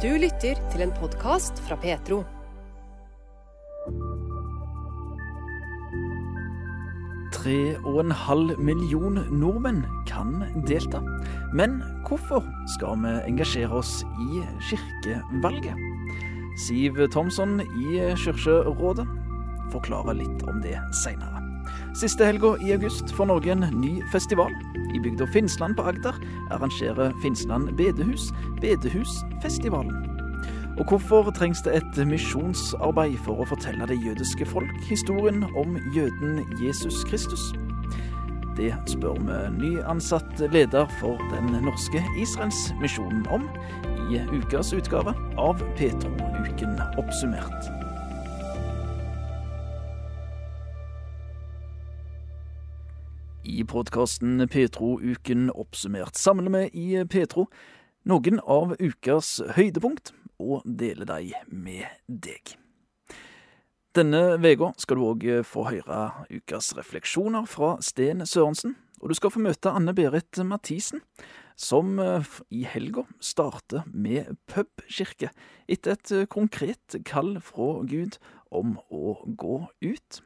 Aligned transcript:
Du 0.00 0.08
lytter 0.16 0.56
til 0.72 0.80
en 0.80 0.92
podkast 0.96 1.58
fra 1.66 1.76
Petro. 1.76 2.22
Tre 7.34 7.56
og 7.84 7.98
en 8.06 8.14
halv 8.16 8.54
million 8.64 9.20
nordmenn 9.28 9.82
kan 10.08 10.38
delta. 10.64 11.02
Men 11.52 11.82
hvorfor 12.08 12.48
skal 12.78 12.96
vi 13.04 13.12
engasjere 13.28 13.82
oss 13.82 13.98
i 14.24 14.40
kirkevalget? 14.70 15.76
Siv 16.64 16.96
Thomsson 17.12 17.60
i 17.60 18.00
Kirkerådet 18.24 19.04
forklarer 19.68 20.16
litt 20.16 20.48
om 20.48 20.64
det 20.64 20.78
seinere. 21.04 21.39
Siste 21.94 22.24
helga 22.24 22.54
i 22.62 22.70
august 22.72 23.10
får 23.16 23.26
Norge 23.26 23.52
en 23.52 23.64
ny 23.80 23.96
festival. 24.12 24.52
I 24.94 25.00
bygda 25.02 25.26
Finnsland 25.26 25.74
på 25.76 25.82
Agder 25.82 26.14
arrangerer 26.50 27.12
Finnsland 27.22 27.72
bedehus 27.76 28.30
Bedehusfestivalen. 28.60 30.06
Og 30.78 30.86
hvorfor 30.88 31.30
trengs 31.34 31.62
det 31.66 31.74
et 31.80 31.98
misjonsarbeid 32.06 33.18
for 33.26 33.42
å 33.42 33.48
fortelle 33.50 33.88
det 33.90 33.98
jødiske 34.04 34.46
folk 34.46 34.70
historien 34.86 35.42
om 35.58 35.76
jøden 35.96 36.44
Jesus 36.62 37.02
Kristus? 37.10 37.50
Det 38.56 38.70
spør 38.86 39.18
vi 39.26 39.42
nyansatt 39.58 40.46
leder 40.54 40.86
for 41.02 41.18
den 41.34 41.52
norske 41.66 42.04
Israelsmisjonen 42.22 43.26
om 43.34 43.50
i 44.10 44.22
ukas 44.30 44.72
utgave 44.76 45.14
av 45.38 45.62
Petro-uken 45.78 46.78
oppsummert. 47.02 47.89
I 53.60 53.64
podkasten 53.68 54.40
Petro-uken 54.48 55.50
oppsummert 55.52 56.16
samler 56.16 56.52
vi 56.54 56.60
i 56.80 57.00
Petro 57.04 57.42
noen 58.08 58.38
av 58.40 58.70
ukas 58.80 59.34
høydepunkt 59.52 60.14
og 60.40 60.62
deler 60.64 61.04
de 61.10 61.34
med 61.52 61.84
deg. 62.08 62.54
Denne 63.92 64.38
uka 64.38 64.70
skal 64.80 64.96
du 64.96 65.04
òg 65.10 65.26
få 65.44 65.66
høre 65.66 65.98
ukas 66.30 66.70
refleksjoner 66.78 67.44
fra 67.50 67.74
Sten 67.84 68.24
Sørensen, 68.24 68.78
og 69.02 69.12
du 69.12 69.18
skal 69.18 69.34
få 69.34 69.44
møte 69.44 69.74
Anne 69.74 69.92
Berit 69.98 70.40
Mathisen, 70.40 71.04
som 71.52 72.00
i 72.00 72.64
helga 72.64 73.04
starter 73.20 73.84
med 73.92 74.38
pubkirke, 74.48 75.34
etter 75.68 75.98
et 75.98 76.32
konkret 76.32 77.02
kall 77.04 77.36
fra 77.44 77.74
Gud 77.84 78.16
om 78.48 78.78
å 78.88 79.18
gå 79.26 79.62
ut. 79.84 80.24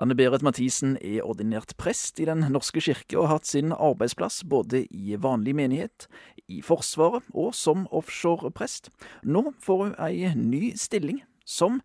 Anne 0.00 0.14
Berit 0.16 0.42
Mathisen 0.42 0.94
er 1.04 1.26
ordinert 1.28 1.74
prest 1.76 2.20
i 2.22 2.24
Den 2.24 2.46
norske 2.54 2.80
kirke 2.80 3.18
og 3.18 3.26
har 3.26 3.36
hatt 3.36 3.48
sin 3.50 3.74
arbeidsplass 3.76 4.40
både 4.48 4.86
i 4.88 5.18
vanlig 5.20 5.52
menighet, 5.58 6.06
i 6.48 6.62
Forsvaret 6.64 7.26
og 7.36 7.52
som 7.54 7.84
offshoreprest. 7.92 8.88
Nå 9.22 9.52
får 9.60 9.82
hun 9.82 9.92
ei 10.00 10.32
ny 10.38 10.72
stilling 10.80 11.20
som 11.44 11.82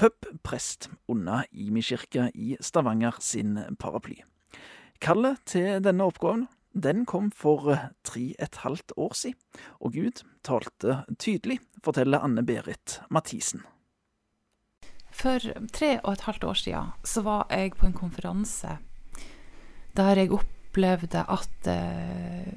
pubprest 0.00 0.88
under 1.08 1.44
Imi 1.52 1.84
kirke 1.84 2.30
i 2.32 2.56
Stavanger 2.64 3.20
sin 3.20 3.58
paraply. 3.78 4.22
Kallet 5.00 5.44
til 5.48 5.82
denne 5.84 6.08
oppgaven 6.08 6.46
den 6.72 7.04
kom 7.04 7.28
for 7.34 7.74
tre 8.06 8.30
et 8.38 8.60
halvt 8.62 8.94
år 8.96 9.12
siden, 9.18 9.36
og 9.80 9.92
Gud 9.92 10.22
talte 10.46 11.02
tydelig, 11.18 11.58
forteller 11.82 12.22
Anne 12.22 12.46
Berit 12.46 13.00
Mathisen. 13.10 13.64
For 15.20 15.44
tre 15.76 15.98
og 16.00 16.14
et 16.14 16.24
halvt 16.24 16.46
år 16.48 16.60
siden 16.62 16.92
så 17.04 17.22
var 17.26 17.50
jeg 17.52 17.74
på 17.76 17.88
en 17.88 17.96
konferanse 17.96 18.78
der 19.98 20.20
jeg 20.20 20.32
opplevde 20.32 21.24
at 21.28 21.68
eh, 21.68 22.52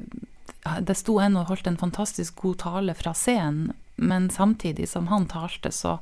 det 0.85 0.95
sto 0.95 1.17
en 1.19 1.37
og 1.39 1.49
holdt 1.49 1.67
en 1.67 1.79
fantastisk 1.79 2.37
god 2.43 2.59
tale 2.63 2.95
fra 2.95 3.13
scenen, 3.17 3.73
men 3.95 4.29
samtidig 4.31 4.87
som 4.89 5.09
han 5.11 5.25
talte, 5.27 5.71
så 5.71 5.97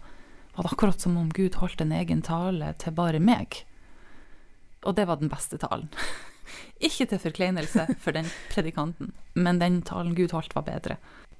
var 0.56 0.66
det 0.66 0.73
akkurat 0.73 1.02
som 1.02 1.17
om 1.17 1.32
Gud 1.34 1.58
holdt 1.62 1.82
en 1.82 1.95
egen 1.95 2.22
tale 2.22 2.73
til 2.80 2.94
bare 2.95 3.20
meg. 3.20 3.64
Og 4.83 4.95
det 4.98 5.08
var 5.08 5.21
den 5.21 5.32
beste 5.32 5.58
talen. 5.61 5.89
Ikke 6.88 7.08
til 7.08 7.21
forkleinelse 7.21 7.88
for 8.04 8.16
den 8.16 8.30
predikanten, 8.52 9.14
men 9.33 9.60
den 9.61 9.82
talen 9.88 10.16
Gud 10.16 10.36
holdt, 10.36 10.55
var 10.55 10.67
bedre. 10.67 10.98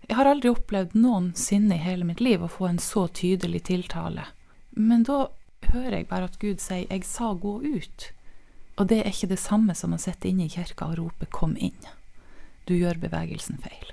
Jeg 0.08 0.18
har 0.18 0.28
aldri 0.28 0.50
opplevd 0.50 0.96
noensinne 0.98 1.78
i 1.78 1.84
hele 1.84 2.08
mitt 2.08 2.22
liv 2.24 2.42
å 2.42 2.50
få 2.50 2.72
en 2.72 2.81
så 2.81 3.06
tydelig 3.08 3.68
tiltale. 3.70 4.26
Men 4.72 5.04
da 5.04 5.30
hører 5.72 5.98
jeg 6.00 6.09
bare 6.09 6.30
at 6.30 6.40
Gud 6.40 6.59
sier 6.59 6.88
'jeg 6.90 7.06
sa 7.06 7.34
gå 7.34 7.62
ut'. 7.62 8.12
Og 8.78 8.88
det 8.88 9.00
er 9.00 9.12
ikke 9.12 9.30
det 9.30 9.40
samme 9.40 9.76
som 9.76 9.94
å 9.94 10.00
sitte 10.00 10.30
inne 10.30 10.46
i 10.46 10.50
kirka 10.50 10.86
og 10.86 10.98
rope 10.98 11.26
'kom 11.26 11.56
inn'. 11.56 11.88
Du 12.66 12.74
gjør 12.74 13.00
bevegelsen 13.00 13.58
feil. 13.58 13.92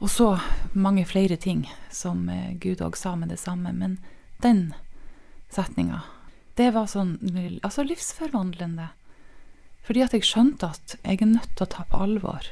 Og 0.00 0.10
så 0.10 0.40
mange 0.74 1.04
flere 1.04 1.36
ting 1.36 1.68
som 1.90 2.26
Gud 2.58 2.80
òg 2.82 2.96
sa 2.96 3.14
med 3.16 3.28
det 3.28 3.38
samme. 3.38 3.72
Men 3.72 3.98
den 4.40 4.74
setninga, 5.48 6.02
det 6.56 6.72
var 6.74 6.86
sånn 6.86 7.18
altså 7.62 7.84
livsforvandlende. 7.86 8.88
Fordi 9.86 10.02
at 10.02 10.12
jeg 10.12 10.26
skjønte 10.26 10.70
at 10.74 10.96
jeg 11.04 11.22
er 11.22 11.26
nødt 11.26 11.56
til 11.56 11.66
å 11.66 11.70
ta 11.70 11.84
på 11.84 12.02
alvor 12.02 12.50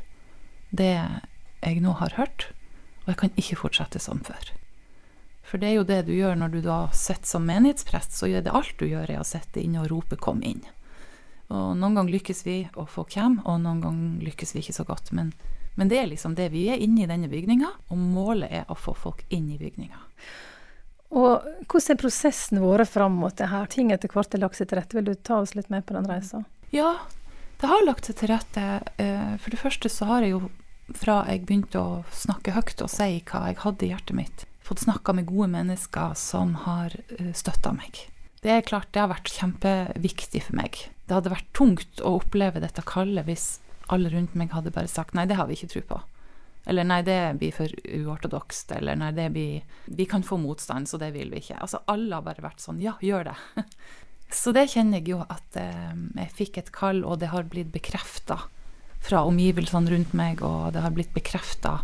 det 0.70 0.94
jeg 1.62 1.82
nå 1.82 1.92
har 1.98 2.14
hørt, 2.16 2.48
og 3.02 3.12
jeg 3.12 3.16
kan 3.16 3.30
ikke 3.36 3.58
fortsette 3.64 4.00
som 4.02 4.22
før. 4.26 4.52
For 5.50 5.58
det 5.58 5.72
er 5.72 5.80
jo 5.80 5.86
det 5.86 6.02
du 6.06 6.12
gjør 6.14 6.36
når 6.38 6.52
du 6.52 6.60
da 6.62 6.80
sitter 6.94 7.26
som 7.26 7.48
menighetsprest, 7.48 8.14
så 8.14 8.28
er 8.30 8.44
det 8.46 8.54
alt 8.54 8.76
du 8.78 8.86
gjør, 8.86 9.10
er 9.10 9.22
å 9.22 9.26
sitte 9.26 9.62
inne 9.62 9.82
og 9.82 9.90
rope 9.90 10.16
'kom 10.16 10.44
inn'. 10.46 10.62
Og 11.50 11.74
noen 11.76 11.96
ganger 11.98 12.14
lykkes 12.14 12.44
vi, 12.46 12.68
å 12.78 12.86
få 12.86 13.02
hvem, 13.10 13.40
og 13.44 13.58
noen 13.60 13.80
ganger 13.82 14.26
lykkes 14.28 14.54
vi 14.54 14.62
ikke 14.62 14.76
så 14.76 14.84
godt. 14.86 15.10
Men, 15.10 15.32
men 15.74 15.88
det 15.90 15.98
er 15.98 16.06
liksom 16.06 16.36
det. 16.38 16.52
Vi 16.52 16.68
er 16.70 16.78
inne 16.78 17.02
i 17.02 17.10
denne 17.10 17.26
bygninga, 17.26 17.72
og 17.90 17.98
målet 17.98 18.52
er 18.52 18.70
å 18.70 18.78
få 18.78 18.94
folk 18.94 19.24
inn 19.28 19.50
i 19.50 19.58
bygninga. 19.58 19.98
Og 21.10 21.42
hvordan 21.66 21.90
er 21.90 21.98
prosessen 21.98 22.62
vår 22.62 22.84
fram 22.86 23.18
mot 23.18 23.34
det 23.36 23.50
her? 23.50 23.66
Ting 23.66 23.90
etter 23.90 24.08
hvert 24.08 24.34
er 24.34 24.44
lagt 24.44 24.60
seg 24.60 24.70
til 24.70 24.78
rette. 24.78 24.94
Vil 24.94 25.08
du 25.10 25.14
ta 25.14 25.40
oss 25.42 25.56
litt 25.58 25.70
med 25.70 25.82
på 25.86 25.94
den 25.98 26.06
reisa? 26.06 26.44
Ja, 26.70 27.00
det 27.58 27.66
har 27.66 27.82
lagt 27.82 28.06
seg 28.06 28.20
til 28.20 28.30
rette. 28.30 28.66
For 29.42 29.50
det 29.50 29.58
første 29.58 29.90
så 29.90 30.06
har 30.06 30.22
jeg 30.22 30.36
jo 30.36 30.44
fra 30.94 31.24
jeg 31.28 31.44
begynte 31.46 31.82
å 31.82 31.98
snakke 32.14 32.54
høyt 32.54 32.82
og 32.82 32.90
si 32.90 33.20
hva 33.26 33.48
jeg 33.50 33.58
hadde 33.64 33.86
i 33.86 33.90
hjertet 33.90 34.16
mitt, 34.16 34.46
fått 34.70 34.86
snakka 34.86 35.14
med 35.18 35.28
gode 35.28 35.50
mennesker 35.52 36.14
som 36.18 36.54
har 36.64 36.94
støtta 37.36 37.74
meg. 37.76 38.06
Det 38.40 38.52
er 38.54 38.64
klart 38.64 38.88
det 38.94 39.02
har 39.02 39.10
vært 39.10 39.32
kjempeviktig 39.34 40.44
for 40.46 40.56
meg. 40.62 40.78
Det 41.04 41.16
hadde 41.16 41.32
vært 41.34 41.50
tungt 41.56 42.00
å 42.00 42.16
oppleve 42.20 42.62
dette 42.62 42.84
kallet 42.88 43.26
hvis 43.26 43.58
alle 43.90 44.12
rundt 44.12 44.36
meg 44.38 44.54
hadde 44.54 44.72
bare 44.72 44.88
sagt 44.88 45.16
nei, 45.18 45.26
det 45.28 45.36
har 45.36 45.50
vi 45.50 45.58
ikke 45.58 45.72
tro 45.74 45.82
på. 45.90 45.98
Eller 46.70 46.86
nei, 46.86 47.00
det 47.02 47.18
blir 47.40 47.54
for 47.56 47.72
uortodokst. 47.84 48.72
Eller 48.76 48.98
nei, 49.00 49.10
det 49.16 49.30
blir 49.34 49.64
Vi 49.86 50.06
kan 50.06 50.22
få 50.22 50.38
motstand, 50.40 50.88
så 50.88 51.00
det 51.00 51.12
vil 51.16 51.32
vi 51.32 51.42
ikke. 51.42 51.58
Altså 51.58 51.82
alle 51.90 52.14
har 52.14 52.24
bare 52.24 52.44
vært 52.44 52.62
sånn 52.62 52.80
ja, 52.82 52.96
gjør 53.00 53.32
det. 53.32 53.36
Så 54.30 54.52
det 54.54 54.68
kjenner 54.70 55.00
jeg 55.00 55.10
jo 55.10 55.24
at 55.26 55.56
eh, 55.58 55.94
jeg 56.14 56.34
fikk 56.36 56.58
et 56.60 56.68
kall, 56.70 57.00
og 57.02 57.16
det 57.18 57.32
har 57.32 57.48
blitt 57.50 57.72
bekrefta 57.74 58.36
fra 59.02 59.24
omgivelsene 59.26 59.90
rundt 59.90 60.12
meg, 60.14 60.44
og 60.46 60.70
det 60.76 60.84
har 60.84 60.94
blitt 60.94 61.10
bekrefta 61.10 61.80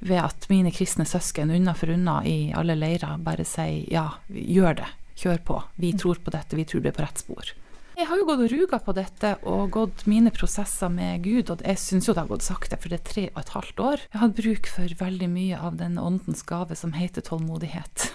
ved 0.00 0.20
at 0.20 0.48
mine 0.50 0.72
kristne 0.74 1.06
søsken 1.08 1.52
unna 1.54 1.74
for 1.78 1.92
unna 1.94 2.20
i 2.26 2.52
alle 2.56 2.76
leirer 2.78 3.20
bare 3.24 3.46
sier 3.48 3.84
ja, 3.92 4.06
gjør 4.28 4.80
det, 4.82 4.88
kjør 5.20 5.44
på, 5.46 5.60
vi 5.80 5.92
tror 5.98 6.20
på 6.24 6.34
dette, 6.34 6.58
vi 6.58 6.66
tror 6.68 6.84
det 6.84 6.92
er 6.92 6.98
på 6.98 7.06
rett 7.06 7.22
spor. 7.22 7.52
Jeg 7.94 8.08
har 8.10 8.18
jo 8.18 8.26
gått 8.26 8.40
og 8.42 8.50
ruga 8.50 8.78
på 8.82 8.92
dette 8.96 9.28
og 9.46 9.68
gått 9.76 10.00
mine 10.10 10.32
prosesser 10.34 10.90
med 10.90 11.22
Gud, 11.22 11.52
og 11.52 11.60
jeg 11.62 11.78
syns 11.78 12.08
jo 12.08 12.14
det 12.14 12.24
har 12.24 12.32
gått 12.32 12.46
sakte, 12.46 12.78
for 12.80 12.90
det 12.90 12.98
er 12.98 13.04
tre 13.06 13.26
og 13.30 13.38
et 13.44 13.52
halvt 13.54 13.82
år. 13.84 14.02
Jeg 14.08 14.18
har 14.18 14.24
hatt 14.24 14.40
bruk 14.40 14.70
for 14.72 14.94
veldig 15.04 15.28
mye 15.30 15.60
av 15.68 15.76
den 15.78 16.00
åndens 16.02 16.42
gave 16.48 16.74
som 16.74 16.96
heter 16.98 17.22
tålmodighet. 17.22 18.08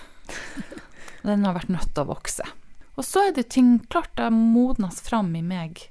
Den 1.23 1.43
har 1.43 1.55
vært 1.55 1.71
nødt 1.71 1.89
til 1.91 2.05
å 2.05 2.11
vokse. 2.13 2.45
Og 2.99 3.03
så 3.07 3.25
er 3.27 3.33
det 3.35 3.49
ting 3.55 3.77
klart 3.91 4.11
det 4.19 4.29
modnes 4.31 5.01
fram 5.03 5.33
i 5.35 5.41
meg, 5.43 5.81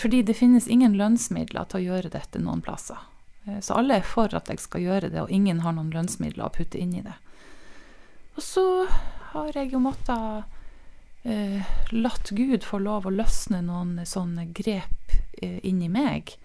fordi 0.00 0.22
det 0.24 0.36
finnes 0.36 0.68
ingen 0.68 0.96
lønnsmidler 0.96 1.68
til 1.68 1.80
å 1.80 1.86
gjøre 1.90 2.12
dette 2.12 2.40
noen 2.40 2.60
plasser. 2.64 3.00
Så 3.64 3.76
alle 3.78 3.98
er 3.98 4.06
for 4.06 4.32
at 4.36 4.50
jeg 4.50 4.60
skal 4.60 4.84
gjøre 4.84 5.10
det, 5.12 5.22
og 5.22 5.32
ingen 5.32 5.62
har 5.64 5.74
noen 5.76 5.92
lønnsmidler 5.94 6.48
å 6.48 6.52
putte 6.54 6.80
inn 6.80 6.94
i 6.98 7.04
det. 7.04 7.14
Og 8.38 8.44
så 8.44 8.64
har 9.32 9.56
jeg 9.56 9.72
jo 9.72 9.80
måttet 9.82 10.44
eh, 11.26 11.64
latt 11.90 12.30
Gud 12.30 12.64
få 12.64 12.78
lov 12.82 13.08
å 13.08 13.14
løsne 13.14 13.60
noen 13.66 13.96
sånne 14.06 14.48
grep 14.54 15.16
eh, 15.42 15.58
inni 15.66 15.88
meg. 15.90 16.36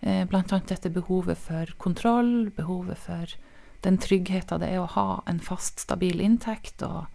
Eh, 0.00 0.24
blant 0.28 0.52
annet 0.52 0.72
dette 0.72 0.92
behovet 0.94 1.38
for 1.38 1.74
kontroll, 1.82 2.50
behovet 2.56 2.98
for 3.04 3.36
den 3.84 4.00
tryggheten 4.00 4.62
det 4.62 4.72
er 4.72 4.82
å 4.82 4.90
ha 4.96 5.08
en 5.28 5.40
fast, 5.44 5.80
stabil 5.84 6.20
inntekt, 6.24 6.82
og, 6.84 7.08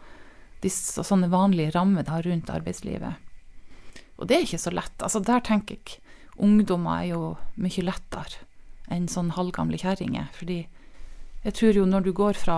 disse, 0.61 0.99
og 1.01 1.09
sånne 1.09 1.29
vanlige 1.33 1.73
rammer 1.75 2.05
det 2.05 2.13
har 2.13 2.25
rundt 2.25 2.53
arbeidslivet. 2.53 3.21
Og 4.15 4.29
det 4.29 4.37
er 4.37 4.45
ikke 4.45 4.61
så 4.61 4.73
lett. 4.73 4.95
Altså, 5.03 5.21
der 5.25 5.41
tenker 5.45 5.77
jeg 5.77 6.01
ungdommer 6.41 7.01
er 7.01 7.09
jo 7.13 7.21
mye 7.61 7.83
lettere 7.85 8.45
enn 8.91 9.07
sånn 9.11 9.33
halvgamle 9.35 9.79
kjerringer. 9.81 10.29
Fordi 10.35 10.63
jeg 11.45 11.57
tror 11.57 11.77
jo 11.77 11.85
når 11.85 12.07
du 12.07 12.11
går 12.17 12.37
fra 12.39 12.57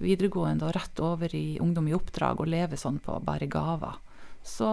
videregående 0.00 0.68
og 0.68 0.76
rett 0.76 1.00
over 1.04 1.34
i 1.36 1.58
ungdom 1.60 1.90
i 1.90 1.96
oppdrag 1.96 2.40
og 2.40 2.48
lever 2.48 2.80
sånn 2.80 3.00
på 3.04 3.18
bare 3.24 3.48
gaver, 3.50 3.98
så 4.42 4.70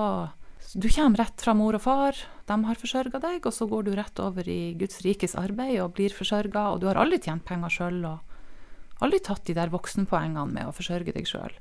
du 0.74 0.88
kommer 0.92 1.24
rett 1.24 1.42
fra 1.42 1.56
mor 1.58 1.76
og 1.78 1.82
far, 1.82 2.18
de 2.46 2.56
har 2.68 2.78
forsørga 2.78 3.20
deg, 3.24 3.46
og 3.46 3.54
så 3.56 3.66
går 3.70 3.88
du 3.88 3.92
rett 3.98 4.20
over 4.22 4.48
i 4.50 4.76
Guds 4.78 5.02
rikes 5.06 5.36
arbeid 5.40 5.80
og 5.82 5.96
blir 5.98 6.14
forsørga, 6.14 6.70
og 6.74 6.82
du 6.82 6.88
har 6.90 7.00
aldri 7.02 7.20
tjent 7.24 7.46
penger 7.48 7.74
sjøl, 7.74 8.00
og 8.06 9.04
aldri 9.04 9.22
tatt 9.26 9.48
de 9.48 9.56
der 9.58 9.72
voksenpoengene 9.74 10.46
med 10.54 10.70
å 10.70 10.76
forsørge 10.76 11.16
deg 11.16 11.28
sjøl. 11.30 11.56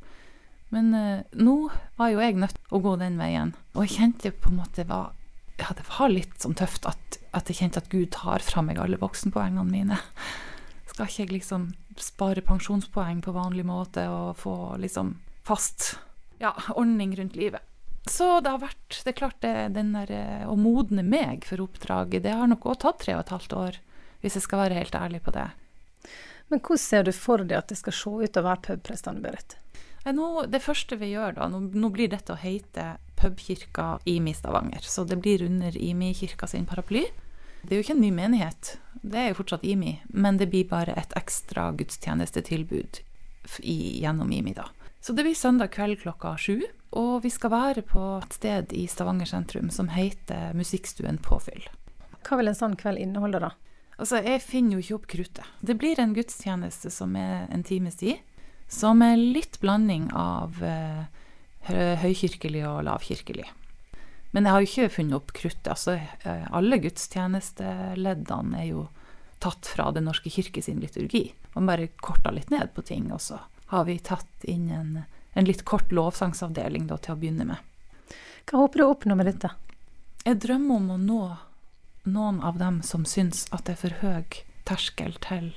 Men 0.75 0.93
eh, 0.95 1.25
nå 1.41 1.57
var 1.97 2.13
jo 2.13 2.21
jeg 2.21 2.37
nødt 2.37 2.59
til 2.59 2.77
å 2.77 2.83
gå 2.85 2.97
den 3.01 3.17
veien, 3.21 3.55
og 3.75 3.87
jeg 3.87 3.97
kjente 3.97 4.35
på 4.37 4.53
en 4.53 4.61
måte 4.61 4.85
var, 4.89 5.15
ja, 5.59 5.73
det 5.75 5.85
var 5.91 6.13
litt 6.13 6.37
sånn 6.41 6.57
tøft 6.59 6.87
at, 6.89 7.19
at 7.37 7.51
jeg 7.51 7.61
kjente 7.63 7.83
at 7.83 7.91
Gud 7.93 8.13
tar 8.15 8.45
fra 8.45 8.63
meg 8.65 8.79
alle 8.81 9.01
voksenpoengene 9.01 9.67
mine. 9.67 9.99
Skal 10.89 11.09
ikke 11.09 11.25
jeg 11.25 11.35
liksom 11.35 11.71
spare 11.99 12.45
pensjonspoeng 12.47 13.23
på 13.25 13.35
vanlig 13.35 13.67
måte 13.67 14.07
og 14.11 14.39
få 14.39 14.55
liksom 14.79 15.17
fast 15.47 15.97
ja, 16.39 16.55
ordning 16.79 17.17
rundt 17.19 17.37
livet. 17.39 17.65
Så 18.09 18.39
det 18.41 18.53
har 18.55 18.63
vært 18.63 19.01
Det 19.05 19.11
er 19.13 19.19
klart, 19.19 19.41
det, 19.43 19.55
den 19.77 19.93
der 19.93 20.11
eh, 20.15 20.45
å 20.49 20.57
modne 20.57 21.03
meg 21.05 21.45
for 21.45 21.61
oppdraget, 21.67 22.23
det 22.25 22.33
har 22.33 22.49
nok 22.49 22.71
òg 22.71 22.79
tatt 22.85 23.03
tre 23.03 23.17
og 23.17 23.25
et 23.27 23.33
halvt 23.35 23.57
år, 23.59 23.81
hvis 24.23 24.39
jeg 24.39 24.47
skal 24.47 24.65
være 24.65 24.79
helt 24.81 24.97
ærlig 24.97 25.21
på 25.27 25.35
det. 25.35 25.49
Men 26.49 26.63
hvordan 26.63 26.81
ser 26.81 27.05
du 27.05 27.13
for 27.13 27.45
deg 27.45 27.59
at 27.59 27.69
det 27.69 27.77
skal 27.83 27.97
se 27.97 28.15
ut 28.25 28.39
å 28.41 28.47
være 28.47 28.65
pubprestene, 28.71 29.21
Berit? 29.21 29.59
Nå, 30.15 30.47
det 30.49 30.63
første 30.65 30.97
vi 30.97 31.13
gjør 31.13 31.37
da, 31.37 31.49
nå, 31.53 31.61
nå 31.75 31.91
blir 31.93 32.09
dette 32.13 32.33
å 32.33 32.41
heite 32.41 32.97
pubkirka 33.19 33.99
IMI 34.09 34.35
Stavanger. 34.35 34.85
Så 34.87 35.05
det 35.05 35.19
blir 35.21 35.43
under 35.45 35.75
IMI-kirka 35.77 36.47
sin 36.47 36.67
paraply. 36.67 37.05
Det 37.63 37.75
er 37.75 37.81
jo 37.81 37.85
ikke 37.85 37.97
en 37.97 38.05
ny 38.05 38.11
menighet, 38.15 38.77
det 39.03 39.19
er 39.19 39.31
jo 39.33 39.39
fortsatt 39.41 39.65
IMI, 39.67 39.99
men 40.15 40.39
det 40.39 40.47
blir 40.53 40.69
bare 40.71 40.95
et 40.97 41.15
ekstra 41.19 41.73
gudstjenestetilbud 41.77 43.01
i, 43.61 43.79
gjennom 44.03 44.31
IMI, 44.33 44.55
da. 44.55 44.69
Så 45.01 45.13
det 45.13 45.25
blir 45.27 45.35
søndag 45.35 45.73
kveld 45.75 45.99
klokka 46.03 46.37
sju, 46.39 46.63
og 46.99 47.25
vi 47.25 47.31
skal 47.35 47.53
være 47.53 47.83
på 47.87 48.05
et 48.23 48.39
sted 48.39 48.73
i 48.75 48.87
Stavanger 48.91 49.29
sentrum 49.29 49.73
som 49.75 49.91
heter 49.91 50.55
Musikkstuen 50.59 51.19
Påfyll. 51.23 51.67
Hva 52.27 52.39
vil 52.39 52.51
en 52.51 52.59
sånn 52.59 52.79
kveld 52.79 53.03
inneholde, 53.03 53.43
da? 53.43 53.53
Altså, 53.99 54.21
jeg 54.23 54.43
finner 54.45 54.77
jo 54.77 54.83
ikke 54.85 54.97
opp 55.01 55.07
kruttet. 55.11 55.55
Det 55.61 55.75
blir 55.79 55.99
en 55.99 56.15
gudstjeneste 56.15 56.91
som 56.95 57.17
er 57.19 57.49
en 57.51 57.67
times 57.67 57.99
tid, 57.99 58.23
som 58.69 59.03
er 59.03 59.17
litt 59.17 59.59
blanding 59.63 60.11
av 60.17 60.61
eh, 60.65 61.07
høykirkelig 61.69 62.65
og 62.69 62.85
lavkirkelig. 62.89 63.49
Men 64.37 64.45
jeg 64.45 64.53
har 64.53 64.63
jo 64.63 64.69
ikke 64.69 64.95
funnet 64.99 65.17
opp 65.17 65.33
kruttet. 65.37 65.71
Altså, 65.73 65.97
eh, 65.97 66.47
alle 66.55 66.81
gudstjenesteleddene 66.85 68.61
er 68.61 68.69
jo 68.71 68.89
tatt 69.39 69.71
fra 69.71 69.91
Den 69.95 70.09
norske 70.09 70.31
kirke 70.31 70.63
sin 70.63 70.83
liturgi. 70.83 71.31
Man 71.55 71.69
bare 71.69 71.89
korta 72.03 72.33
litt 72.35 72.51
ned 72.51 72.75
på 72.75 72.85
ting, 72.85 73.09
og 73.15 73.23
så 73.25 73.41
har 73.73 73.87
vi 73.89 73.99
tatt 73.99 74.45
inn 74.45 74.69
en, 74.73 74.93
en 75.33 75.49
litt 75.49 75.65
kort 75.65 75.93
lovsangsavdeling 75.93 76.89
da, 76.91 76.99
til 76.99 77.15
å 77.15 77.21
begynne 77.21 77.47
med. 77.49 77.65
Hva 78.49 78.65
håper 78.65 78.81
du 78.81 78.85
å 78.87 78.93
oppnå 78.95 79.17
med 79.17 79.29
dette? 79.29 79.53
Jeg 80.25 80.41
drømmer 80.45 80.77
om 80.77 80.91
å 80.93 80.99
nå 81.01 81.23
noen 82.09 82.41
av 82.45 82.59
dem 82.61 82.81
som 82.83 83.05
syns 83.09 83.47
at 83.53 83.67
det 83.69 83.77
er 83.77 83.83
for 83.83 83.99
høy 84.03 84.41
terskel 84.69 85.15
til 85.25 85.53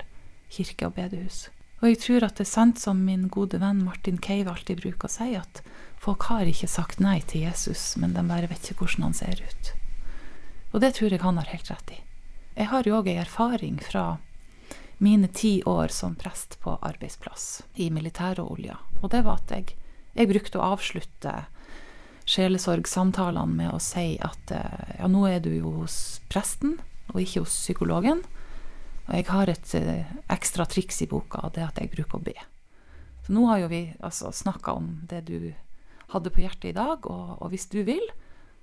kirke 0.52 0.88
og 0.88 0.96
bedehus. 0.96 1.46
Og 1.82 1.90
jeg 1.90 1.98
tror 1.98 2.24
at 2.24 2.38
det 2.38 2.46
er 2.46 2.52
sant 2.52 2.78
som 2.78 3.00
min 3.02 3.26
gode 3.32 3.58
venn 3.58 3.82
Martin 3.82 4.20
Cave 4.22 4.52
alltid 4.52 4.78
bruker 4.84 5.08
å 5.08 5.12
si, 5.12 5.32
at 5.34 5.62
folk 5.98 6.28
har 6.30 6.46
ikke 6.46 6.70
sagt 6.70 7.02
nei 7.02 7.18
til 7.26 7.42
Jesus, 7.48 7.96
men 7.98 8.14
de 8.14 8.22
bare 8.26 8.46
vet 8.50 8.70
ikke 8.70 8.84
hvordan 8.84 9.08
han 9.08 9.16
ser 9.18 9.42
ut. 9.42 9.72
Og 10.70 10.80
det 10.84 10.94
tror 10.96 11.10
jeg 11.10 11.24
han 11.24 11.40
har 11.42 11.50
helt 11.50 11.70
rett 11.72 11.90
i. 11.90 11.98
Jeg 12.54 12.70
har 12.70 12.86
jo 12.86 13.00
òg 13.00 13.10
ei 13.10 13.18
erfaring 13.18 13.80
fra 13.82 14.20
mine 15.02 15.26
ti 15.34 15.56
år 15.66 15.90
som 15.90 16.14
prest 16.14 16.60
på 16.62 16.76
arbeidsplass 16.78 17.64
i 17.74 17.88
militærolja, 17.90 18.78
og 19.00 19.10
det 19.10 19.24
var 19.26 19.42
at 19.42 19.50
jeg, 19.50 19.74
jeg 20.14 20.30
brukte 20.30 20.60
å 20.60 20.76
avslutte 20.76 21.34
sjelesorgsamtalene 22.30 23.58
med 23.58 23.72
å 23.74 23.80
si 23.82 24.14
at 24.22 24.54
eh, 24.54 24.92
ja, 25.00 25.10
nå 25.10 25.24
er 25.26 25.42
du 25.42 25.50
jo 25.50 25.72
hos 25.80 26.20
presten 26.30 26.76
og 27.10 27.18
ikke 27.24 27.42
hos 27.42 27.56
psykologen. 27.64 28.22
Og 29.08 29.14
jeg 29.18 29.26
har 29.28 29.50
et 29.50 29.74
eh, 29.78 30.10
ekstra 30.30 30.66
triks 30.70 31.02
i 31.02 31.08
boka, 31.10 31.42
og 31.46 31.54
det 31.54 31.64
er 31.64 31.70
at 31.70 31.80
jeg 31.82 31.92
bruker 31.92 32.20
å 32.20 32.26
be. 32.26 32.36
Så 33.26 33.34
nå 33.34 33.46
har 33.50 33.62
jo 33.62 33.70
vi 33.70 33.84
altså 34.02 34.32
snakka 34.34 34.74
om 34.78 34.92
det 35.10 35.24
du 35.30 35.52
hadde 36.12 36.30
på 36.30 36.42
hjertet 36.42 36.70
i 36.70 36.76
dag, 36.76 37.06
og, 37.10 37.38
og 37.40 37.50
hvis 37.52 37.68
du 37.72 37.80
vil, 37.86 38.04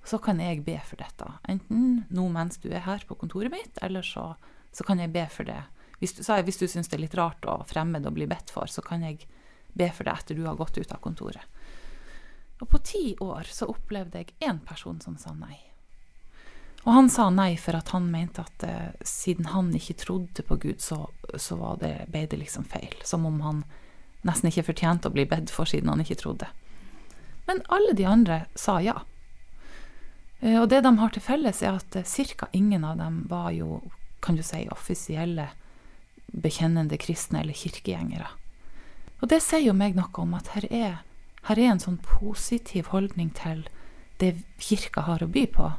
så 0.06 0.20
kan 0.22 0.40
jeg 0.40 0.64
be 0.64 0.78
for 0.84 1.00
dette. 1.00 1.26
Enten 1.50 2.04
nå 2.08 2.28
mens 2.32 2.60
du 2.62 2.70
er 2.70 2.86
her 2.86 3.04
på 3.06 3.18
kontoret 3.20 3.52
mitt, 3.52 3.76
eller 3.84 4.04
så, 4.06 4.32
så 4.72 4.86
kan 4.86 5.00
jeg 5.02 5.12
be 5.12 5.26
for 5.32 5.48
det. 5.48 5.60
Hvis 6.00 6.16
du, 6.16 6.22
jeg, 6.24 6.46
hvis 6.46 6.60
du 6.60 6.66
syns 6.68 6.88
det 6.88 6.96
er 6.96 7.04
litt 7.04 7.18
rart 7.18 7.44
og 7.44 7.66
fremmed 7.68 8.08
å 8.08 8.14
bli 8.14 8.28
bedt 8.30 8.52
for, 8.54 8.70
så 8.70 8.84
kan 8.84 9.04
jeg 9.04 9.26
be 9.76 9.90
for 9.92 10.08
det 10.08 10.16
etter 10.16 10.38
du 10.38 10.46
har 10.46 10.56
gått 10.58 10.80
ut 10.80 10.94
av 10.94 11.02
kontoret. 11.04 11.44
Og 12.60 12.68
på 12.68 12.80
ti 12.84 13.04
år 13.24 13.48
så 13.48 13.68
opplevde 13.72 14.20
jeg 14.20 14.36
én 14.44 14.60
person 14.64 15.00
som 15.00 15.16
sa 15.20 15.32
nei. 15.36 15.56
Og 16.84 16.92
han 16.92 17.10
sa 17.12 17.28
nei 17.30 17.54
for 17.60 17.76
at 17.76 17.92
han 17.92 18.08
mente 18.12 18.40
at 18.40 18.64
eh, 18.64 18.88
siden 19.04 19.50
han 19.52 19.68
ikke 19.76 19.98
trodde 20.00 20.44
på 20.46 20.56
Gud, 20.56 20.80
så, 20.80 21.10
så 21.36 21.76
det, 21.80 21.92
ble 22.08 22.24
det 22.30 22.40
liksom 22.40 22.64
feil. 22.64 22.94
Som 23.04 23.26
om 23.28 23.40
han 23.44 23.64
nesten 24.24 24.48
ikke 24.48 24.70
fortjente 24.70 25.10
å 25.10 25.14
bli 25.14 25.26
bedt 25.28 25.52
for 25.52 25.68
siden 25.68 25.92
han 25.92 26.00
ikke 26.00 26.18
trodde. 26.22 26.48
Men 27.48 27.62
alle 27.68 27.92
de 27.96 28.06
andre 28.08 28.44
sa 28.54 28.78
ja. 28.80 29.02
Eh, 30.40 30.56
Og 30.60 30.68
det 30.72 30.80
de 30.86 30.94
har 30.96 31.12
til 31.12 31.24
felles, 31.24 31.62
er 31.62 31.76
at 31.76 32.00
ca. 32.36 32.48
ingen 32.52 32.84
av 32.84 32.96
dem 32.96 33.26
var 33.28 33.50
jo, 33.52 33.82
kan 34.20 34.36
du 34.36 34.42
si, 34.42 34.64
offisielle 34.72 35.50
bekjennende 36.32 36.96
kristne 36.96 37.42
eller 37.42 37.54
kirkegjengere. 37.54 38.28
Og 39.20 39.28
det 39.28 39.42
sier 39.44 39.66
jo 39.66 39.76
meg 39.76 39.96
noe 39.98 40.08
om 40.22 40.32
at 40.34 40.48
her 40.54 40.66
er, 40.72 40.98
her 41.44 41.58
er 41.58 41.74
en 41.74 41.82
sånn 41.82 42.00
positiv 42.00 42.88
holdning 42.94 43.34
til 43.36 43.66
det 44.20 44.38
kirka 44.60 45.04
har 45.04 45.20
å 45.24 45.28
by 45.28 45.44
på. 45.52 45.72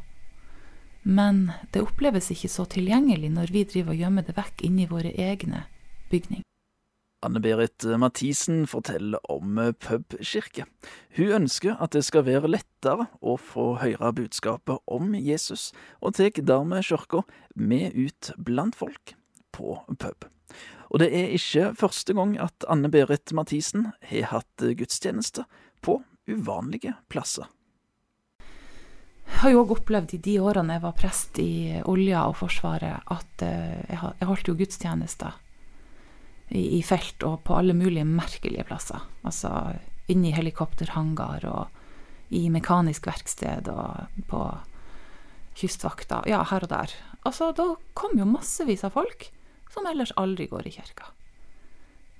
Men 1.03 1.49
det 1.73 1.81
oppleves 1.81 2.29
ikke 2.33 2.51
så 2.51 2.67
tilgjengelig 2.69 3.31
når 3.33 3.53
vi 3.53 3.65
driver 3.65 3.95
og 3.95 4.01
gjemmer 4.03 4.25
det 4.27 4.37
vekk 4.37 4.65
inni 4.67 4.87
våre 4.89 5.13
egne 5.17 5.65
bygninger. 6.11 6.45
Anne-Berit 7.21 7.85
Mathisen 8.01 8.63
forteller 8.65 9.21
om 9.29 9.59
pubkirke. 9.77 10.65
Hun 11.17 11.35
ønsker 11.43 11.77
at 11.77 11.93
det 11.93 12.01
skal 12.07 12.25
være 12.25 12.49
lettere 12.49 13.05
å 13.21 13.35
få 13.37 13.75
høre 13.81 14.09
budskapet 14.17 14.81
om 14.89 15.13
Jesus, 15.13 15.69
og 16.01 16.17
tar 16.17 16.33
dermed 16.33 16.85
kirka 16.87 17.21
med 17.53 17.93
ut 17.93 18.31
blant 18.41 18.77
folk 18.77 19.13
på 19.53 19.77
pub. 20.01 20.25
Og 20.89 20.99
det 20.99 21.11
er 21.13 21.35
ikke 21.37 21.71
første 21.77 22.17
gang 22.17 22.33
at 22.41 22.65
Anne-Berit 22.67 23.33
Mathisen 23.37 23.91
har 24.09 24.31
hatt 24.33 24.65
gudstjeneste 24.77 25.45
på 25.85 26.01
uvanlige 26.25 26.97
plasser. 27.13 27.45
Jeg 29.31 29.39
har 29.45 29.53
jo 29.55 29.61
òg 29.63 29.71
opplevd 29.77 30.13
i 30.13 30.21
de 30.21 30.35
årene 30.43 30.75
jeg 30.75 30.83
var 30.83 30.97
prest 30.97 31.39
i 31.41 31.79
olja 31.89 32.27
og 32.29 32.35
Forsvaret, 32.43 33.07
at 33.09 33.45
eh, 33.45 33.79
jeg 33.89 34.27
holdt 34.29 34.51
jo 34.51 34.57
gudstjenester 34.59 35.39
i, 36.51 36.81
felt 36.83 37.23
og 37.25 37.39
på 37.47 37.55
alle 37.57 37.73
mulige 37.73 38.05
merkelige 38.05 38.65
plasser. 38.67 39.01
Altså 39.23 39.49
inni 40.11 40.33
helikopterhangar 40.35 41.47
og 41.47 41.79
i 42.35 42.47
mekanisk 42.51 43.07
verksted 43.07 43.69
og 43.71 44.21
på 44.29 44.43
kystvakta. 45.59 46.21
Ja, 46.29 46.43
her 46.47 46.67
og 46.67 46.71
der. 46.71 46.93
Altså, 47.27 47.51
da 47.55 47.75
kom 47.93 48.17
jo 48.19 48.27
massevis 48.27 48.85
av 48.87 48.95
folk 48.95 49.29
som 49.71 49.87
ellers 49.87 50.13
aldri 50.19 50.47
går 50.51 50.67
i 50.67 50.75
kirka. 50.77 51.11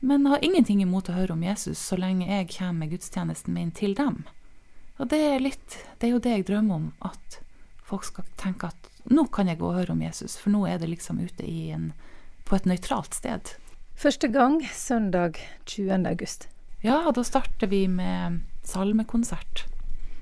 Men 0.01 0.25
har 0.25 0.43
ingenting 0.43 0.81
imot 0.81 1.11
å 1.11 1.15
høre 1.15 1.35
om 1.35 1.43
Jesus 1.45 1.79
så 1.79 1.97
lenge 1.99 2.27
jeg 2.27 2.49
kommer 2.55 2.85
med 2.85 2.95
gudstjenesten 2.95 3.53
min 3.53 3.71
til 3.75 3.93
dem. 3.97 4.23
Og 5.01 5.09
det 5.09 5.17
er 5.17 5.41
litt 5.41 5.79
Det 5.97 6.07
er 6.07 6.13
jo 6.13 6.21
det 6.21 6.35
jeg 6.35 6.47
drømmer 6.51 6.77
om, 6.77 6.87
at 7.01 7.41
folk 7.81 8.05
skal 8.05 8.27
tenke 8.39 8.69
at 8.69 8.89
nå 9.09 9.25
kan 9.33 9.49
jeg 9.49 9.57
gå 9.57 9.65
og 9.65 9.79
høre 9.79 9.95
om 9.95 10.01
Jesus, 10.03 10.37
for 10.37 10.53
nå 10.53 10.61
er 10.69 10.77
det 10.77 10.91
liksom 10.91 11.19
ute 11.19 11.43
i 11.43 11.71
en, 11.73 11.89
på 12.45 12.55
et 12.55 12.67
nøytralt 12.69 13.17
sted. 13.17 13.55
Første 13.97 14.29
gang 14.31 14.59
søndag 14.77 15.39
20. 15.65 16.05
august. 16.05 16.47
Ja, 16.85 17.01
da 17.13 17.23
starter 17.25 17.67
vi 17.67 17.87
med 17.89 18.43
salmekonsert. 18.63 19.65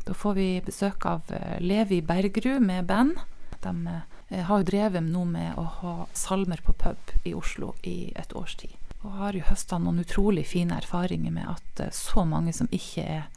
Da 0.08 0.16
får 0.16 0.34
vi 0.40 0.48
besøk 0.66 1.06
av 1.06 1.28
eh, 1.32 1.60
Levi 1.60 2.00
Bergerud 2.02 2.64
med 2.64 2.88
band. 2.88 3.20
De 3.64 3.74
eh, 3.92 4.46
har 4.48 4.62
jo 4.64 4.68
drevet 4.68 5.04
nå 5.06 5.26
med 5.28 5.60
å 5.60 5.68
ha 5.82 5.96
salmer 6.16 6.64
på 6.64 6.74
pub 6.80 7.14
i 7.28 7.36
Oslo 7.36 7.76
i 7.84 8.14
et 8.16 8.32
års 8.36 8.56
tid. 8.64 8.74
Og 9.04 9.20
har 9.20 9.36
jo 9.36 9.44
høsta 9.48 9.80
noen 9.80 10.02
utrolig 10.04 10.48
fine 10.50 10.80
erfaringer 10.80 11.36
med 11.36 11.52
at 11.52 11.84
eh, 11.84 11.94
så 11.96 12.24
mange 12.28 12.56
som 12.56 12.72
ikke 12.72 13.06
er 13.20 13.28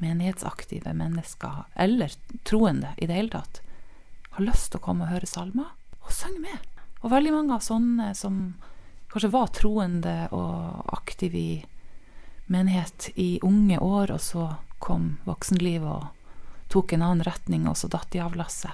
menighetsaktive 0.00 0.94
mennesker, 0.96 1.64
eller 1.74 2.14
troende 2.48 2.94
i 2.96 3.06
det 3.06 3.16
hele 3.16 3.34
tatt, 3.34 3.60
har 4.36 4.46
lyst 4.46 4.72
til 4.72 4.80
å 4.80 4.84
komme 4.84 5.06
og 5.06 5.14
høre 5.14 5.28
salmer, 5.28 5.72
og 6.00 6.12
synge 6.14 6.42
med. 6.42 6.68
Og 7.00 7.12
veldig 7.12 7.32
mange 7.34 7.56
av 7.56 7.64
sånne 7.64 8.12
som 8.16 8.40
kanskje 9.10 9.32
var 9.32 9.52
troende 9.56 10.16
og 10.36 10.86
aktive 10.94 11.38
i 11.38 11.52
menighet 12.50 13.10
i 13.14 13.38
unge 13.46 13.78
år, 13.78 14.12
og 14.14 14.20
så 14.20 14.46
kom 14.80 15.18
voksenlivet 15.26 15.88
og 15.90 16.70
tok 16.70 16.94
en 16.94 17.02
annen 17.02 17.26
retning, 17.26 17.66
og 17.68 17.76
så 17.78 17.90
datt 17.90 18.10
de 18.12 18.22
av 18.22 18.36
lasset. 18.38 18.72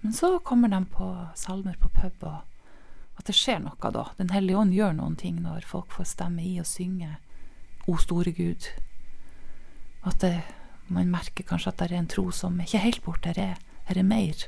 Men 0.00 0.12
så 0.14 0.36
kommer 0.38 0.68
de 0.68 0.84
på 0.92 1.06
salmer 1.34 1.78
på 1.80 1.90
pub, 1.94 2.26
og 2.26 3.18
at 3.18 3.26
det 3.26 3.34
skjer 3.34 3.62
noe 3.64 3.90
da. 3.90 4.08
Den 4.18 4.30
hellige 4.34 4.58
ånd 4.60 4.74
gjør 4.76 4.92
noen 4.98 5.16
ting 5.18 5.40
når 5.42 5.66
folk 5.66 5.94
får 5.94 6.10
stemme 6.12 6.44
i 6.44 6.58
og 6.60 6.68
synge 6.68 7.16
O 7.86 7.96
store 8.02 8.32
Gud. 8.34 8.66
At 10.06 10.20
det, 10.22 10.34
man 10.88 11.10
merker 11.10 11.46
kanskje 11.46 11.72
at 11.72 11.80
det 11.80 11.90
er 11.90 11.98
en 12.00 12.10
tro 12.10 12.28
som 12.34 12.60
er 12.60 12.68
ikke 12.68 12.84
helt 12.84 13.02
borte, 13.04 13.32
her 13.34 13.42
er, 13.42 13.64
her 13.88 13.98
er 13.98 14.06
mer. 14.06 14.46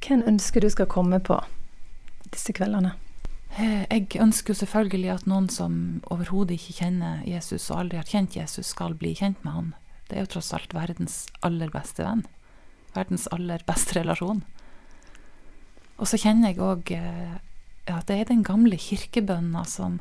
Hvem 0.00 0.24
ønsker 0.26 0.64
du 0.64 0.70
skal 0.72 0.88
komme 0.90 1.20
på 1.22 1.38
disse 2.32 2.54
kveldene? 2.56 2.94
Eh, 3.58 3.86
Jeg 3.90 4.20
ønsker 4.22 4.54
jo 4.54 4.60
selvfølgelig 4.62 5.12
at 5.14 5.26
noen 5.30 5.48
som 5.52 6.00
overhodet 6.10 6.58
ikke 6.58 6.84
kjenner 6.84 7.22
Jesus, 7.26 7.70
og 7.70 7.84
aldri 7.84 8.00
har 8.00 8.08
kjent 8.08 8.36
Jesus, 8.36 8.72
skal 8.74 8.94
bli 8.98 9.14
kjent 9.14 9.42
med 9.44 9.52
han. 9.52 9.72
Det 10.08 10.16
er 10.16 10.24
jo 10.26 10.32
tross 10.34 10.52
alt 10.56 10.74
verdens 10.74 11.26
aller 11.46 11.70
beste 11.70 12.02
venn. 12.02 12.24
Verdens 12.94 13.28
aller 13.30 13.62
beste 13.66 13.94
relasjon. 14.00 14.42
Og 16.00 16.08
så 16.08 16.18
kjenner 16.18 16.50
jeg 16.50 16.62
òg 16.64 16.90
at 17.90 18.06
det 18.08 18.16
er 18.16 18.28
den 18.30 18.42
gamle 18.46 18.78
kirkebønna 18.80 19.64
som 19.68 20.00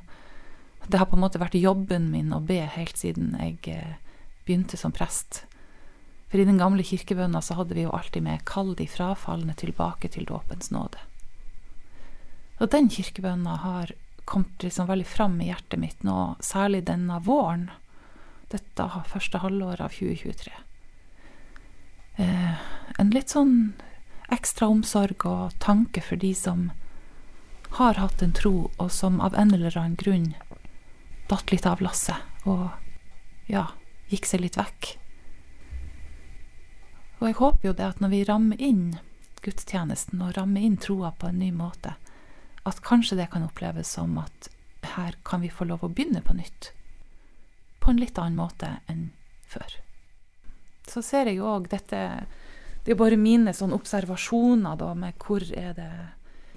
Det 0.90 0.98
har 0.98 1.06
på 1.06 1.18
en 1.18 1.22
måte 1.22 1.38
vært 1.42 1.54
jobben 1.60 2.08
min 2.10 2.32
å 2.34 2.40
be 2.40 2.64
helt 2.66 2.98
siden 2.98 3.36
jeg 3.38 3.60
eh, 3.68 3.98
begynte 4.50 4.78
som 4.78 4.92
prest. 4.92 5.44
For 6.30 6.42
i 6.42 6.46
den 6.46 6.58
gamle 6.58 6.84
kirkebønna 6.86 7.42
så 7.42 7.58
hadde 7.58 7.78
vi 7.78 7.86
jo 7.86 7.94
alltid 7.94 8.24
med 8.26 8.46
'Kall 8.46 8.76
de 8.76 8.88
frafalne 8.88 9.54
tilbake 9.54 10.10
til 10.10 10.26
dåpens 10.26 10.72
nåde'. 10.72 11.06
Og 12.60 12.70
den 12.70 12.90
kirkebønna 12.90 13.56
har 13.56 13.94
kommet 14.26 14.64
liksom 14.64 14.88
veldig 14.88 15.08
fram 15.08 15.42
i 15.42 15.50
hjertet 15.50 15.80
mitt 15.80 16.04
nå, 16.04 16.36
særlig 16.40 16.86
denne 16.86 17.20
våren. 17.26 17.70
Dette 18.50 18.90
første 19.06 19.38
halvåret 19.38 19.82
av 19.82 19.94
2023. 19.94 20.52
Eh, 22.18 22.56
en 23.00 23.10
litt 23.10 23.30
sånn 23.30 23.74
ekstra 24.30 24.68
omsorg 24.68 25.26
og 25.26 25.56
tanke 25.60 26.02
for 26.02 26.16
de 26.16 26.34
som 26.36 26.72
har 27.78 27.94
hatt 28.02 28.22
en 28.22 28.34
tro, 28.34 28.72
og 28.78 28.92
som 28.92 29.22
av 29.22 29.36
en 29.38 29.54
eller 29.54 29.78
annen 29.78 29.96
grunn 29.96 30.34
datt 31.30 31.52
litt 31.52 31.66
av 31.66 31.82
lasset 31.82 32.18
og 32.50 32.70
ja, 33.50 33.68
gikk 34.10 34.28
seg 34.30 34.44
litt 34.44 34.58
vekk. 34.60 34.96
Og 37.20 37.28
jeg 37.28 37.38
håper 37.40 37.68
jo 37.68 37.76
det 37.76 37.88
at 37.88 38.00
når 38.04 38.14
vi 38.14 38.26
rammer 38.28 38.62
inn 38.64 38.86
gudstjenesten 39.44 40.22
og 40.24 40.36
rammer 40.38 40.64
inn 40.64 40.78
troa 40.80 41.12
på 41.16 41.30
en 41.30 41.40
ny 41.40 41.52
måte, 41.56 41.96
at 42.68 42.82
kanskje 42.86 43.18
det 43.20 43.30
kan 43.34 43.46
oppleves 43.46 43.92
som 43.96 44.18
at 44.22 44.50
her 44.96 45.16
kan 45.24 45.42
vi 45.44 45.52
få 45.52 45.68
lov 45.68 45.84
å 45.84 45.92
begynne 45.92 46.22
på 46.26 46.36
nytt. 46.38 46.72
På 47.80 47.92
en 47.92 48.00
litt 48.02 48.18
annen 48.20 48.40
måte 48.40 48.78
enn 48.92 49.10
før. 49.48 49.80
Så 50.90 51.04
ser 51.06 51.30
jeg 51.30 51.40
jo 51.40 51.50
òg 51.50 51.70
dette 51.70 52.00
Det 52.84 52.94
er 52.96 52.98
bare 52.98 53.20
mine 53.20 53.52
sånn 53.54 53.76
observasjoner 53.76 54.78
da 54.80 54.94
med 54.98 55.18
hvor 55.22 55.44
er 55.44 55.74
det 55.78 55.92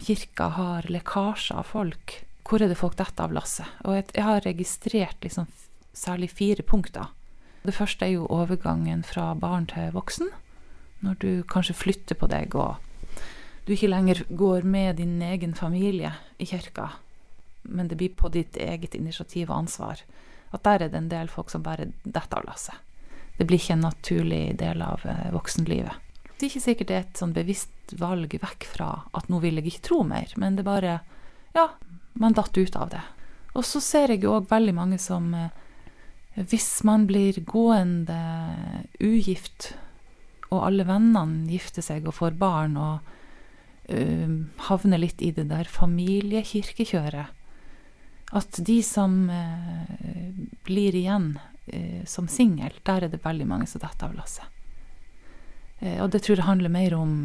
kirka 0.06 0.47
har 0.56 0.87
lekkasjer 0.88 1.59
av 1.59 1.66
folk. 1.68 2.14
Hvor 2.47 2.62
er 2.62 2.71
det 2.71 2.78
folk 2.78 2.97
detter 2.97 3.26
av 3.26 3.35
lasset? 3.35 3.68
Og 3.85 3.99
jeg 3.99 4.25
har 4.25 4.40
registrert 4.47 5.18
liksom 5.23 5.50
særlig 5.92 6.30
fire 6.32 6.62
punkter. 6.62 7.11
Det 7.62 7.75
første 7.75 8.07
er 8.07 8.16
jo 8.16 8.31
overgangen 8.31 9.04
fra 9.07 9.33
barn 9.38 9.69
til 9.71 9.92
voksen. 9.95 10.33
Når 11.02 11.19
du 11.23 11.31
kanskje 11.50 11.78
flytter 11.78 12.19
på 12.19 12.26
deg 12.31 12.54
og 12.59 12.83
du 13.66 13.75
ikke 13.76 13.90
lenger 13.90 14.25
går 14.31 14.66
med 14.66 14.97
din 14.99 15.21
egen 15.23 15.54
familie 15.54 16.12
i 16.42 16.47
kirka, 16.50 16.88
men 17.62 17.88
det 17.88 17.97
blir 18.00 18.14
på 18.19 18.28
ditt 18.35 18.57
eget 18.59 18.95
initiativ 18.99 19.50
og 19.50 19.62
ansvar. 19.62 20.02
At 20.50 20.64
der 20.66 20.83
er 20.83 20.90
det 20.90 20.99
en 20.99 21.12
del 21.12 21.31
folk 21.31 21.50
som 21.50 21.62
bare 21.62 21.92
detter 22.02 22.40
av 22.40 22.49
lasset. 22.49 22.75
Det 23.38 23.47
blir 23.47 23.62
ikke 23.62 23.76
en 23.78 23.87
naturlig 23.87 24.42
del 24.59 24.83
av 24.83 25.07
voksenlivet. 25.33 25.95
Det 26.37 26.49
er 26.49 26.50
ikke 26.50 26.66
sikkert 26.66 26.90
det 26.90 26.97
er 26.97 27.04
et 27.07 27.21
sånn 27.23 27.35
bevisst 27.37 27.95
valg 28.02 28.35
vekk 28.42 28.66
fra 28.66 28.90
at 29.14 29.31
nå 29.31 29.38
vil 29.45 29.61
jeg 29.61 29.71
ikke 29.71 29.87
tro 29.88 30.02
mer, 30.02 30.35
men 30.37 30.59
det 30.59 30.66
bare 30.66 31.00
Ja, 31.54 31.69
man 32.14 32.33
datt 32.33 32.57
ut 32.57 32.76
av 32.76 32.88
det. 32.90 33.02
Og 33.52 33.64
så 33.69 33.81
ser 33.85 34.09
jeg 34.09 34.23
jo 34.25 34.33
òg 34.38 34.49
veldig 34.49 34.73
mange 34.75 34.99
som 34.99 35.35
Hvis 36.35 36.81
man 36.85 37.05
blir 37.07 37.37
gående 37.45 38.17
ugift, 39.01 39.75
og 40.53 40.65
alle 40.67 40.87
vennene 40.89 41.49
gifter 41.51 41.85
seg 41.85 42.07
og 42.09 42.17
får 42.17 42.37
barn, 42.41 42.77
og 42.81 43.01
uh, 43.93 44.35
havner 44.69 45.01
litt 45.01 45.23
i 45.25 45.33
det 45.35 45.49
der 45.51 45.69
familiekirkekjøret 45.69 47.27
At 48.33 48.61
de 48.65 48.79
som 48.87 49.29
uh, 49.29 49.85
blir 50.65 50.97
igjen 50.97 51.35
uh, 51.37 52.05
som 52.09 52.29
singel, 52.29 52.73
der 52.85 53.05
er 53.05 53.12
det 53.12 53.25
veldig 53.25 53.49
mange 53.49 53.69
som 53.69 53.85
detter 53.85 54.09
av 54.09 54.17
lasset. 54.17 54.49
Og 55.83 56.12
det 56.15 56.21
tror 56.23 56.39
jeg 56.39 56.47
handler 56.47 56.71
mer 56.71 56.95
om 56.95 57.25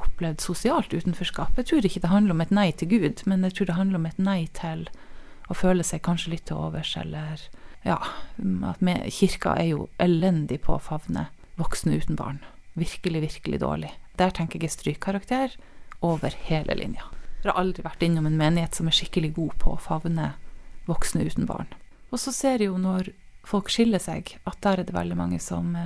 opplevd 0.00 0.40
sosialt 0.40 0.94
utenforskap. 0.96 1.58
Jeg 1.60 1.66
tror 1.68 1.84
ikke 1.84 2.00
det 2.00 2.08
handler 2.08 2.32
om 2.32 2.40
et 2.40 2.54
nei 2.56 2.70
til 2.72 2.88
Gud, 2.88 3.20
men 3.28 3.44
jeg 3.44 3.58
tror 3.58 3.68
det 3.68 3.76
handler 3.76 4.00
om 4.00 4.06
et 4.08 4.22
nei 4.22 4.46
til 4.56 4.86
å 5.52 5.56
føle 5.60 5.84
seg 5.84 6.00
kanskje 6.06 6.32
litt 6.32 6.46
til 6.48 6.56
overs, 6.56 6.94
eller 6.96 7.42
ja, 7.86 7.98
at 8.68 8.80
vi, 8.82 8.94
kirka 9.14 9.54
er 9.58 9.70
jo 9.72 9.88
elendig 10.02 10.62
på 10.64 10.76
å 10.76 10.82
favne 10.82 11.28
voksne 11.58 11.98
uten 11.98 12.18
barn. 12.18 12.40
Virkelig, 12.78 13.22
virkelig 13.24 13.60
dårlig. 13.62 13.92
Der 14.18 14.34
tenker 14.34 14.62
jeg 14.62 14.74
strykkarakter 14.74 15.54
over 16.04 16.34
hele 16.48 16.74
linja. 16.78 17.06
Jeg 17.42 17.52
har 17.52 17.60
aldri 17.60 17.84
vært 17.86 18.02
innom 18.02 18.26
en 18.26 18.38
menighet 18.38 18.74
som 18.74 18.90
er 18.90 18.96
skikkelig 18.96 19.32
god 19.36 19.54
på 19.62 19.74
å 19.74 19.82
favne 19.82 20.32
voksne 20.88 21.26
uten 21.26 21.46
barn. 21.46 21.70
Og 22.10 22.20
så 22.22 22.32
ser 22.34 22.58
jeg 22.58 22.70
jo 22.70 22.78
når 22.80 23.12
folk 23.46 23.70
skiller 23.72 24.02
seg, 24.02 24.34
at 24.48 24.58
der 24.64 24.80
er 24.80 24.88
det 24.88 24.96
veldig 24.96 25.16
mange 25.18 25.38
som 25.42 25.76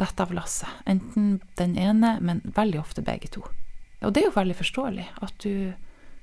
detter 0.00 0.26
av 0.26 0.34
lasset. 0.36 0.82
Enten 0.88 1.40
den 1.58 1.76
ene, 1.78 2.16
men 2.20 2.42
veldig 2.44 2.80
ofte 2.82 3.04
begge 3.04 3.30
to. 3.32 3.44
Og 4.02 4.12
det 4.12 4.22
er 4.22 4.28
jo 4.30 4.36
veldig 4.36 4.58
forståelig 4.58 5.06
at 5.22 5.44
du, 5.44 5.72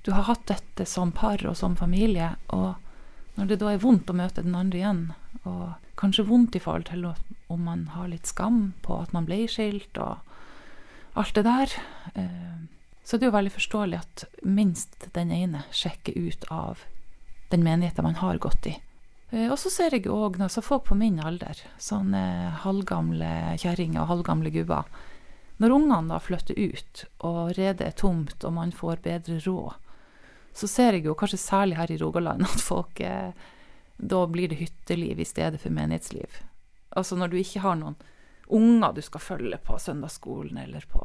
du 0.04 0.12
har 0.14 0.28
hatt 0.28 0.46
dette 0.52 0.86
som 0.90 1.14
par 1.16 1.42
og 1.48 1.58
som 1.58 1.78
familie, 1.80 2.34
og 2.56 2.76
når 3.40 3.54
det 3.54 3.60
da 3.62 3.72
er 3.72 3.80
vondt 3.80 4.10
å 4.12 4.18
møte 4.20 4.44
den 4.44 4.58
andre 4.58 4.82
igjen, 4.82 5.04
og 5.48 5.70
kanskje 6.00 6.28
vondt 6.28 6.58
i 6.60 6.62
forhold 6.64 6.90
til 6.90 7.08
om 7.08 7.62
man 7.64 7.86
har 7.96 8.10
litt 8.12 8.28
skam 8.28 8.74
på 8.84 8.98
at 9.00 9.14
man 9.16 9.28
ble 9.28 9.46
skilt, 9.48 9.96
og 9.96 10.20
alt 11.20 11.34
det 11.38 11.46
der, 11.48 11.72
så 13.04 13.18
det 13.18 13.26
er 13.26 13.32
jo 13.32 13.38
veldig 13.38 13.56
forståelig 13.56 13.98
at 13.98 14.26
minst 14.44 15.08
den 15.16 15.32
ene 15.34 15.64
sjekker 15.72 16.20
ut 16.20 16.44
av 16.52 16.84
den 17.50 17.64
menigheten 17.66 18.06
man 18.06 18.20
har 18.20 18.38
gått 18.44 18.68
i. 18.70 18.76
Og 19.48 19.56
så 19.62 19.72
ser 19.72 19.96
jeg 19.96 20.10
òg 20.10 20.38
folk 20.62 20.88
på 20.90 20.98
min 21.00 21.20
alder, 21.24 21.58
sånne 21.80 22.22
halvgamle 22.66 23.56
kjerringer 23.62 24.04
og 24.04 24.12
halvgamle 24.12 24.52
gubber. 24.54 24.90
Når 25.60 25.76
ungene 25.76 26.12
da 26.12 26.20
flytter 26.22 26.58
ut, 26.58 27.06
og 27.26 27.54
redet 27.58 27.88
er 27.88 27.98
tomt, 27.98 28.44
og 28.44 28.54
man 28.56 28.72
får 28.76 29.02
bedre 29.06 29.40
råd, 29.44 29.76
så 30.54 30.68
ser 30.68 30.98
jeg 30.98 31.06
jo, 31.06 31.16
kanskje 31.18 31.40
særlig 31.42 31.78
her 31.80 31.92
i 31.92 31.98
Rogaland, 32.02 32.44
at 32.48 32.62
folk 32.64 33.00
eh, 33.00 33.32
Da 34.00 34.20
blir 34.32 34.48
det 34.48 34.62
hytteliv 34.62 35.20
i 35.20 35.26
stedet 35.28 35.60
for 35.60 35.76
menighetsliv. 35.76 36.40
Altså 36.96 37.18
når 37.20 37.28
du 37.28 37.38
ikke 37.38 37.60
har 37.60 37.76
noen 37.76 37.98
unger 38.50 38.94
du 38.96 39.02
skal 39.06 39.22
følge 39.22 39.58
på 39.62 39.76
søndagsskolen 39.78 40.58
eller 40.58 40.86
på 40.90 41.04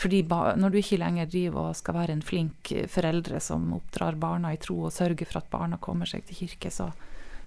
fordi 0.00 0.22
når 0.30 0.70
du 0.70 0.78
ikke 0.80 1.00
lenger 1.00 1.28
driver 1.28 1.70
og 1.70 1.76
skal 1.76 1.96
være 1.98 2.14
en 2.14 2.24
flink 2.24 2.70
foreldre 2.88 3.40
som 3.42 3.66
oppdrar 3.76 4.16
barna 4.20 4.54
i 4.54 4.60
tro 4.62 4.78
og 4.86 4.94
sørger 4.94 5.28
for 5.28 5.40
at 5.42 5.50
barna 5.52 5.76
kommer 5.82 6.08
seg 6.08 6.24
til 6.24 6.38
kirke, 6.38 6.70
så, 6.72 6.86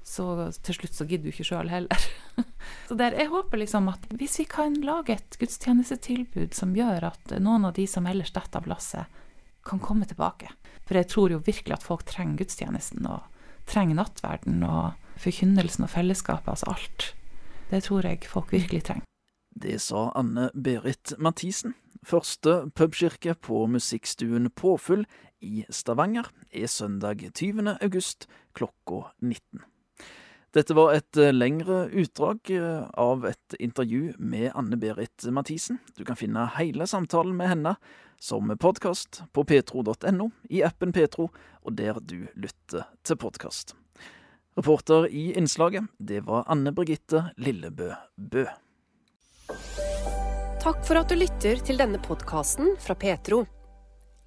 så 0.05 0.51
til 0.61 0.77
slutt 0.77 0.99
så 0.99 1.07
gidder 1.09 1.29
du 1.29 1.31
ikke 1.31 1.47
sjøl 1.47 1.71
heller. 1.71 2.05
så 2.89 2.97
der, 2.99 3.15
jeg 3.17 3.31
håper 3.31 3.63
liksom 3.63 3.89
at 3.89 4.05
hvis 4.19 4.37
vi 4.43 4.45
kan 4.51 4.75
lage 4.85 5.15
et 5.15 5.39
gudstjenestetilbud 5.41 6.53
som 6.53 6.75
gjør 6.77 7.09
at 7.13 7.35
noen 7.39 7.65
av 7.71 7.73
de 7.79 7.87
som 7.89 8.05
ellers 8.11 8.35
detter 8.35 8.61
av 8.61 8.69
lasset, 8.69 9.21
kan 9.63 9.79
komme 9.79 10.05
tilbake. 10.05 10.51
For 10.87 10.99
jeg 10.99 11.09
tror 11.11 11.31
jo 11.31 11.43
virkelig 11.45 11.77
at 11.77 11.85
folk 11.85 12.05
trenger 12.09 12.43
gudstjenesten, 12.43 13.07
og 13.07 13.23
trenger 13.69 14.01
nattverden 14.01 14.63
og 14.67 14.93
forkynnelsen 15.21 15.87
og 15.87 15.93
fellesskapet, 15.93 16.55
altså 16.55 16.73
alt. 16.73 17.09
Det 17.71 17.83
tror 17.87 18.05
jeg 18.07 18.27
folk 18.29 18.51
virkelig 18.51 18.83
trenger. 18.89 19.07
Det 19.53 19.79
sa 19.81 20.09
Anne 20.17 20.49
Berit 20.53 21.13
Mathisen. 21.17 21.75
Første 22.03 22.71
pubkirke 22.75 23.35
på 23.39 23.63
musikkstuen 23.71 24.49
Påfyll 24.51 25.05
i 25.43 25.63
Stavanger 25.71 26.27
er 26.51 26.67
søndag 26.67 27.21
20. 27.31 27.77
august 27.81 28.27
klokka 28.57 29.13
19. 29.21 29.63
Dette 30.53 30.75
var 30.77 30.93
et 30.93 31.17
lengre 31.33 31.87
utdrag 31.97 32.51
av 32.99 33.23
et 33.25 33.55
intervju 33.57 34.13
med 34.19 34.51
Anne 34.53 34.77
Berit 34.77 35.25
Mathisen. 35.33 35.79
Du 35.97 36.03
kan 36.05 36.19
finne 36.19 36.45
hele 36.57 36.85
samtalen 36.89 37.33
med 37.37 37.49
henne 37.49 37.77
som 38.23 38.57
podkast 38.57 39.23
på 39.31 39.43
petro.no, 39.43 40.29
i 40.49 40.63
appen 40.63 40.93
Petro 40.95 41.25
og 41.61 41.73
der 41.75 41.97
du 41.99 42.21
lytter 42.39 42.85
til 43.03 43.17
podkast. 43.19 43.73
Reporter 44.55 45.09
i 45.11 45.33
innslaget, 45.35 45.89
det 45.99 46.21
var 46.23 46.45
Anne 46.47 46.71
Birgitte 46.71 47.25
Lillebø 47.35 47.89
Bø. 48.15 48.45
Takk 50.63 50.79
for 50.87 51.01
at 51.01 51.11
du 51.11 51.19
lytter 51.19 51.59
til 51.67 51.81
denne 51.83 51.99
podkasten 51.99 52.77
fra 52.79 52.95
Petro. 52.95 53.41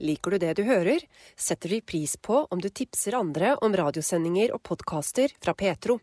Liker 0.05 0.37
du 0.37 0.45
det 0.45 0.53
du 0.59 0.67
hører, 0.69 1.01
setter 1.33 1.73
vi 1.73 1.81
pris 1.81 2.19
på 2.21 2.43
om 2.51 2.61
du 2.61 2.69
tipser 2.69 3.17
andre 3.17 3.55
om 3.65 3.73
radiosendinger 3.81 4.53
og 4.53 4.61
podkaster 4.69 5.33
fra 5.41 5.57
Petro. 5.57 6.03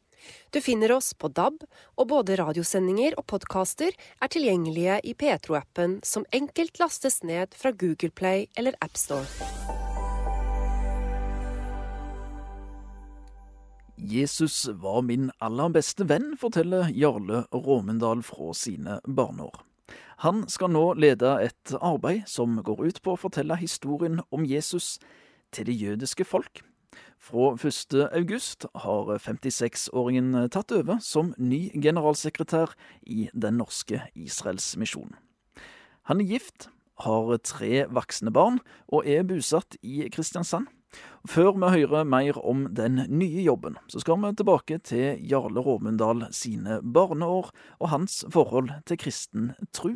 Du 0.54 0.62
finner 0.62 0.92
oss 0.96 1.14
på 1.14 1.30
DAB, 1.30 1.64
og 1.98 2.10
både 2.12 2.38
radiosendinger 2.40 3.18
og 3.18 3.28
podkaster 3.32 3.92
er 3.94 4.32
tilgjengelige 4.34 5.00
i 5.04 5.16
Petro-appen, 5.18 6.00
som 6.06 6.28
enkelt 6.32 6.80
lastes 6.82 7.22
ned 7.24 7.56
fra 7.58 7.72
Google 7.72 8.12
Play 8.12 8.48
eller 8.58 8.78
AppStore. 8.82 9.28
Jesus 13.98 14.66
var 14.68 15.02
min 15.02 15.30
aller 15.40 15.70
beste 15.72 16.04
venn, 16.10 16.34
forteller 16.40 16.90
Jarle 16.92 17.46
Råmendal 17.54 18.24
fra 18.26 18.50
sine 18.58 18.98
barneår. 19.08 19.62
Han 20.24 20.44
skal 20.52 20.72
nå 20.74 20.84
lede 21.00 21.30
et 21.44 21.74
arbeid 21.80 22.28
som 22.28 22.58
går 22.64 22.84
ut 22.88 23.00
på 23.04 23.14
å 23.14 23.20
fortelle 23.20 23.58
historien 23.60 24.20
om 24.32 24.46
Jesus 24.48 24.98
til 25.56 25.68
det 25.70 25.76
jødiske 25.80 26.28
folk. 26.28 26.64
Fra 27.24 27.54
1. 27.56 27.94
august 28.12 28.66
har 28.84 29.08
56-åringen 29.16 30.34
tatt 30.52 30.74
over 30.76 30.98
som 31.00 31.30
ny 31.40 31.70
generalsekretær 31.72 32.74
i 33.08 33.30
Den 33.32 33.62
norske 33.62 34.02
Israelsmisjonen. 34.12 35.16
Han 36.12 36.20
er 36.20 36.28
gift, 36.34 36.68
har 37.00 37.32
tre 37.48 37.86
voksne 37.88 38.34
barn 38.36 38.60
og 38.92 39.08
er 39.08 39.24
bosatt 39.24 39.80
i 39.80 40.04
Kristiansand. 40.12 40.68
Før 41.24 41.56
vi 41.56 41.72
hører 41.78 42.04
mer 42.04 42.44
om 42.44 42.68
den 42.76 43.06
nye 43.08 43.48
jobben, 43.48 43.80
så 43.88 44.04
skal 44.04 44.20
vi 44.20 44.36
tilbake 44.36 44.84
til 44.84 45.24
Jarle 45.24 45.64
Råmundal 45.64 46.28
sine 46.36 46.82
barneår 46.84 47.54
og 47.80 47.94
hans 47.96 48.26
forhold 48.36 48.74
til 48.84 49.00
kristen 49.00 49.54
tru. 49.72 49.96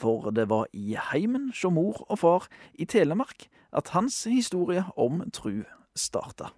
For 0.00 0.32
det 0.32 0.48
var 0.48 0.64
i 0.72 0.96
heimen 1.12 1.52
hos 1.52 1.68
mor 1.68 2.06
og 2.08 2.24
far 2.24 2.48
i 2.72 2.88
Telemark 2.88 3.50
at 3.68 3.92
hans 3.92 4.24
historie 4.24 4.86
om 4.96 5.26
tru 5.28 5.66
starta. 6.00 6.52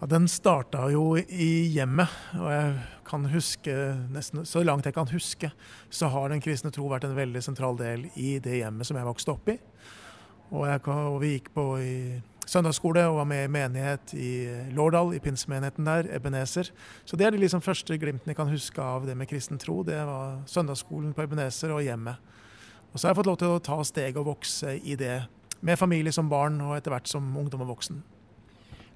Ja, 0.00 0.08
den 0.08 0.28
starta 0.32 0.86
jo 0.88 1.12
i 1.20 1.68
hjemmet, 1.74 2.08
og 2.38 2.48
jeg 2.48 2.76
kan 3.04 3.26
huske, 3.28 3.74
nesten 4.08 4.46
så 4.48 4.62
langt 4.64 4.86
jeg 4.88 4.96
kan 4.96 5.10
huske, 5.10 5.50
så 5.92 6.08
har 6.08 6.32
den 6.32 6.40
kristne 6.40 6.72
tro 6.72 6.86
vært 6.88 7.04
en 7.04 7.18
veldig 7.18 7.42
sentral 7.44 7.76
del 7.76 8.06
i 8.16 8.38
det 8.40 8.62
hjemmet 8.62 8.88
som 8.88 8.96
jeg 8.96 9.08
vokste 9.10 9.34
opp 9.34 9.50
i. 9.52 9.58
Og, 10.50 10.64
jeg, 10.66 10.80
og 10.88 11.18
vi 11.20 11.34
gikk 11.34 11.50
på 11.54 11.64
i 11.84 11.94
søndagsskole 12.50 13.02
og 13.06 13.18
var 13.20 13.28
med 13.28 13.44
i 13.44 13.50
menighet 13.52 14.14
i 14.16 14.30
Lårdal, 14.74 15.12
i 15.14 15.20
pinsemenigheten 15.22 15.86
der, 15.86 16.08
Ebenezer. 16.16 16.72
Så 17.04 17.18
det 17.18 17.26
er 17.26 17.36
de 17.36 17.42
liksom 17.42 17.62
første 17.62 17.98
glimtene 18.00 18.32
jeg 18.32 18.38
kan 18.40 18.50
huske 18.50 18.82
av 18.82 19.04
det 19.06 19.14
med 19.18 19.28
kristen 19.30 19.60
tro. 19.60 19.82
Det 19.86 19.98
var 20.08 20.40
søndagsskolen 20.50 21.12
på 21.14 21.26
Ebenezer 21.26 21.74
og 21.76 21.84
hjemmet. 21.84 22.16
Og 22.90 22.98
så 22.98 23.06
har 23.06 23.12
jeg 23.12 23.20
fått 23.20 23.30
lov 23.30 23.38
til 23.42 23.52
å 23.52 23.60
ta 23.62 23.76
steg 23.86 24.16
og 24.18 24.32
vokse 24.32 24.74
i 24.80 24.96
det, 24.98 25.20
med 25.60 25.78
familie 25.78 26.12
som 26.12 26.32
barn 26.32 26.56
og 26.64 26.72
etter 26.78 26.94
hvert 26.94 27.10
som 27.10 27.28
ungdom 27.36 27.62
og 27.66 27.74
voksen. 27.76 28.00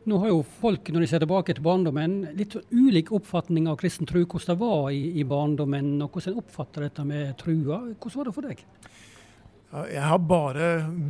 Nå 0.05 0.19
har 0.21 0.29
jo 0.29 0.43
folk, 0.61 0.91
når 0.93 1.05
de 1.05 1.07
ser 1.09 1.23
tilbake 1.23 1.55
til 1.57 1.65
barndommen, 1.65 2.19
litt 2.37 2.57
ulik 2.75 3.09
oppfatning 3.17 3.71
av 3.71 3.79
kristen 3.81 4.09
tro. 4.09 4.21
Hvordan 4.21 4.51
det 4.51 4.61
var 4.61 4.91
i, 4.93 5.03
i 5.21 5.25
barndommen, 5.29 5.95
og 6.05 6.13
hvordan 6.13 6.35
en 6.35 6.43
oppfatter 6.43 6.85
dette 6.85 7.07
med 7.09 7.31
trua. 7.41 7.81
Hvordan 7.95 8.19
var 8.21 8.29
det 8.29 8.35
for 8.37 8.49
deg? 8.51 8.65
Jeg 9.91 10.05
har 10.07 10.21
bare 10.23 10.67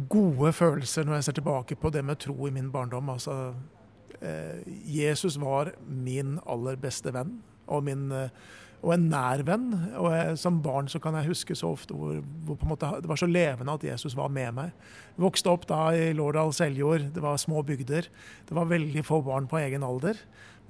gode 0.08 0.54
følelser 0.56 1.04
når 1.04 1.18
jeg 1.18 1.26
ser 1.26 1.38
tilbake 1.40 1.76
på 1.76 1.90
det 1.92 2.04
med 2.06 2.22
tro 2.22 2.36
i 2.48 2.52
min 2.54 2.70
barndom. 2.72 3.10
Altså, 3.12 3.52
eh, 4.20 4.62
Jesus 4.88 5.36
var 5.42 5.74
min 5.84 6.38
aller 6.46 6.78
beste 6.80 7.12
venn. 7.12 7.34
Og 7.66 7.84
min 7.84 8.06
eh, 8.14 8.30
og 8.84 8.92
en 8.94 9.06
nær 9.08 9.42
venn. 9.48 9.70
Og 9.96 10.10
jeg, 10.12 10.36
som 10.40 10.60
barn 10.64 10.90
så 10.92 11.00
kan 11.02 11.16
jeg 11.18 11.30
huske 11.30 11.56
så 11.56 11.72
ofte 11.72 11.96
hvor, 11.96 12.20
hvor 12.44 12.60
måte, 12.68 12.90
det 13.00 13.10
var 13.10 13.20
så 13.20 13.28
levende 13.30 13.74
at 13.74 13.86
Jesus 13.86 14.16
var 14.18 14.32
med 14.32 14.52
meg. 14.58 14.74
Jeg 15.16 15.24
vokste 15.24 15.52
opp 15.52 15.66
da 15.70 15.86
i 15.96 16.12
Lårdal 16.16 16.52
Seljord, 16.56 17.08
det 17.14 17.24
var 17.24 17.40
små 17.40 17.64
bygder. 17.66 18.10
Det 18.48 18.56
var 18.56 18.70
veldig 18.70 19.04
få 19.06 19.22
barn 19.24 19.48
på 19.50 19.62
egen 19.62 19.86
alder. 19.86 20.20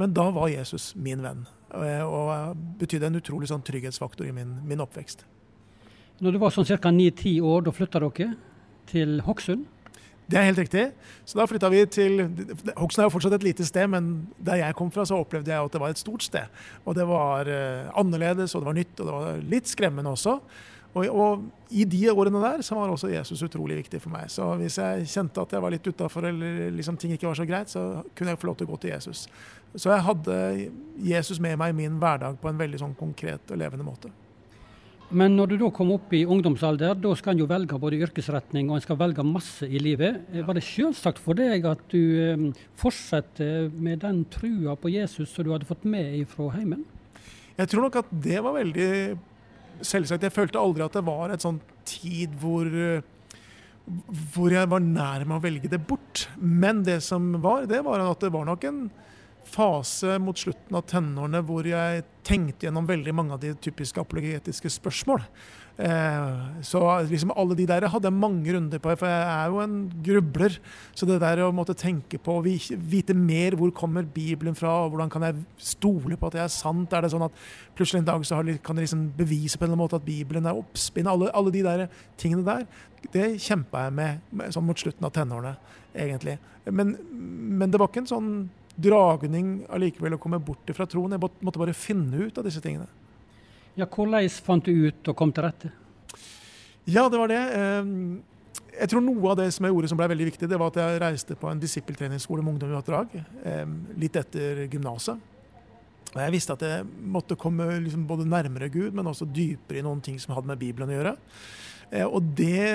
Men 0.00 0.14
da 0.14 0.28
var 0.35 0.50
Jesus 0.50 0.92
min 0.99 1.23
venn, 1.23 1.44
og, 1.75 1.85
og 2.09 2.64
betydde 2.80 3.11
en 3.11 3.21
utrolig 3.21 3.50
sånn 3.50 3.62
trygghetsfaktor 3.66 4.26
i 4.26 4.35
min, 4.35 4.56
min 4.66 4.83
oppvekst. 4.83 5.23
Når 6.23 6.35
du 6.35 6.40
var 6.42 6.54
sånn 6.54 6.66
ca. 6.66 6.90
ni-ti 6.94 7.37
år, 7.42 7.62
da 7.66 7.75
flytta 7.75 8.02
dere 8.02 8.33
til 8.90 9.21
Hokksund? 9.26 9.66
Det 10.25 10.38
er 10.40 10.47
helt 10.49 10.61
riktig. 10.62 10.85
Så 11.28 11.37
da 11.37 11.45
flytta 11.49 11.69
vi 11.73 11.83
til 11.93 12.23
Hokksund 12.78 13.02
er 13.02 13.09
jo 13.09 13.12
fortsatt 13.12 13.37
et 13.37 13.45
lite 13.45 13.66
sted, 13.69 13.88
men 13.93 14.12
der 14.40 14.62
jeg 14.62 14.76
kom 14.78 14.93
fra, 14.93 15.04
så 15.04 15.19
opplevde 15.21 15.52
jeg 15.52 15.61
at 15.61 15.75
det 15.75 15.83
var 15.83 15.93
et 15.93 16.00
stort 16.00 16.25
sted. 16.25 16.62
Og 16.85 16.97
det 16.97 17.04
var 17.09 17.49
uh, 17.49 17.90
annerledes, 18.00 18.54
og 18.54 18.64
det 18.64 18.71
var 18.71 18.78
nytt, 18.78 18.95
og 19.00 19.04
det 19.11 19.19
var 19.19 19.43
litt 19.52 19.69
skremmende 19.69 20.14
også. 20.16 20.38
Og, 20.95 21.07
og, 21.11 21.45
i 21.75 21.83
de 21.90 22.04
årene 22.12 22.38
der 22.38 22.62
så 22.62 22.76
var 22.78 22.93
også 22.93 23.11
Jesus 23.11 23.43
utrolig 23.43 23.81
viktig 23.81 23.99
for 24.00 24.14
meg. 24.14 24.28
Så 24.31 24.47
hvis 24.61 24.78
jeg 24.78 25.09
kjente 25.11 25.43
at 25.43 25.57
jeg 25.57 25.64
var 25.64 25.75
litt 25.75 25.88
utafor 25.90 26.28
eller 26.28 26.69
liksom 26.76 26.97
ting 27.00 27.16
ikke 27.16 27.26
var 27.26 27.40
så 27.40 27.47
greit, 27.49 27.73
så 27.73 28.04
kunne 28.14 28.31
jeg 28.31 28.40
få 28.40 28.52
lov 28.52 28.61
til 28.61 28.69
å 28.69 28.73
gå 28.73 28.78
til 28.85 28.95
Jesus. 28.95 29.25
Så 29.75 29.90
jeg 29.90 30.07
hadde 30.07 30.37
Jesus 31.02 31.40
med 31.43 31.59
meg 31.59 31.75
i 31.75 31.81
min 31.83 31.99
hverdag 31.99 32.38
på 32.38 32.49
en 32.49 32.61
veldig 32.61 32.78
sånn 32.84 32.95
konkret 32.99 33.50
og 33.50 33.58
levende 33.58 33.87
måte. 33.87 34.13
Men 35.12 35.36
når 35.36 35.52
du 35.52 35.56
da 35.60 35.69
kom 35.75 35.90
opp 35.95 36.14
i 36.17 36.25
ungdomsalder, 36.25 36.95
da 36.97 37.12
skal 37.19 37.34
en 37.34 37.43
jo 37.43 37.49
velge 37.50 37.76
både 37.80 37.99
yrkesretning 38.06 38.71
og 38.71 38.78
en 38.78 38.84
skal 38.84 38.99
velge 38.99 39.25
masse 39.26 39.69
i 39.69 39.82
livet. 39.82 40.23
Var 40.32 40.56
det 40.56 40.64
selvsagt 40.64 41.21
for 41.23 41.36
deg 41.38 41.67
at 41.69 41.82
du 41.93 42.00
eh, 42.25 42.47
fortsetter 42.80 43.69
med 43.75 44.00
den 44.04 44.25
trua 44.32 44.78
på 44.80 44.93
Jesus 44.95 45.34
som 45.34 45.45
du 45.45 45.52
hadde 45.52 45.69
fått 45.69 45.84
med 45.84 46.17
fra 46.30 46.49
heimen? 46.56 46.86
Jeg 47.58 47.71
tror 47.71 47.86
nok 47.86 48.00
at 48.00 48.10
det 48.25 48.40
var 48.43 48.56
veldig 48.56 48.90
selvsagt. 49.84 50.25
Jeg 50.25 50.34
følte 50.34 50.62
aldri 50.62 50.86
at 50.86 50.97
det 50.97 51.04
var 51.06 51.34
et 51.34 51.45
sånn 51.45 51.60
tid 51.86 52.32
hvor, 52.40 52.67
hvor 54.34 54.56
jeg 54.56 54.71
var 54.73 54.82
nær 54.82 55.26
med 55.28 55.36
å 55.36 55.45
velge 55.45 55.71
det 55.71 55.82
bort. 55.84 56.26
Men 56.40 56.82
det 56.86 57.00
som 57.06 57.34
var, 57.45 57.69
det 57.71 57.84
var 57.86 58.02
at 58.08 58.25
det 58.25 58.32
var 58.34 58.49
nok 58.49 58.67
en 58.71 58.86
fase 59.54 60.19
mot 60.23 60.38
slutten 60.38 60.78
av 60.78 60.86
tenårene 60.90 61.43
hvor 61.47 61.67
jeg 61.69 62.04
tenkte 62.26 62.67
gjennom 62.67 62.88
veldig 62.88 63.14
mange 63.14 63.36
av 63.36 63.43
de 63.43 63.52
typiske 63.62 64.00
apologetiske 64.00 64.71
spørsmål. 64.78 65.23
Eh, 65.76 66.62
så 66.62 66.80
liksom 67.10 67.32
alle 67.34 67.56
de 67.58 67.67
der 67.67 67.88
hadde 67.90 68.06
jeg 68.06 68.14
mange 68.14 68.52
runder 68.54 68.78
på, 68.78 68.93
for 68.95 69.10
jeg 69.10 69.25
er 69.26 69.50
jo 69.50 69.60
en 69.64 69.76
grubler. 70.06 70.58
Så 70.95 71.06
det 71.08 71.19
der 71.23 71.43
å 71.43 71.50
måtte 71.54 71.75
tenke 71.78 72.21
på, 72.23 72.38
vite 72.45 73.17
mer 73.19 73.58
hvor 73.58 73.75
kommer 73.75 74.06
Bibelen 74.06 74.54
fra, 74.58 74.84
og 74.84 74.95
hvordan 74.95 75.10
kan 75.10 75.26
jeg 75.26 75.43
stole 75.58 76.19
på 76.19 76.30
at 76.30 76.38
det 76.38 76.45
er 76.45 76.54
sant? 76.54 76.95
Er 76.95 77.04
det 77.04 77.12
sånn 77.14 77.26
at 77.26 77.45
plutselig 77.75 78.04
en 78.04 78.10
dag 78.12 78.26
så 78.26 78.40
kan 78.62 78.78
jeg 78.78 78.86
liksom 78.86 79.06
bevise 79.19 79.58
på 79.58 79.67
en 79.67 79.73
eller 79.73 79.76
annen 79.76 79.84
måte 79.84 79.99
at 79.99 80.06
Bibelen 80.06 80.47
er 80.47 80.58
oppspinn? 80.58 81.10
Alle, 81.10 81.32
alle 81.34 81.54
de 81.54 81.64
der 81.67 81.86
tingene 82.21 82.47
der, 82.47 82.67
det 83.12 83.32
kjempa 83.43 83.88
jeg 83.88 83.99
med 83.99 84.52
sånn 84.54 84.69
mot 84.69 84.78
slutten 84.80 85.06
av 85.06 85.12
tenårene, 85.17 85.56
egentlig. 85.93 86.38
Men, 86.71 86.95
men 87.10 87.73
det 87.73 87.82
var 87.82 87.90
ikke 87.90 88.06
en 88.06 88.14
sånn 88.14 88.30
dragning 88.76 89.65
allikevel 89.73 90.17
å 90.17 90.21
komme 90.21 90.41
bort 90.43 90.71
fra 90.75 90.87
troen. 90.91 91.15
Jeg 91.15 91.23
måtte 91.23 91.60
bare 91.63 91.76
finne 91.76 92.26
ut 92.26 92.39
av 92.39 92.47
disse 92.47 92.63
tingene. 92.65 92.89
Ja, 93.78 93.89
Hvordan 93.91 94.28
fant 94.45 94.67
du 94.67 94.87
ut 94.89 95.10
og 95.10 95.19
kom 95.19 95.32
til 95.34 95.47
rette? 95.47 95.73
Ja, 96.84 97.08
det 97.08 97.19
var 97.19 97.30
det. 97.32 97.43
Ehm, 97.58 98.23
jeg 98.75 98.91
tror 98.91 99.02
noe 99.02 99.30
av 99.32 99.39
det 99.41 99.49
som 99.54 99.67
jeg 99.67 99.73
gjorde 99.75 99.91
som 99.91 99.99
ble 99.99 100.08
veldig 100.10 100.28
viktig, 100.30 100.49
det 100.50 100.58
var 100.60 100.73
at 100.73 100.80
jeg 100.82 101.00
reiste 101.02 101.37
på 101.39 101.49
en 101.50 101.63
disippeltreningsskole 101.63 102.43
med 102.43 102.54
ungdom 102.54 102.75
i 102.75 102.78
oppdrag 102.78 103.15
ehm, 103.19 103.78
litt 104.02 104.19
etter 104.21 104.67
gymnaset. 104.67 105.30
Og 106.15 106.21
Jeg 106.23 106.34
visste 106.37 106.54
at 106.54 106.63
jeg 106.63 106.87
måtte 107.10 107.39
komme 107.39 107.67
liksom 107.82 108.04
både 108.06 108.28
nærmere 108.28 108.71
Gud, 108.71 108.93
men 108.95 109.10
også 109.10 109.26
dypere 109.26 109.80
i 109.80 109.87
noen 109.87 110.02
ting 110.04 110.21
som 110.23 110.37
hadde 110.37 110.52
med 110.52 110.60
Bibelen 110.60 110.93
å 110.93 110.99
gjøre. 110.99 111.15
Eh, 111.91 112.06
og 112.06 112.34
det, 112.39 112.69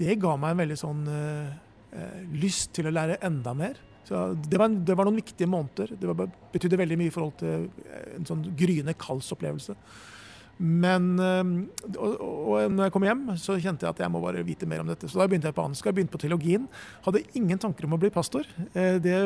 det 0.00 0.18
ga 0.22 0.34
meg 0.40 0.54
en 0.54 0.62
veldig 0.64 0.78
sånn 0.80 1.04
uh, 1.06 1.52
lyst 2.34 2.72
til 2.74 2.90
å 2.90 2.94
lære 2.94 3.20
enda 3.22 3.54
mer. 3.54 3.78
Så 4.04 4.24
det 4.36 4.60
var, 4.60 4.68
det 4.68 4.96
var, 4.96 5.08
noen 5.08 5.22
viktige 5.22 5.48
måneder. 5.50 5.94
Det 6.00 6.10
var, 6.10 6.26
betydde 6.52 6.80
veldig 6.80 6.98
mye 7.00 7.12
i 7.12 7.14
forhold 7.14 7.38
til 7.40 7.68
eh, 7.88 8.10
en 8.18 8.28
sånn 8.28 8.44
gryende 8.58 8.96
kaldsopplevelse. 9.00 9.76
Men 10.58 11.06
eh, 11.18 11.96
og, 11.98 12.12
og 12.20 12.74
når 12.74 12.86
jeg 12.86 12.94
kom 12.94 13.06
hjem, 13.08 13.24
så 13.40 13.56
kjente 13.58 13.86
jeg 13.86 13.96
at 13.96 14.02
jeg 14.04 14.12
må 14.14 14.20
bare 14.22 14.44
vite 14.46 14.68
mer 14.70 14.84
om 14.84 14.90
dette. 14.90 15.08
Så 15.10 15.18
da 15.18 15.26
begynte 15.30 15.50
jeg 15.50 15.56
på 15.56 15.64
Ansgar, 15.64 15.96
begynte 15.96 16.14
på 16.14 16.20
teologien. 16.22 16.68
Hadde 17.06 17.24
ingen 17.38 17.60
tanker 17.60 17.88
om 17.88 17.96
å 17.96 18.00
bli 18.02 18.12
pastor. 18.14 18.46
Eh, 18.72 19.00
det 19.02 19.18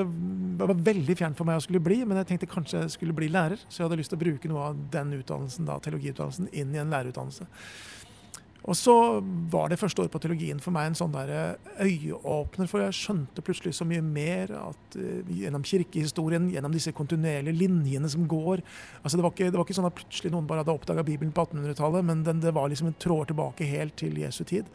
var 0.62 0.74
veldig 0.88 1.18
fjernt 1.18 1.38
for 1.38 1.48
meg 1.48 1.60
å 1.60 1.66
skulle 1.66 1.84
bli, 1.84 2.00
men 2.06 2.22
jeg 2.22 2.32
tenkte 2.32 2.50
kanskje 2.54 2.84
jeg 2.84 2.96
skulle 2.96 3.16
bli 3.16 3.30
lærer. 3.34 3.60
Så 3.66 3.82
jeg 3.82 3.88
hadde 3.88 4.00
lyst 4.00 4.14
til 4.14 4.20
å 4.20 4.24
bruke 4.24 4.52
noe 4.52 4.70
av 4.70 4.82
den 4.94 5.12
utdannelsen, 5.18 5.68
da, 5.68 5.78
teologiutdannelsen 5.84 6.50
inn 6.52 6.74
i 6.76 6.82
en 6.82 6.94
lærerutdannelse. 6.94 7.48
Og 8.66 8.76
så 8.76 8.92
var 9.52 9.70
det 9.70 9.78
første 9.78 10.02
året 10.02 10.12
på 10.12 10.20
teologien 10.20 10.58
for 10.60 10.74
meg 10.74 10.90
en 10.90 10.96
sånn 10.98 11.14
der 11.14 11.30
eh, 11.32 11.68
øyeåpner, 11.86 12.68
for 12.68 12.82
jeg 12.82 12.96
skjønte 12.98 13.44
plutselig 13.44 13.76
så 13.78 13.86
mye 13.88 14.02
mer 14.04 14.50
at 14.58 14.98
uh, 14.98 15.30
gjennom 15.30 15.64
kirkehistorien, 15.64 16.50
gjennom 16.52 16.74
disse 16.74 16.92
kontinuerlige 16.96 17.54
linjene 17.56 18.10
som 18.10 18.26
går 18.28 18.60
altså 19.02 19.16
Det 19.16 19.24
var 19.24 19.32
ikke, 19.32 19.50
det 19.52 19.60
var 19.60 19.64
ikke 19.64 19.78
sånn 19.78 19.88
at 19.88 19.96
plutselig 19.96 20.32
noen 20.34 20.48
bare 20.48 20.64
hadde 20.64 20.74
oppdaga 20.74 21.06
Bibelen 21.06 21.32
på 21.32 21.46
1800-tallet, 21.46 22.04
men 22.10 22.26
den, 22.26 22.42
det 22.42 22.52
var 22.56 22.68
liksom 22.68 22.90
en 22.90 22.98
tråd 22.98 23.30
tilbake 23.30 23.68
helt 23.68 23.96
til 24.00 24.18
Jesu 24.18 24.42
tid. 24.44 24.68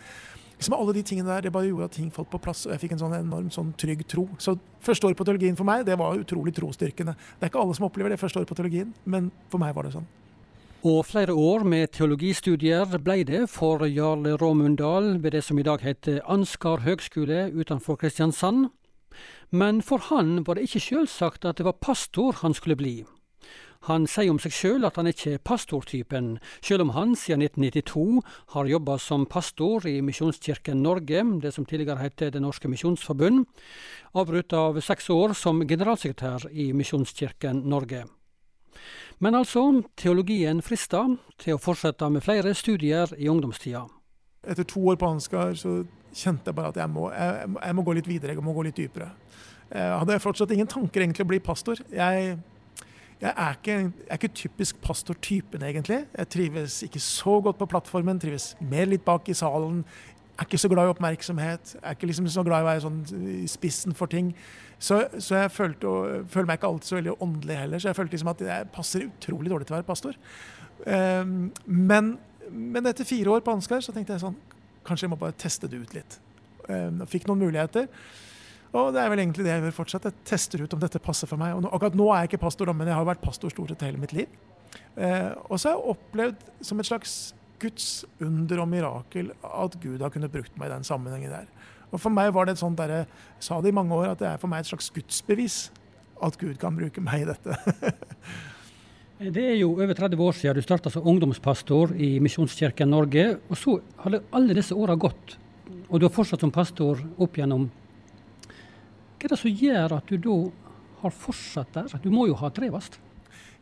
Liksom 0.57 0.77
alle 0.77 0.95
de 0.95 1.03
tingene 1.03 1.29
der, 1.29 1.41
Det 1.41 1.51
bare 1.51 1.67
gjorde 1.67 1.91
at 1.91 1.91
ting 1.91 2.09
falt 2.13 2.29
på 2.31 2.39
plass, 2.39 2.65
og 2.65 2.71
jeg 2.71 2.85
fikk 2.85 2.95
en 2.95 3.03
sånn 3.03 3.15
enorm 3.19 3.51
sånn 3.51 3.73
trygg 3.77 4.05
tro. 4.07 4.29
Så 4.39 4.55
første 4.81 5.09
året 5.09 5.19
på 5.19 5.25
teologien 5.27 5.59
for 5.59 5.67
meg, 5.67 5.85
det 5.85 5.97
var 5.99 6.15
utrolig 6.15 6.55
trostyrkende. 6.55 7.17
Det 7.19 7.45
er 7.45 7.51
ikke 7.51 7.61
alle 7.61 7.75
som 7.75 7.89
opplever 7.89 8.13
det 8.13 8.21
første 8.21 8.39
året 8.39 8.47
på 8.47 8.55
teologien, 8.55 8.93
men 9.03 9.31
for 9.51 9.61
meg 9.61 9.75
var 9.75 9.83
det 9.83 9.97
sånn. 9.97 10.07
Og 10.83 11.05
flere 11.07 11.31
år 11.31 11.61
med 11.63 11.93
teologistudier 11.95 12.97
ble 12.99 13.21
det 13.23 13.45
for 13.47 13.85
Jarle 13.87 14.33
Råmundal 14.35 15.21
ved 15.23 15.31
det 15.31 15.39
som 15.47 15.59
i 15.59 15.63
dag 15.63 15.79
heter 15.79 16.17
Ansgar 16.27 16.81
høgskole 16.83 17.53
utenfor 17.55 17.95
Kristiansand. 17.95 18.65
Men 19.49 19.79
for 19.81 20.03
han 20.09 20.41
var 20.43 20.59
det 20.59 20.65
ikke 20.67 20.81
selvsagt 20.83 21.45
at 21.47 21.61
det 21.61 21.63
var 21.63 21.79
pastor 21.79 22.35
han 22.41 22.51
skulle 22.51 22.75
bli. 22.75 23.05
Han 23.87 24.09
sier 24.11 24.33
om 24.33 24.41
seg 24.43 24.51
sjøl 24.51 24.83
at 24.83 24.99
han 24.99 25.07
ikke 25.07 25.37
er 25.37 25.43
pastortypen, 25.47 26.33
sjøl 26.59 26.83
om 26.83 26.91
han 26.97 27.15
siden 27.15 27.45
1992 27.47 28.19
har 28.51 28.71
jobba 28.71 28.97
som 28.99 29.23
pastor 29.23 29.87
i 29.87 30.01
Misjonskirken 30.03 30.83
Norge, 30.83 31.23
det 31.39 31.53
som 31.55 31.63
tidligere 31.63 32.03
het 32.03 32.25
Det 32.27 32.41
Norske 32.43 32.67
Misjonsforbund, 32.67 33.45
avbrutt 34.19 34.51
av 34.51 34.81
seks 34.83 35.07
år 35.09 35.31
som 35.31 35.63
generalsekretær 35.63 36.49
i 36.51 36.73
Misjonskirken 36.75 37.63
Norge. 37.71 38.03
Men 39.23 39.37
altså, 39.39 39.61
teologien 39.95 40.59
frista 40.65 41.05
til 41.39 41.55
å 41.55 41.61
fortsette 41.61 42.09
med 42.11 42.25
flere 42.25 42.51
studier 42.57 43.13
i 43.15 43.29
ungdomstida. 43.31 43.85
Etter 44.43 44.67
to 44.67 44.81
år 44.91 44.97
på 44.99 45.11
Ansgar 45.13 45.53
så 45.55 45.83
kjente 46.13 46.51
jeg 46.51 46.57
bare 46.57 46.73
at 46.73 46.79
jeg 46.81 46.91
må, 46.91 47.07
jeg, 47.13 47.51
jeg 47.55 47.75
må 47.77 47.85
gå 47.87 47.95
litt 47.95 48.09
videre, 48.09 48.35
jeg 48.35 48.43
må 48.43 48.55
gå 48.55 48.65
litt 48.67 48.81
dypere. 48.81 49.13
Jeg 49.71 49.93
hadde 50.01 50.19
fortsatt 50.21 50.51
ingen 50.53 50.67
tanker 50.69 51.05
egentlig 51.05 51.23
å 51.23 51.29
bli 51.29 51.39
pastor. 51.41 51.79
Jeg, 51.93 52.33
jeg 53.21 53.31
er 53.31 53.55
ikke, 53.55 53.77
jeg 53.79 54.09
er 54.09 54.19
ikke 54.19 54.33
typisk 54.41 54.81
pastortypen, 54.83 55.63
egentlig. 55.69 56.01
Jeg 56.17 56.31
trives 56.35 56.81
ikke 56.83 57.01
så 57.01 57.37
godt 57.45 57.61
på 57.61 57.69
plattformen, 57.71 58.19
trives 58.19 58.51
mer 58.59 58.91
litt 58.91 59.05
bak 59.07 59.31
i 59.31 59.37
salen. 59.37 59.85
Jeg 60.33 60.41
er 60.43 60.49
ikke 60.49 60.61
så 60.65 60.73
glad 60.73 60.89
i 60.89 60.93
oppmerksomhet. 60.97 61.77
Jeg 61.77 61.87
er 61.87 61.95
ikke 61.95 62.11
liksom 62.11 62.27
så 62.33 62.43
glad 62.43 62.59
i 62.59 62.67
å 62.67 62.71
være 62.73 62.83
sånn 62.83 62.99
i 63.39 63.47
spissen 63.47 63.95
for 63.95 64.11
ting. 64.11 64.33
Så, 64.83 64.97
så 65.23 65.37
jeg 65.39 65.51
følte, 65.55 65.91
føler 66.31 66.49
meg 66.49 66.59
ikke 66.59 66.69
alltid 66.73 66.89
så 66.89 66.97
veldig 66.97 67.15
åndelig 67.23 67.55
heller, 67.55 67.79
så 67.79 67.89
jeg 67.89 67.97
følte 67.99 68.17
liksom 68.17 68.31
at 68.33 68.41
jeg 68.43 68.69
passer 68.73 69.05
utrolig 69.07 69.51
dårlig 69.53 69.67
til 69.69 69.75
å 69.75 69.77
være 69.77 69.87
pastor. 69.87 70.17
Um, 70.83 71.37
men, 71.65 72.17
men, 72.49 72.89
etter 72.89 73.07
fire 73.07 73.37
år 73.37 73.45
på 73.45 73.53
Ansgar 73.55 73.83
så 73.85 73.93
tenkte 73.95 74.17
jeg 74.17 74.23
sånn 74.25 74.35
Kanskje 74.83 75.05
jeg 75.05 75.13
må 75.13 75.17
bare 75.21 75.35
teste 75.39 75.69
det 75.71 75.77
ut 75.79 75.93
litt. 75.95 76.17
Um, 76.67 77.05
fikk 77.07 77.29
noen 77.29 77.45
muligheter. 77.45 77.87
Og 78.75 78.89
det 78.91 78.99
er 78.99 79.11
vel 79.13 79.21
egentlig 79.21 79.45
det 79.45 79.53
jeg 79.53 79.63
gjør 79.63 79.75
fortsatt. 79.77 80.09
Jeg 80.09 80.25
tester 80.27 80.63
ut 80.65 80.73
om 80.75 80.81
dette 80.81 80.99
passer 80.99 81.29
for 81.29 81.39
meg. 81.39 81.53
Og 81.55 81.63
nå, 81.63 81.69
akkurat 81.71 81.95
nå 81.95 82.09
er 82.11 82.25
jeg 82.25 82.33
ikke 82.33 82.41
pastor, 82.41 82.71
men 82.75 82.89
jeg 82.89 82.97
har 82.97 83.07
vært 83.07 83.23
pastor 83.23 83.53
stort 83.53 83.71
sett 83.71 83.85
hele 83.87 84.01
mitt 84.01 84.11
liv. 84.17 84.33
Eh, 84.97 85.29
og 85.47 85.55
så 85.55 85.69
har 85.69 85.77
jeg 85.77 85.93
opplevd 85.93 86.43
som 86.67 86.81
et 86.81 86.89
slags 86.89 87.13
Guds 87.63 87.87
under 88.19 88.63
og 88.63 88.67
mirakel 88.73 89.31
at 89.47 89.77
Gud 89.79 90.03
har 90.03 90.11
kunnet 90.11 90.33
brukt 90.33 90.57
meg 90.59 90.67
i 90.67 90.73
den 90.73 90.87
sammenhengen 90.87 91.31
der. 91.31 91.47
Og 91.93 92.01
For 92.01 92.13
meg 92.13 92.31
var 92.33 92.47
det 92.49 92.55
et 92.55 92.63
sånt 92.63 92.79
der, 92.79 93.03
jeg 93.03 93.45
sa 93.45 93.59
det 93.61 93.69
i 93.69 93.75
mange 93.77 93.93
år, 93.93 94.13
at 94.13 94.21
det 94.23 94.31
er 94.31 94.41
for 94.41 94.49
meg 94.51 94.63
et 94.63 94.71
slags 94.71 94.89
gudsbevis 94.95 95.57
at 96.23 96.37
Gud 96.41 96.55
kan 96.61 96.75
bruke 96.77 97.03
meg 97.03 97.23
i 97.23 97.29
dette. 97.29 97.57
det 99.37 99.45
er 99.51 99.55
jo 99.59 99.75
over 99.75 99.93
30 99.93 100.25
år 100.25 100.35
siden 100.39 100.57
du 100.57 100.65
starta 100.65 100.91
som 100.93 101.05
ungdomspastor 101.07 101.93
i 102.01 102.15
Misjonskirken 102.23 102.89
Norge. 102.89 103.27
Og 103.49 103.59
så 103.59 103.77
har 104.01 104.19
alle 104.33 104.57
disse 104.57 104.75
åra 104.75 104.97
gått, 104.97 105.37
og 105.89 105.99
du 105.99 106.07
har 106.07 106.15
fortsatt 106.15 106.43
som 106.43 106.53
pastor 106.53 107.01
opp 107.21 107.37
gjennom 107.37 107.69
hva 109.23 109.29
er 109.29 109.31
det 109.31 109.39
som 109.39 109.55
gjør 109.55 109.93
at 109.95 110.09
du 110.11 110.17
da 110.19 110.33
har 110.99 111.13
fortsatt 111.15 111.69
der? 111.71 111.93
Du 112.03 112.09
må 112.11 112.25
jo 112.27 112.35
ha 112.41 112.49
trivast? 112.51 112.97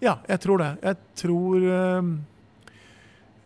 Ja, 0.02 0.16
jeg 0.26 0.42
tror 0.42 0.58
det. 0.58 0.70
Jeg 0.82 0.98
tror 1.22 1.66
uh, 1.70 2.08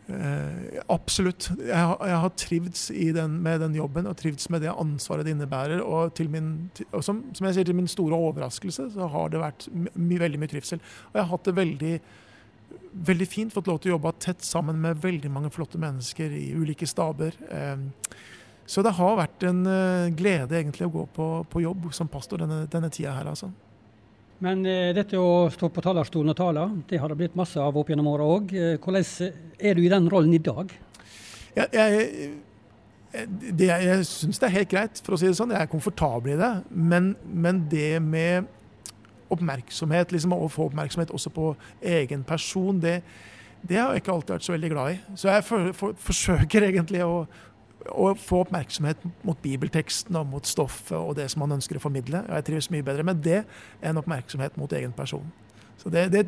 uh, 0.10 0.82
Absolutt. 0.94 1.50
Jeg 1.60 1.96
jeg 2.10 2.20
har 2.24 2.34
trivdes 2.38 2.88
den, 3.16 3.40
med 3.44 3.60
den 3.64 3.76
jobben 3.76 4.08
og 4.10 4.18
trivdes 4.18 4.50
med 4.50 4.62
det 4.62 4.74
ansvaret 4.74 5.26
det 5.26 5.36
innebærer. 5.36 5.82
Og, 5.82 6.14
min, 6.30 6.70
og 6.92 7.04
som, 7.04 7.24
som, 7.34 7.48
jeg 7.48 7.58
sier 7.58 7.70
til 7.70 7.78
min 7.78 7.90
store 7.90 8.16
overraskelse, 8.16 8.92
så 8.94 9.10
har 9.12 9.34
det 9.34 9.42
vært 9.42 9.68
my, 9.74 10.20
veldig 10.22 10.40
mye 10.42 10.54
trivsel. 10.54 10.80
Og 11.12 11.20
jeg 11.20 11.24
har 11.24 11.32
hatt 11.32 11.50
det 11.50 11.56
veldig, 11.58 11.94
veldig 13.12 13.28
fint. 13.28 13.54
Fått 13.54 13.68
lov 13.72 13.82
til 13.82 13.94
å 13.94 13.98
jobbe 13.98 14.16
tett 14.20 14.46
sammen 14.46 14.80
med 14.82 15.04
veldig 15.04 15.32
mange 15.32 15.52
flotte 15.54 15.82
mennesker 15.82 16.34
i 16.34 16.48
ulike 16.56 16.88
staber. 16.90 17.38
Eh, 17.50 17.86
så 18.66 18.82
det 18.82 18.96
har 18.98 19.20
vært 19.20 19.44
en 19.46 19.62
uh, 19.70 20.10
glede 20.18 20.58
egentlig 20.58 20.88
å 20.88 20.94
gå 20.94 21.04
på, 21.14 21.28
på 21.52 21.62
jobb 21.62 21.92
som 21.94 22.10
pastor 22.10 22.42
denne, 22.42 22.64
denne 22.72 22.90
tida 22.90 23.14
her, 23.14 23.30
altså. 23.30 23.52
Men 24.44 24.66
eh, 24.68 24.92
dette 24.96 25.20
å 25.20 25.48
stå 25.54 25.70
på 25.72 25.84
talerstolen 25.84 26.34
og 26.34 26.40
tale, 26.40 26.66
det 26.90 27.00
har 27.00 27.12
det 27.12 27.20
blitt 27.20 27.38
masse 27.40 27.62
av 27.62 27.78
opp 27.80 27.92
gjennom 27.92 28.10
åra 28.12 28.26
òg. 28.36 28.52
Uh, 28.52 28.74
hvordan 28.84 29.32
er 29.60 29.78
du 29.78 29.86
i 29.86 29.92
den 29.92 30.10
rollen 30.12 30.36
i 30.36 30.42
dag? 30.44 30.74
Ja, 31.56 31.70
jeg, 31.72 32.34
det, 33.56 33.70
jeg 33.70 34.04
syns 34.10 34.42
det 34.42 34.50
er 34.50 34.58
helt 34.58 34.74
greit, 34.74 35.00
for 35.06 35.16
å 35.16 35.20
si 35.20 35.30
det 35.30 35.38
sånn. 35.38 35.54
Jeg 35.56 35.64
er 35.64 35.72
komfortabel 35.72 36.36
i 36.36 36.42
det. 36.42 36.52
Men, 36.70 37.14
men 37.32 37.64
det 37.72 38.02
med 38.04 38.52
oppmerksomhet, 39.32 40.12
liksom 40.14 40.36
å 40.36 40.50
få 40.52 40.70
oppmerksomhet 40.70 41.14
også 41.16 41.32
på 41.34 41.54
egen 41.96 42.26
person, 42.28 42.80
det, 42.84 43.00
det 43.66 43.80
har 43.80 43.94
jeg 43.94 44.04
ikke 44.04 44.14
alltid 44.18 44.36
vært 44.36 44.48
så 44.48 44.56
veldig 44.56 44.72
glad 44.74 44.94
i. 44.94 45.00
Så 45.18 45.32
jeg 45.32 45.48
for, 45.48 45.72
for, 45.78 46.00
forsøker 46.10 46.68
egentlig 46.68 47.06
å 47.06 47.24
å 47.92 48.12
få 48.18 48.42
oppmerksomhet 48.46 49.02
mot 49.26 49.40
bibelteksten 49.44 50.18
og 50.20 50.30
mot 50.32 50.48
stoffet 50.48 50.98
og 50.98 51.16
det 51.20 51.28
som 51.32 51.44
man 51.44 51.58
ønsker 51.58 51.80
å 51.80 51.84
formidle. 51.84 52.24
Og 52.26 52.38
jeg 52.38 52.48
trives 52.50 52.70
mye 52.74 52.86
bedre 52.86 53.06
med 53.08 53.24
det 53.26 53.42
enn 53.86 54.00
oppmerksomhet 54.02 54.58
mot 54.60 54.72
egen 54.76 54.94
person. 54.96 55.26
Så 55.78 55.92
det, 55.92 56.08
det 56.14 56.24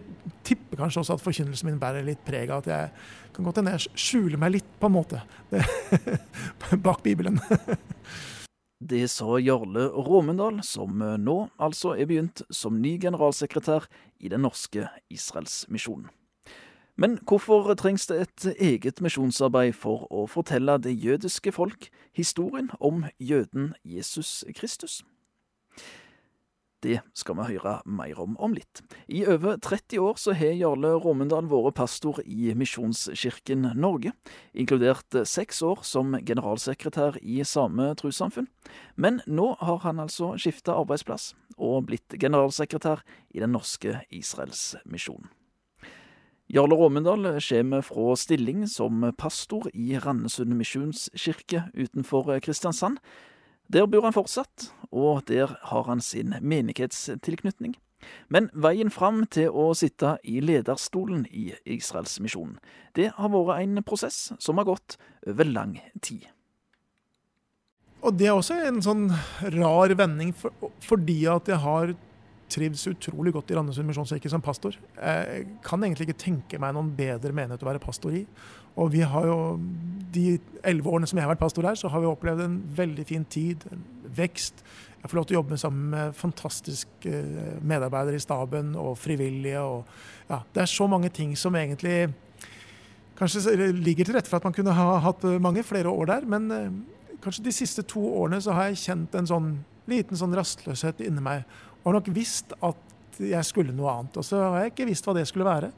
tipper 0.45 0.77
kanskje 0.81 1.01
også 1.01 1.15
at 1.17 1.23
forkynnelsen 1.23 1.69
min 1.69 1.79
bærer 1.81 2.05
litt 2.05 2.23
preg 2.27 2.51
av 2.51 2.65
at 2.65 2.71
jeg 2.71 2.89
kan 3.35 3.47
godt 3.47 3.61
hende 3.61 3.75
jeg 3.77 3.93
skjuler 3.97 4.41
meg 4.41 4.57
litt, 4.57 4.67
på 4.77 4.89
en 4.89 4.97
måte, 4.97 5.21
bak 6.87 7.01
Bibelen. 7.05 7.39
det 8.91 9.05
sa 9.13 9.39
Jarle 9.41 9.87
Råmundal, 9.93 10.59
som 10.67 10.99
nå 10.99 11.37
altså 11.55 11.95
er 11.95 12.09
begynt 12.09 12.43
som 12.53 12.77
ny 12.83 12.97
generalsekretær 13.01 13.87
i 14.19 14.29
Den 14.33 14.43
norske 14.45 14.89
Israelsmisjonen. 15.13 16.11
Men 16.97 17.19
hvorfor 17.29 17.75
trengs 17.77 18.07
det 18.09 18.21
et 18.21 18.45
eget 18.57 19.01
misjonsarbeid 19.05 19.75
for 19.77 20.07
å 20.09 20.23
fortelle 20.25 20.79
det 20.81 20.95
jødiske 20.97 21.53
folk 21.53 21.91
historien 22.17 22.71
om 22.81 23.03
jøden 23.21 23.75
Jesus 23.85 24.41
Kristus? 24.57 25.03
Det 26.81 26.99
skal 27.17 27.37
vi 27.37 27.45
høre 27.51 27.75
mer 27.85 28.19
om 28.21 28.35
om 28.41 28.53
litt. 28.53 28.81
I 29.09 29.23
over 29.29 29.57
30 29.61 30.01
år 30.01 30.17
så 30.21 30.33
har 30.37 30.57
Jarle 30.57 30.95
Råmendal 30.97 31.45
vært 31.49 31.77
pastor 31.77 32.19
i 32.25 32.53
Misjonskirken 32.57 33.71
Norge, 33.77 34.13
inkludert 34.53 35.21
seks 35.25 35.61
år 35.65 35.85
som 35.85 36.17
generalsekretær 36.17 37.17
i 37.21 37.43
samme 37.45 37.91
trossamfunn. 37.97 38.49
Men 38.95 39.21
nå 39.25 39.55
har 39.61 39.81
han 39.85 40.01
altså 40.01 40.35
skifta 40.37 40.77
arbeidsplass 40.77 41.35
og 41.57 41.89
blitt 41.89 42.17
generalsekretær 42.17 43.05
i 43.33 43.41
Den 43.41 43.53
norske 43.57 43.99
Israelsmisjonen. 44.09 45.36
Jarle 46.47 46.75
Råmendal 46.79 47.25
kommer 47.43 47.81
fra 47.83 48.15
stilling 48.15 48.67
som 48.71 49.03
pastor 49.17 49.67
i 49.73 49.97
Randesund 49.99 50.55
misjonskirke 50.55 51.65
utenfor 51.73 52.39
Kristiansand. 52.39 53.01
Der 53.67 53.83
bor 53.85 54.07
han 54.07 54.15
fortsatt, 54.15 54.69
og 54.91 55.25
der 55.27 55.57
har 55.67 55.83
han 55.89 55.99
sin 55.99 56.31
menighetstilknytning. 56.39 57.75
Men 58.31 58.47
veien 58.55 58.93
fram 58.93 59.25
til 59.27 59.51
å 59.51 59.73
sitte 59.75 60.15
i 60.23 60.39
lederstolen 60.39 61.25
i 61.27 61.49
Israelsmisjonen, 61.65 62.61
det 62.95 63.11
har 63.17 63.33
vært 63.33 63.65
en 63.65 63.83
prosess 63.83 64.31
som 64.39 64.61
har 64.61 64.69
gått 64.69 64.95
over 65.27 65.51
lang 65.51 65.81
tid. 65.99 66.29
Og 68.05 68.15
det 68.15 68.29
er 68.29 68.37
også 68.37 68.61
en 68.69 68.79
sånn 68.85 69.07
rar 69.57 69.91
vending, 69.99 70.31
for, 70.31 70.53
fordi 70.85 71.25
at 71.27 71.49
jeg 71.51 71.59
har 71.59 71.95
trivdes 72.51 72.87
utrolig 72.89 73.33
godt 73.35 73.51
i 73.51 73.57
Randesund 73.57 73.89
misjonskirke 73.89 74.29
som 74.31 74.43
pastor. 74.43 74.77
Jeg 74.95 75.47
kan 75.65 75.83
egentlig 75.83 76.07
ikke 76.07 76.21
tenke 76.21 76.59
meg 76.61 76.75
noen 76.75 76.93
bedre 76.95 77.33
menighet 77.35 77.63
å 77.63 77.69
være 77.69 77.83
pastor 77.83 78.15
i. 78.15 78.23
Og 78.77 78.91
vi 78.93 79.01
har 79.01 79.25
jo, 79.25 79.37
de 80.13 80.37
elleve 80.61 80.91
årene 80.91 81.09
som 81.09 81.17
jeg 81.17 81.25
har 81.25 81.33
vært 81.33 81.41
pastor 81.41 81.65
her, 81.65 81.77
så 81.79 81.89
har 81.89 82.03
vi 82.03 82.09
opplevd 82.09 82.43
en 82.45 82.59
veldig 82.77 83.05
fin 83.09 83.25
tid, 83.25 83.65
en 83.71 83.81
vekst. 84.17 84.61
Jeg 85.01 85.09
får 85.09 85.17
lov 85.17 85.25
til 85.27 85.37
å 85.37 85.39
jobbe 85.39 85.57
sammen 85.61 85.89
med 85.93 86.15
fantastiske 86.17 87.09
eh, 87.09 87.57
medarbeidere 87.61 88.19
i 88.19 88.23
staben 88.23 88.75
og 88.77 88.97
frivillige. 89.01 89.61
Og, 89.63 89.97
ja, 90.29 90.41
det 90.53 90.63
er 90.63 90.71
så 90.71 90.87
mange 90.89 91.09
ting 91.13 91.33
som 91.39 91.57
egentlig 91.57 92.11
kanskje 93.17 93.71
ligger 93.73 94.05
til 94.05 94.17
rette 94.17 94.29
for 94.29 94.37
at 94.37 94.45
man 94.45 94.53
kunne 94.53 94.75
ha 94.77 94.99
hatt 95.01 95.25
mange 95.41 95.65
flere 95.65 95.89
år 95.89 96.11
der. 96.13 96.29
Men 96.29 96.51
eh, 96.53 97.17
kanskje 97.23 97.47
de 97.49 97.55
siste 97.55 97.85
to 97.87 98.03
årene 98.21 98.41
så 98.45 98.53
har 98.57 98.69
jeg 98.69 98.83
kjent 98.85 99.17
en 99.17 99.29
sånn 99.29 99.49
liten 99.87 100.19
sånn 100.19 100.35
rastløshet 100.35 101.01
inni 101.05 101.23
meg 101.23 101.47
har 101.87 101.97
nok 101.97 102.11
visst 102.13 102.53
at 102.63 103.21
jeg 103.23 103.47
skulle 103.47 103.75
noe 103.75 103.91
annet. 103.93 104.19
Og 104.19 104.25
så 104.25 104.41
har 104.43 104.61
jeg 104.61 104.73
ikke 104.73 104.87
visst 104.89 105.07
hva 105.07 105.15
det 105.17 105.25
skulle 105.29 105.47
være. 105.47 105.71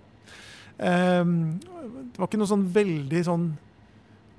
Um, 0.80 1.60
det 1.60 2.20
var 2.20 2.30
ikke 2.30 2.40
noe 2.40 2.50
sånn 2.50 2.68
veldig 2.74 3.24
sånn 3.28 3.48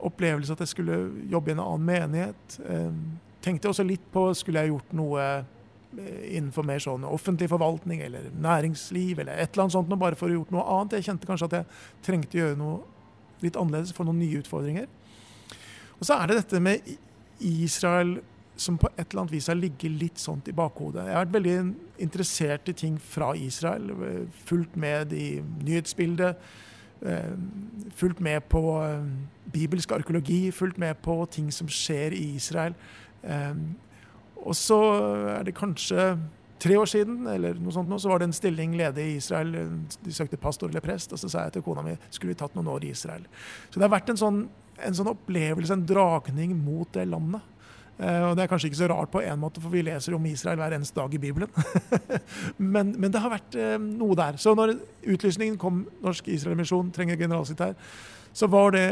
opplevelse 0.00 0.54
at 0.54 0.62
jeg 0.64 0.72
skulle 0.72 0.98
jobbe 1.28 1.52
i 1.52 1.56
en 1.56 1.64
annen 1.64 1.88
menighet. 1.88 2.60
Um, 2.64 3.00
tenkte 3.44 3.70
også 3.70 3.84
litt 3.86 4.04
på 4.12 4.30
skulle 4.36 4.62
jeg 4.62 4.72
gjort 4.72 4.94
noe 4.96 5.26
eh, 5.30 6.36
innenfor 6.36 6.64
mer 6.66 6.80
sånn 6.82 7.06
offentlig 7.08 7.48
forvaltning 7.48 8.02
eller 8.04 8.28
næringsliv 8.36 9.22
eller 9.22 9.40
et 9.40 9.52
eller 9.54 9.64
annet 9.64 9.76
sånt, 9.78 9.94
bare 10.00 10.18
for 10.18 10.28
å 10.28 10.38
gjort 10.38 10.52
noe 10.54 10.64
annet. 10.76 10.98
Jeg 10.98 11.08
kjente 11.08 11.28
kanskje 11.28 11.48
at 11.48 11.56
jeg 11.58 11.68
trengte 12.06 12.36
å 12.36 12.42
gjøre 12.42 12.60
noe 12.60 12.80
litt 13.44 13.56
annerledes, 13.56 13.94
få 13.96 14.04
noen 14.04 14.20
nye 14.20 14.42
utfordringer. 14.42 14.88
Og 15.96 16.08
så 16.08 16.16
er 16.16 16.28
det 16.28 16.42
dette 16.42 16.60
med 16.64 16.92
Israel 17.40 18.18
som 18.60 18.78
på 18.78 18.90
et 18.94 19.06
eller 19.06 19.24
annet 19.24 19.34
vis 19.34 19.48
har 19.48 19.58
ligget 19.58 19.96
litt 19.96 20.20
sånt 20.20 20.48
i 20.50 20.56
bakhodet. 20.56 21.06
Jeg 21.08 21.16
har 21.16 21.24
vært 21.24 21.36
veldig 21.38 21.54
interessert 22.04 22.68
i 22.68 22.76
ting 22.76 22.98
fra 23.00 23.32
Israel. 23.38 23.92
Fulgt 24.46 24.76
med 24.80 25.14
i 25.16 25.28
nyhetsbildet. 25.40 26.50
Eh, 27.00 27.32
fulgt 27.96 28.20
med 28.20 28.44
på 28.52 28.62
eh, 28.84 29.06
bibelsk 29.52 29.92
arkeologi. 29.96 30.50
Fulgt 30.52 30.78
med 30.78 31.00
på 31.04 31.16
ting 31.32 31.48
som 31.52 31.70
skjer 31.72 32.16
i 32.16 32.34
Israel. 32.36 32.76
Eh, 33.22 33.56
og 34.40 34.56
så 34.56 34.80
er 35.38 35.48
det 35.48 35.56
kanskje 35.56 36.12
tre 36.60 36.76
år 36.76 36.88
siden 36.88 37.24
eller 37.28 37.56
noe 37.60 37.72
sånt 37.72 37.88
nå, 37.88 37.96
så 38.00 38.10
var 38.10 38.20
det 38.20 38.30
en 38.30 38.36
stilling 38.36 38.74
ledig 38.76 39.06
i 39.06 39.16
Israel. 39.20 39.54
De 40.04 40.12
søkte 40.12 40.40
pastor 40.40 40.68
eller 40.68 40.84
prest, 40.84 41.12
og 41.12 41.20
så 41.20 41.28
sa 41.32 41.46
jeg 41.46 41.56
til 41.56 41.64
kona 41.64 41.84
mi 41.84 41.96
skulle 42.10 42.34
vi 42.34 42.40
tatt 42.40 42.56
noen 42.56 42.68
år 42.72 42.84
i 42.84 42.92
Israel. 42.92 43.24
Så 43.68 43.78
det 43.78 43.86
har 43.86 43.94
vært 43.94 44.12
en 44.12 44.20
sånn, 44.20 44.42
en 44.84 44.96
sånn 44.96 45.12
opplevelse, 45.12 45.76
en 45.76 45.86
dragning 45.88 46.52
mot 46.60 46.88
det 46.96 47.06
landet. 47.08 47.44
Eh, 48.00 48.22
og 48.30 48.36
Det 48.36 48.42
er 48.42 48.48
kanskje 48.48 48.70
ikke 48.70 48.80
så 48.80 48.88
rart 48.88 49.12
på 49.12 49.20
en 49.20 49.40
måte, 49.40 49.60
for 49.60 49.72
vi 49.72 49.82
leser 49.84 50.14
om 50.16 50.26
Israel 50.26 50.56
hver 50.56 50.74
eneste 50.76 50.96
dag 50.96 51.14
i 51.14 51.20
Bibelen. 51.20 51.50
men, 52.74 52.94
men, 52.96 53.12
det 53.12 53.20
har 53.20 53.32
vært 53.34 53.56
eh, 53.60 53.76
noe 53.78 54.16
der. 54.16 54.38
Så 54.40 54.54
når 54.56 54.78
utlysningen 55.04 55.58
kom, 55.60 55.84
Norsk 56.02 56.28
Israelmisjon 56.32 56.92
trenger 56.96 57.20
generalsekretær, 57.20 57.76
så 58.32 58.48
var 58.48 58.72
det 58.76 58.86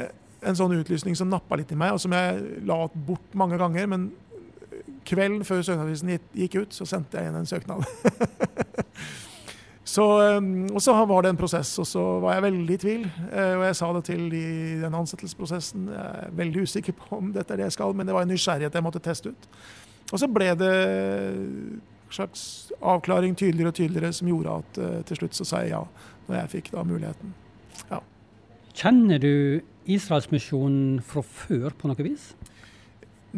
en 0.45 0.59
sånn 0.59 0.77
utlysning 0.77 1.17
som 1.19 1.31
nappa 1.31 1.57
litt 1.59 1.73
i 1.73 1.79
meg, 1.79 1.97
og 1.97 2.03
som 2.03 2.13
jeg 2.15 2.65
la 2.69 2.83
bort 3.09 3.39
mange 3.39 3.59
ganger. 3.59 3.89
Men 3.91 4.11
kvelden 5.09 5.45
før 5.47 5.65
søknadsavisen 5.65 6.13
gikk 6.37 6.61
ut, 6.61 6.77
så 6.77 6.87
sendte 6.87 7.19
jeg 7.19 7.31
inn 7.31 7.41
en 7.41 7.49
søknad. 7.49 7.87
så, 9.89 10.05
og 10.37 10.81
så 10.85 10.93
var 11.09 11.25
det 11.25 11.33
en 11.33 11.41
prosess, 11.41 11.71
og 11.81 11.87
så 11.89 12.05
var 12.21 12.37
jeg 12.37 12.45
veldig 12.45 12.75
i 12.75 12.81
tvil. 12.83 13.05
Og 13.33 13.63
jeg 13.65 13.77
sa 13.79 13.89
det 13.97 14.03
til 14.11 14.27
i 14.37 14.49
den 14.83 14.97
ansettelsesprosessen. 14.99 15.87
Jeg 15.95 16.25
er 16.27 16.35
veldig 16.37 16.65
usikker 16.69 16.97
på 16.99 17.21
om 17.23 17.31
dette 17.33 17.55
er 17.55 17.63
det 17.63 17.71
jeg 17.71 17.79
skal, 17.79 17.95
men 17.97 18.09
det 18.09 18.17
var 18.17 18.27
en 18.27 18.33
nysgjerrighet 18.35 18.77
jeg 18.77 18.85
måtte 18.85 19.01
teste 19.05 19.33
ut. 19.33 19.49
Og 20.13 20.21
så 20.21 20.29
ble 20.33 20.53
det 20.57 20.75
en 22.09 22.15
slags 22.15 22.43
avklaring 22.81 23.37
tydeligere 23.37 23.73
og 23.73 23.77
tydeligere 23.77 24.13
som 24.17 24.31
gjorde 24.31 24.55
at 24.63 24.81
uh, 24.81 24.95
til 25.09 25.21
slutt 25.21 25.37
så 25.37 25.47
sa 25.49 25.63
jeg 25.65 25.75
ja, 25.75 25.83
når 26.29 26.41
jeg 26.41 26.53
fikk 26.57 26.71
da 26.73 26.85
muligheten. 26.89 27.35
Ja. 27.91 28.01
Kjenner 28.79 29.21
du 29.23 29.61
Israelsmisjonen 29.89 31.03
fra 31.05 31.25
før 31.25 31.77
på 31.77 31.91
noe 31.91 32.07
vis? 32.07 32.31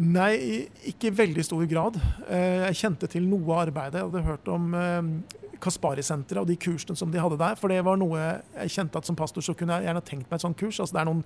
Nei, 0.01 0.67
ikke 0.87 1.09
i 1.09 1.15
veldig 1.17 1.43
stor 1.43 1.65
grad. 1.69 1.99
Uh, 2.29 2.67
jeg 2.69 2.79
kjente 2.85 3.11
til 3.11 3.27
noe 3.27 3.43
av 3.51 3.65
arbeidet. 3.67 3.99
Jeg 3.99 4.07
hadde 4.07 4.27
hørt 4.29 4.51
om 4.51 4.71
uh, 4.71 5.50
Kaspari-senteret 5.61 6.41
og 6.43 6.49
de 6.49 6.57
kursene 6.59 6.97
som 6.97 7.11
de 7.11 7.21
hadde 7.21 7.39
der. 7.39 7.59
For 7.59 7.71
det 7.71 7.83
var 7.85 7.99
noe 8.01 8.19
jeg 8.21 8.73
kjente 8.77 9.01
at 9.01 9.09
som 9.09 9.17
pastor 9.19 9.45
så 9.45 9.55
kunne 9.57 9.77
jeg 9.77 9.89
gjerne 9.89 10.05
tenkt 10.07 10.31
meg 10.31 10.39
et 10.39 10.47
sånt 10.47 10.59
kurs. 10.59 10.79
Altså 10.79 10.97
det 10.97 11.03
er 11.03 11.11
noen 11.11 11.23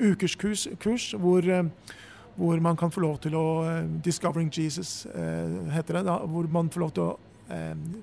ukers 0.00 0.36
kurs, 0.38 0.68
kurs 0.82 1.12
hvor 1.18 1.48
hvor 2.38 2.60
man 2.62 2.76
kan 2.78 2.90
få 2.94 3.00
lov 3.02 3.16
til 3.18 3.34
å 3.34 3.46
uh, 3.66 3.86
'Discovering 4.04 4.50
Jesus' 4.54 5.08
uh, 5.10 5.72
heter 5.74 5.98
det. 5.98 6.04
Da, 6.06 6.20
hvor 6.22 6.46
man 6.46 6.70
får 6.70 6.80
lov 6.80 6.92
til 6.94 7.02
å 7.02 7.16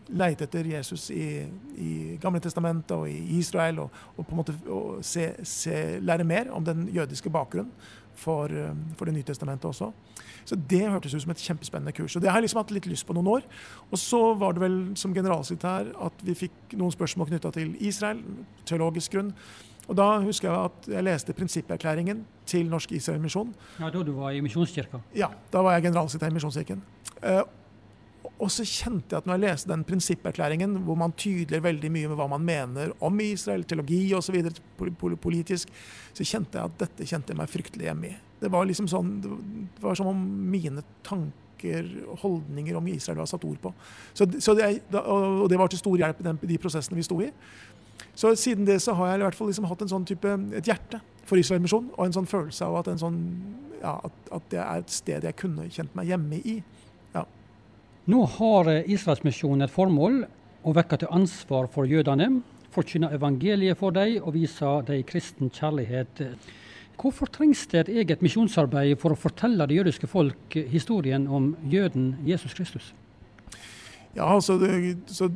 leite 0.10 0.48
etter 0.48 0.66
Jesus 0.66 1.12
i, 1.14 1.46
i 1.78 2.18
Gamle 2.22 2.40
testamentet 2.42 2.96
og 2.96 3.10
i 3.10 3.38
Israel, 3.38 3.84
og, 3.84 4.00
og 4.18 4.26
på 4.26 4.34
en 4.34 4.40
måte 4.40 4.56
se, 5.06 5.28
se, 5.46 6.00
lære 6.02 6.26
mer 6.26 6.50
om 6.50 6.66
den 6.66 6.88
jødiske 6.90 7.30
bakgrunnen 7.30 7.70
for, 8.20 8.52
for 8.96 9.06
Det 9.06 9.14
nye 9.16 9.28
testamentet 9.28 9.68
også. 9.70 9.92
Så 10.46 10.56
det 10.56 10.84
hørtes 10.86 11.14
ut 11.16 11.24
som 11.24 11.34
et 11.34 11.42
kjempespennende 11.42 11.94
kurs. 11.96 12.16
Og 12.16 12.22
det 12.22 12.30
har 12.30 12.38
jeg 12.38 12.48
liksom 12.48 12.62
hatt 12.62 12.74
litt 12.76 12.88
lyst 12.90 13.08
på 13.08 13.16
noen 13.18 13.32
år. 13.38 13.46
Og 13.90 13.98
så 14.02 14.22
var 14.38 14.54
det 14.54 14.62
vel 14.62 14.78
som 15.00 15.14
generalsekretær 15.16 15.94
at 16.08 16.26
vi 16.26 16.38
fikk 16.46 16.76
noen 16.78 16.94
spørsmål 16.94 17.32
knytta 17.32 17.52
til 17.56 17.74
Israel, 17.82 18.22
teologisk 18.70 19.18
grunn. 19.18 19.34
Og 19.86 19.98
Da 19.98 20.08
husker 20.22 20.50
jeg 20.50 20.70
at 20.70 20.88
jeg 20.96 21.06
leste 21.06 21.34
prinsipperklæringen 21.38 22.24
til 22.50 22.70
Norsk 22.70 22.92
Israel 22.98 23.22
Misjon. 23.22 23.54
Ja, 23.80 23.90
Da 23.90 24.04
du 24.04 24.14
var 24.14 24.32
i 24.32 24.42
Misjonskirka? 24.42 25.02
Ja, 25.16 25.30
da 25.54 25.62
var 25.62 25.78
jeg 25.78 25.84
generalsekretær 25.90 26.30
i 26.30 26.34
Misjonskirken. 26.34 26.82
Uh, 27.22 27.44
og 28.40 28.52
så 28.52 28.66
kjente 28.68 29.14
jeg 29.14 29.22
at 29.22 29.28
når 29.28 29.38
jeg 29.38 29.44
leste 29.46 29.72
den 29.72 29.84
prinsipperklæringen, 29.88 30.78
hvor 30.88 30.98
man 31.00 31.16
tydeliggjør 31.18 31.66
veldig 31.68 31.92
mye 31.96 32.12
med 32.12 32.20
hva 32.20 32.28
man 32.32 32.46
mener 32.46 32.94
om 33.06 33.22
Israel, 33.24 33.66
teologi 33.68 34.02
osv., 34.18 34.38
politisk, 35.22 35.72
så 36.16 36.28
kjente 36.28 36.60
jeg 36.60 36.72
at 36.72 36.80
dette 36.86 37.08
kjente 37.10 37.34
jeg 37.34 37.40
meg 37.40 37.52
fryktelig 37.52 37.90
hjemme 37.90 38.12
i. 38.12 38.18
Det 38.42 38.52
var 38.52 38.68
liksom 38.68 38.90
sånn, 38.92 39.14
det 39.24 39.84
var 39.84 39.98
som 39.98 40.12
om 40.12 40.26
mine 40.52 40.84
tanker 41.06 41.88
og 42.12 42.20
holdninger 42.22 42.78
om 42.78 42.90
Israel 42.92 43.24
var 43.24 43.30
satt 43.32 43.46
ord 43.48 43.58
på. 43.64 43.72
Så, 44.14 44.28
så 44.44 44.54
det, 44.58 44.68
og 45.02 45.48
det 45.50 45.60
var 45.60 45.72
til 45.72 45.82
stor 45.82 45.98
hjelp 45.98 46.22
i 46.22 46.52
de 46.52 46.60
prosessene 46.62 47.00
vi 47.00 47.08
sto 47.08 47.18
i. 47.24 47.32
Så 48.16 48.36
siden 48.36 48.68
det 48.68 48.80
så 48.84 48.94
har 48.96 49.12
jeg 49.12 49.20
i 49.20 49.26
hvert 49.26 49.38
fall 49.38 49.50
liksom 49.52 49.68
hatt 49.68 49.84
en 49.84 49.92
sånn 49.92 50.08
type, 50.08 50.38
et 50.56 50.68
hjerte 50.68 51.02
for 51.26 51.40
Israel 51.40 51.64
Misjon, 51.64 51.90
og 51.96 52.06
en 52.06 52.16
sånn 52.16 52.30
følelse 52.30 52.68
av 52.68 52.80
at, 52.80 52.92
sånn, 53.02 53.20
ja, 53.82 53.98
at, 54.08 54.20
at, 54.36 54.48
det 54.54 54.62
er 54.62 54.84
et 54.84 54.94
sted 54.94 55.28
jeg 55.28 55.38
kunne 55.40 55.68
kjent 55.74 55.96
meg 55.98 56.12
hjemme 56.12 56.40
i. 56.40 56.60
Nå 58.06 58.20
har 58.36 58.68
Israelsmisjonen 58.86 59.66
et 59.66 59.74
formål 59.74 60.20
å 60.66 60.74
vekke 60.78 61.00
til 61.02 61.10
ansvar 61.14 61.66
for 61.74 61.90
jødene, 61.90 62.28
forkynne 62.74 63.10
evangeliet 63.16 63.80
for 63.80 63.96
dem 63.96 64.20
og 64.22 64.36
vise 64.36 64.74
dem 64.86 65.02
kristen 65.10 65.50
kjærlighet. 65.50 66.22
Hvorfor 67.02 67.32
trengs 67.34 67.64
det 67.72 67.80
et 67.80 67.90
eget 68.04 68.22
misjonsarbeid 68.22 68.94
for 69.02 69.16
å 69.16 69.18
fortelle 69.18 69.66
det 69.66 69.80
jødiske 69.80 70.10
folk 70.12 70.54
historien 70.70 71.26
om 71.26 71.56
jøden 71.72 72.14
Jesus 72.28 72.54
Kristus? 72.54 72.94
Ja, 74.14 74.30
altså, 74.30 74.60
så 75.10 75.32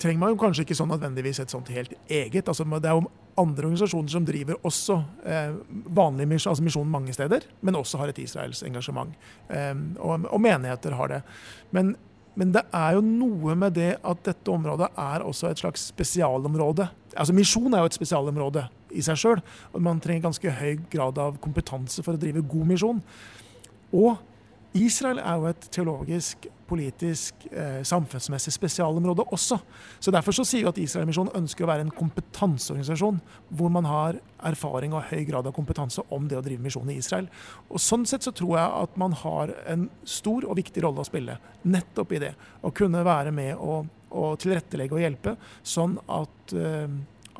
trenger 0.00 0.22
man 0.22 0.32
jo 0.32 0.40
kanskje 0.40 0.64
ikke 0.64 0.78
sånn 0.78 0.90
nødvendigvis 0.94 1.42
et 1.44 1.52
sånt 1.52 1.68
helt 1.74 1.92
eget. 2.08 2.48
Altså, 2.48 2.64
det 2.64 2.88
er 2.88 2.96
jo 2.96 3.04
andre 3.38 3.68
organisasjoner 3.68 4.12
som 4.12 4.26
driver 4.26 4.58
også 4.66 4.98
eh, 5.26 5.54
vanlig 5.96 6.26
misjon, 6.28 6.52
altså 6.52 6.66
misjon 6.66 6.90
mange 6.90 7.14
steder, 7.14 7.46
men 7.64 7.78
også 7.78 8.00
har 8.02 8.12
et 8.12 8.20
Israels 8.22 8.62
engasjement. 8.66 9.14
Eh, 9.48 9.72
og, 9.98 10.26
og, 10.28 10.38
menigheter 10.42 10.96
har 10.98 11.12
det. 11.12 11.20
Men, 11.74 11.94
men, 12.38 12.52
det 12.54 12.64
er 12.74 12.96
jo 12.98 13.04
noe 13.04 13.56
med 13.58 13.76
det 13.78 13.92
at 13.98 14.24
dette 14.26 14.52
området 14.52 14.90
er 14.98 15.26
også 15.26 15.50
et 15.50 15.62
slags 15.62 15.88
spesialområde. 15.92 16.88
Altså 17.14 17.36
Misjon 17.36 17.74
er 17.74 17.84
jo 17.84 17.92
et 17.92 17.98
spesialområde 17.98 18.66
i 18.94 19.04
seg 19.04 19.20
sjøl. 19.20 19.44
Man 19.78 20.00
trenger 20.02 20.28
ganske 20.28 20.56
høy 20.60 20.78
grad 20.90 21.20
av 21.22 21.38
kompetanse 21.42 22.04
for 22.04 22.16
å 22.16 22.20
drive 22.20 22.46
god 22.48 22.72
misjon. 22.72 23.04
Og 23.94 24.16
Israel 24.76 25.18
er 25.22 25.36
jo 25.40 25.46
et 25.48 25.66
teologisk, 25.72 26.46
politisk, 26.68 27.46
eh, 27.50 27.80
samfunnsmessig 27.82 28.52
spesialområde 28.52 29.24
også. 29.32 29.58
Så 30.00 30.12
Derfor 30.12 30.32
så 30.32 30.44
sier 30.44 30.66
vi 30.66 30.68
at 30.68 30.78
Israelmisjonen 30.78 31.32
ønsker 31.34 31.64
å 31.64 31.68
være 31.68 31.86
en 31.86 31.90
kompetanseorganisasjon 31.90 33.20
hvor 33.48 33.70
man 33.70 33.84
har 33.84 34.20
erfaring 34.44 34.92
og 34.92 35.08
høy 35.08 35.24
grad 35.24 35.46
av 35.46 35.54
kompetanse 35.56 36.02
om 36.10 36.28
det 36.28 36.36
å 36.36 36.44
drive 36.44 36.60
misjon 36.60 36.90
i 36.90 36.98
Israel. 36.98 37.28
Og 37.70 37.78
Sånn 37.80 38.06
sett 38.06 38.22
så 38.22 38.32
tror 38.32 38.58
jeg 38.58 38.82
at 38.82 38.96
man 38.96 39.12
har 39.12 39.54
en 39.66 39.88
stor 40.04 40.44
og 40.44 40.56
viktig 40.56 40.82
rolle 40.84 41.00
å 41.00 41.08
spille 41.08 41.38
nettopp 41.64 42.12
i 42.12 42.18
det. 42.18 42.34
Å 42.62 42.70
kunne 42.70 43.04
være 43.04 43.32
med 43.32 43.56
og, 43.56 43.88
og 44.10 44.38
tilrettelegge 44.38 44.92
og 44.92 45.00
hjelpe, 45.00 45.36
sånn 45.62 45.98
at, 46.08 46.52
eh, 46.52 46.88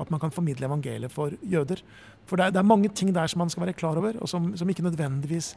at 0.01 0.11
man 0.11 0.21
kan 0.21 0.33
formidle 0.33 0.65
evangeliet 0.65 1.13
for 1.13 1.37
jøder. 1.43 1.85
For 2.29 2.37
det 2.37 2.47
er, 2.47 2.51
det 2.57 2.61
er, 2.61 2.69
mange 2.69 2.89
ting 2.89 3.13
der 3.13 3.27
som 3.27 3.41
man 3.41 3.51
skal 3.51 3.67
være 3.67 3.77
klar 3.77 3.97
over, 4.01 4.17
og 4.21 4.29
som, 4.29 4.57
som 4.57 4.69
ikke 4.69 4.85
nødvendigvis 4.85 5.55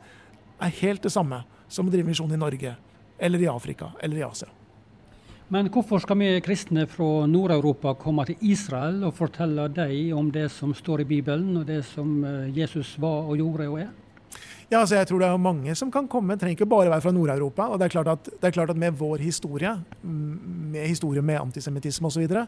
er 0.61 0.79
helt 0.81 1.03
det 1.03 1.13
samme 1.13 1.43
som 1.71 1.87
å 1.87 1.93
drive 1.93 2.09
misjon 2.11 2.31
i 2.33 2.39
Norge, 2.39 2.75
eller 3.19 3.41
i 3.41 3.49
Afrika 3.51 3.91
eller 4.01 4.21
i 4.21 4.25
Asia. 4.25 4.49
Men 5.51 5.67
hvorfor 5.67 5.99
skal 5.99 6.15
vi 6.15 6.29
kristne 6.39 6.85
fra 6.87 7.25
Nord-Europa 7.27 7.91
komme 7.99 8.23
til 8.29 8.39
Israel 8.53 9.01
og 9.03 9.17
fortelle 9.17 9.65
dem 9.75 10.13
om 10.15 10.29
det 10.31 10.45
som 10.53 10.71
står 10.71 11.03
i 11.03 11.09
Bibelen, 11.09 11.57
og 11.59 11.65
det 11.67 11.81
som 11.89 12.21
eh, 12.23 12.53
Jesus 12.55 12.93
var 13.03 13.27
og 13.27 13.35
gjorde 13.41 13.67
og 13.67 13.81
er? 13.81 13.89
Ja, 14.71 14.79
altså 14.79 14.95
jeg 14.95 15.07
tror 15.09 15.19
det 15.19 15.27
er 15.27 15.39
mange 15.41 15.73
som 15.75 15.89
kan 15.91 16.05
komme. 16.07 16.37
Trenger 16.39 16.55
ikke 16.55 16.65
bare 16.71 16.87
være 16.87 17.03
fra 17.03 17.11
Nord-Europa. 17.11 17.65
og 17.67 17.79
det 17.79 17.89
er, 17.91 18.07
at, 18.07 18.29
det 18.39 18.47
er, 18.47 18.53
klart 18.55 18.69
at, 18.69 18.77
Med 18.77 18.91
vår 18.91 19.17
historie, 19.17 19.73
med 20.01 20.87
historie 20.87 21.21
med 21.21 21.41
antisemittisme 21.41 22.07
osv., 22.07 22.13
så, 22.13 22.19
videre, 22.19 22.45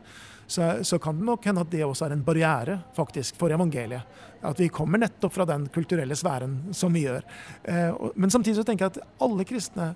så, 0.47 0.83
så 0.83 0.97
kan 0.97 1.17
det 1.17 1.25
nok 1.25 1.43
hende 1.43 1.61
at 1.61 1.71
det 1.71 1.83
også 1.83 2.05
er 2.05 2.15
en 2.15 2.23
barriere 2.23 2.79
faktisk 2.95 3.35
for 3.35 3.51
evangeliet. 3.51 4.07
At 4.41 4.59
vi 4.59 4.69
kommer 4.69 4.97
nettopp 5.03 5.33
fra 5.33 5.45
den 5.45 5.67
kulturelle 5.67 6.15
sfæren 6.15 6.61
som 6.71 6.93
vi 6.93 7.03
gjør. 7.03 7.27
Eh, 7.63 7.91
men 8.15 8.29
samtidig 8.29 8.55
så 8.55 8.63
tenker 8.63 8.85
jeg 8.85 8.95
at 8.95 9.03
alle 9.19 9.43
kristne 9.43 9.93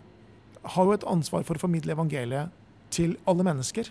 har 0.63 0.83
jo 0.83 0.91
et 0.91 1.07
ansvar 1.07 1.47
for 1.47 1.55
å 1.55 1.63
formidle 1.63 1.95
evangeliet 1.95 2.51
til 2.91 3.15
alle 3.25 3.43
mennesker. 3.47 3.87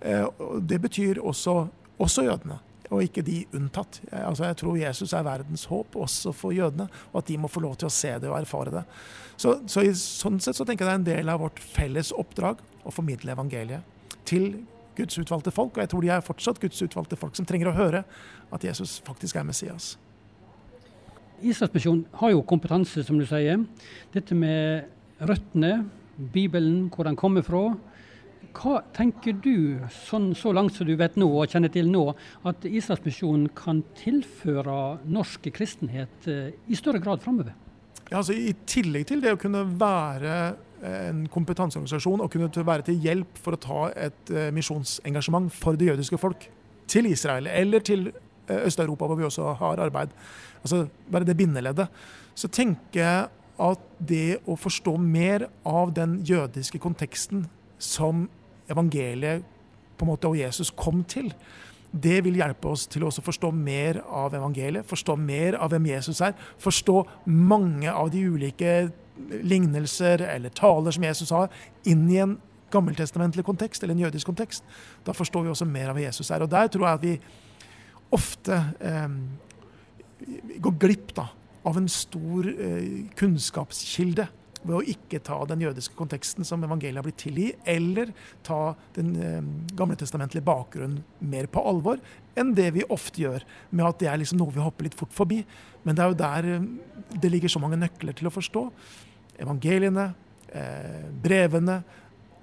Eh, 0.00 0.26
det 0.62 0.78
betyr 0.78 1.18
også, 1.18 1.64
også 1.98 2.22
jødene 2.30 2.62
og 2.90 3.04
ikke 3.04 3.22
de 3.26 3.44
unntatt. 3.54 4.00
Altså, 4.10 4.48
jeg 4.48 4.58
tror 4.60 4.78
Jesus 4.80 5.14
er 5.14 5.26
verdens 5.26 5.64
håp 5.70 5.96
også 5.96 6.32
for 6.34 6.54
jødene, 6.54 6.88
og 7.12 7.22
at 7.22 7.30
de 7.30 7.38
må 7.38 7.50
få 7.50 7.62
lov 7.62 7.76
til 7.78 7.90
å 7.90 7.94
se 7.94 8.16
det 8.18 8.30
og 8.30 8.38
erfare 8.40 8.74
det. 8.80 8.84
Så, 9.40 9.60
så 9.70 9.84
i 9.86 9.94
sånn 9.96 10.40
sett 10.42 10.58
så 10.58 10.66
tenker 10.66 10.84
jeg 10.84 10.90
det 10.90 10.96
er 10.96 11.00
en 11.00 11.08
del 11.22 11.32
av 11.32 11.40
vårt 11.44 11.62
felles 11.62 12.10
oppdrag 12.12 12.60
å 12.84 12.92
formidle 12.94 13.32
evangeliet 13.32 14.18
til 14.28 14.52
Guds 14.98 15.16
utvalgte 15.22 15.52
folk, 15.54 15.76
og 15.76 15.84
jeg 15.84 15.92
tror 15.92 16.04
de 16.04 16.12
er 16.12 16.24
fortsatt 16.24 16.60
Guds 16.60 16.82
utvalgte 16.84 17.16
folk 17.16 17.38
som 17.38 17.46
trenger 17.48 17.70
å 17.70 17.76
høre 17.76 18.02
at 18.52 18.64
Jesus 18.66 18.98
faktisk 19.06 19.38
er 19.38 19.46
Messias. 19.48 19.94
Israelsmisjonen 21.40 22.04
har 22.20 22.34
jo 22.34 22.42
kompetanse, 22.44 23.04
som 23.06 23.16
du 23.16 23.24
sier. 23.24 23.62
Dette 24.12 24.36
med 24.36 24.90
røttene, 25.24 25.86
Bibelen, 26.34 26.90
hvor 26.92 27.08
den 27.08 27.16
kommer 27.16 27.44
fra 27.46 27.62
hva 28.56 28.80
tenker 28.96 29.36
du, 29.42 29.80
sånn, 29.94 30.30
så 30.38 30.52
langt 30.56 30.76
som 30.76 30.88
du 30.88 30.94
vet 30.98 31.16
nå 31.20 31.28
og 31.28 31.50
kjenner 31.52 31.72
til 31.72 31.90
nå, 31.90 32.04
at 32.48 32.66
Israelsmisjonen 32.68 33.50
kan 33.56 33.82
tilføre 33.98 35.00
norsk 35.10 35.50
kristenhet 35.54 36.30
eh, 36.30 36.50
i 36.68 36.78
større 36.78 37.02
grad 37.02 37.22
framover? 37.24 37.54
Ja, 38.10 38.20
altså, 38.20 38.34
I 38.34 38.54
tillegg 38.66 39.06
til 39.10 39.22
det 39.22 39.36
å 39.36 39.40
kunne 39.40 39.62
være 39.78 40.40
en 40.80 41.26
kompetanseorganisasjon 41.30 42.22
og 42.24 42.32
kunne 42.32 42.64
være 42.66 42.88
til 42.88 43.02
hjelp 43.04 43.38
for 43.38 43.54
å 43.54 43.60
ta 43.60 43.80
et 44.08 44.32
uh, 44.32 44.46
misjonsengasjement 44.56 45.52
for 45.52 45.76
det 45.76 45.90
jødiske 45.90 46.18
folk 46.18 46.46
til 46.90 47.10
Israel 47.10 47.50
eller 47.52 47.84
til 47.84 48.08
Øst-Europa, 48.50 49.06
hvor 49.06 49.14
vi 49.14 49.26
også 49.28 49.52
har 49.60 49.78
arbeid, 49.84 50.08
altså 50.64 50.88
bare 51.12 51.28
det 51.28 51.36
bindeleddet, 51.38 51.86
så 52.34 52.48
tenker 52.48 52.98
jeg 52.98 53.28
at 53.60 53.86
det 54.08 54.40
å 54.48 54.56
forstå 54.58 54.96
mer 54.98 55.46
av 55.68 55.92
den 55.94 56.18
jødiske 56.26 56.80
konteksten 56.82 57.44
som 57.78 58.26
evangeliet 58.70 59.44
på 59.98 60.06
en 60.06 60.12
måte, 60.12 60.30
og 60.30 60.38
Jesus 60.38 60.72
kom 60.76 61.02
til. 61.04 61.32
Det 61.90 62.20
vil 62.24 62.38
hjelpe 62.38 62.70
oss 62.70 62.86
til 62.90 63.04
å 63.04 63.10
forstå 63.10 63.50
mer 63.54 63.98
av 64.06 64.34
evangeliet, 64.38 64.86
forstå 64.88 65.16
mer 65.18 65.58
av 65.58 65.72
hvem 65.72 65.88
Jesus 65.90 66.22
er. 66.22 66.36
Forstå 66.62 67.02
mange 67.26 67.90
av 67.90 68.12
de 68.14 68.22
ulike 68.30 68.74
lignelser 69.44 70.22
eller 70.30 70.54
taler 70.56 70.94
som 70.94 71.04
Jesus 71.04 71.32
har, 71.34 71.50
inn 71.84 72.06
i 72.08 72.20
en 72.22 72.38
gammeltestamentlig 72.70 73.44
kontekst 73.44 73.82
eller 73.82 73.96
en 73.96 74.04
jødisk 74.06 74.30
kontekst. 74.30 74.64
Da 75.04 75.12
forstår 75.16 75.44
vi 75.44 75.52
også 75.52 75.68
mer 75.68 75.90
av 75.90 75.98
hva 75.98 76.06
Jesus 76.06 76.30
er. 76.30 76.44
Og 76.44 76.52
der 76.52 76.70
tror 76.70 76.86
jeg 76.86 77.00
at 77.00 77.04
vi 77.04 77.16
ofte 78.14 78.58
eh, 78.78 79.08
går 80.62 80.78
glipp 80.82 81.14
da, 81.18 81.26
av 81.66 81.78
en 81.80 81.90
stor 81.90 82.46
eh, 82.54 83.10
kunnskapskilde 83.18 84.30
ved 84.62 84.76
å 84.76 84.82
ikke 84.92 85.20
ta 85.24 85.38
den 85.48 85.62
jødiske 85.64 85.96
konteksten 85.96 86.46
som 86.46 86.62
evangeliet 86.66 87.00
har 87.00 87.06
blitt 87.06 87.20
til 87.22 87.38
i, 87.40 87.48
eller 87.68 88.12
ta 88.46 88.74
den 88.96 89.14
eh, 89.16 89.52
gamle 89.76 89.96
testamentlige 90.00 90.44
bakgrunnen 90.44 91.00
mer 91.32 91.48
på 91.50 91.62
alvor 91.64 92.00
enn 92.38 92.52
det 92.56 92.68
vi 92.76 92.86
ofte 92.92 93.24
gjør, 93.24 93.44
med 93.70 93.88
at 93.88 94.02
det 94.02 94.10
er 94.10 94.20
liksom 94.20 94.40
noe 94.40 94.54
vi 94.54 94.62
hopper 94.62 94.86
litt 94.86 94.98
fort 94.98 95.14
forbi. 95.14 95.40
Men 95.84 95.96
det 95.96 96.04
er 96.04 96.12
jo 96.12 96.20
der 96.20 96.50
eh, 96.54 96.68
det 97.22 97.32
ligger 97.32 97.52
så 97.52 97.62
mange 97.62 97.80
nøkler 97.80 98.16
til 98.16 98.28
å 98.28 98.34
forstå. 98.34 98.66
Evangeliene, 99.40 100.10
eh, 100.52 101.08
brevene, 101.24 101.80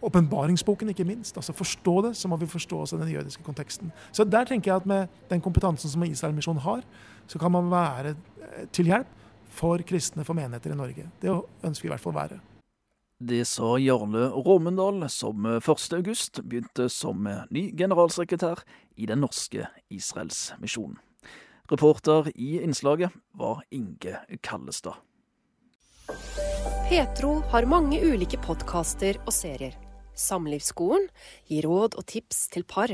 åpenbaringsboken 0.08 0.92
ikke 0.94 1.06
minst. 1.08 1.38
Altså 1.38 1.54
Forstå 1.58 2.02
det, 2.08 2.16
så 2.18 2.30
må 2.30 2.38
vi 2.38 2.50
forstå 2.50 2.82
også 2.84 3.00
den 3.02 3.14
jødiske 3.14 3.44
konteksten. 3.44 3.92
Så 4.12 4.24
der 4.24 4.46
tenker 4.46 4.72
jeg 4.72 4.82
at 4.82 4.90
med 4.90 5.08
den 5.30 5.42
kompetansen 5.42 5.90
som 5.90 6.04
Israel-misjonen 6.04 6.62
har, 6.62 6.84
så 7.28 7.40
kan 7.40 7.52
man 7.52 7.72
være 7.72 8.16
eh, 8.16 8.66
til 8.72 8.90
hjelp 8.90 9.17
for 9.58 9.82
kristne, 9.88 10.26
for 10.28 10.38
menigheter 10.38 10.74
i 10.74 10.78
Norge. 10.78 11.10
Det 11.22 11.34
ønsker 11.34 11.88
vi 11.88 11.90
i 11.90 11.94
hvert 11.96 12.04
fall 12.04 12.16
å 12.16 12.22
være. 12.22 12.40
Det 13.18 13.42
sa 13.50 13.72
Jarle 13.82 14.28
Råmundal, 14.46 15.02
som 15.10 15.46
1. 15.58 15.88
august 15.98 16.38
begynte 16.46 16.86
som 16.94 17.26
ny 17.50 17.64
generalsekretær 17.74 18.62
i 18.94 19.10
Den 19.10 19.24
norske 19.26 19.66
Israelsmisjonen. 19.90 21.00
Reporter 21.68 22.30
i 22.36 22.62
innslaget 22.62 23.12
var 23.36 23.66
Inge 23.76 24.22
Kallestad. 24.46 25.02
Petro 26.88 27.42
har 27.52 27.66
mange 27.68 28.00
ulike 28.00 28.38
podkaster 28.40 29.18
og 29.26 29.34
serier. 29.36 29.74
Samlivsskolen 30.16 31.10
gir 31.50 31.68
råd 31.68 31.98
og 32.00 32.06
tips 32.08 32.46
til 32.54 32.64
par. 32.64 32.94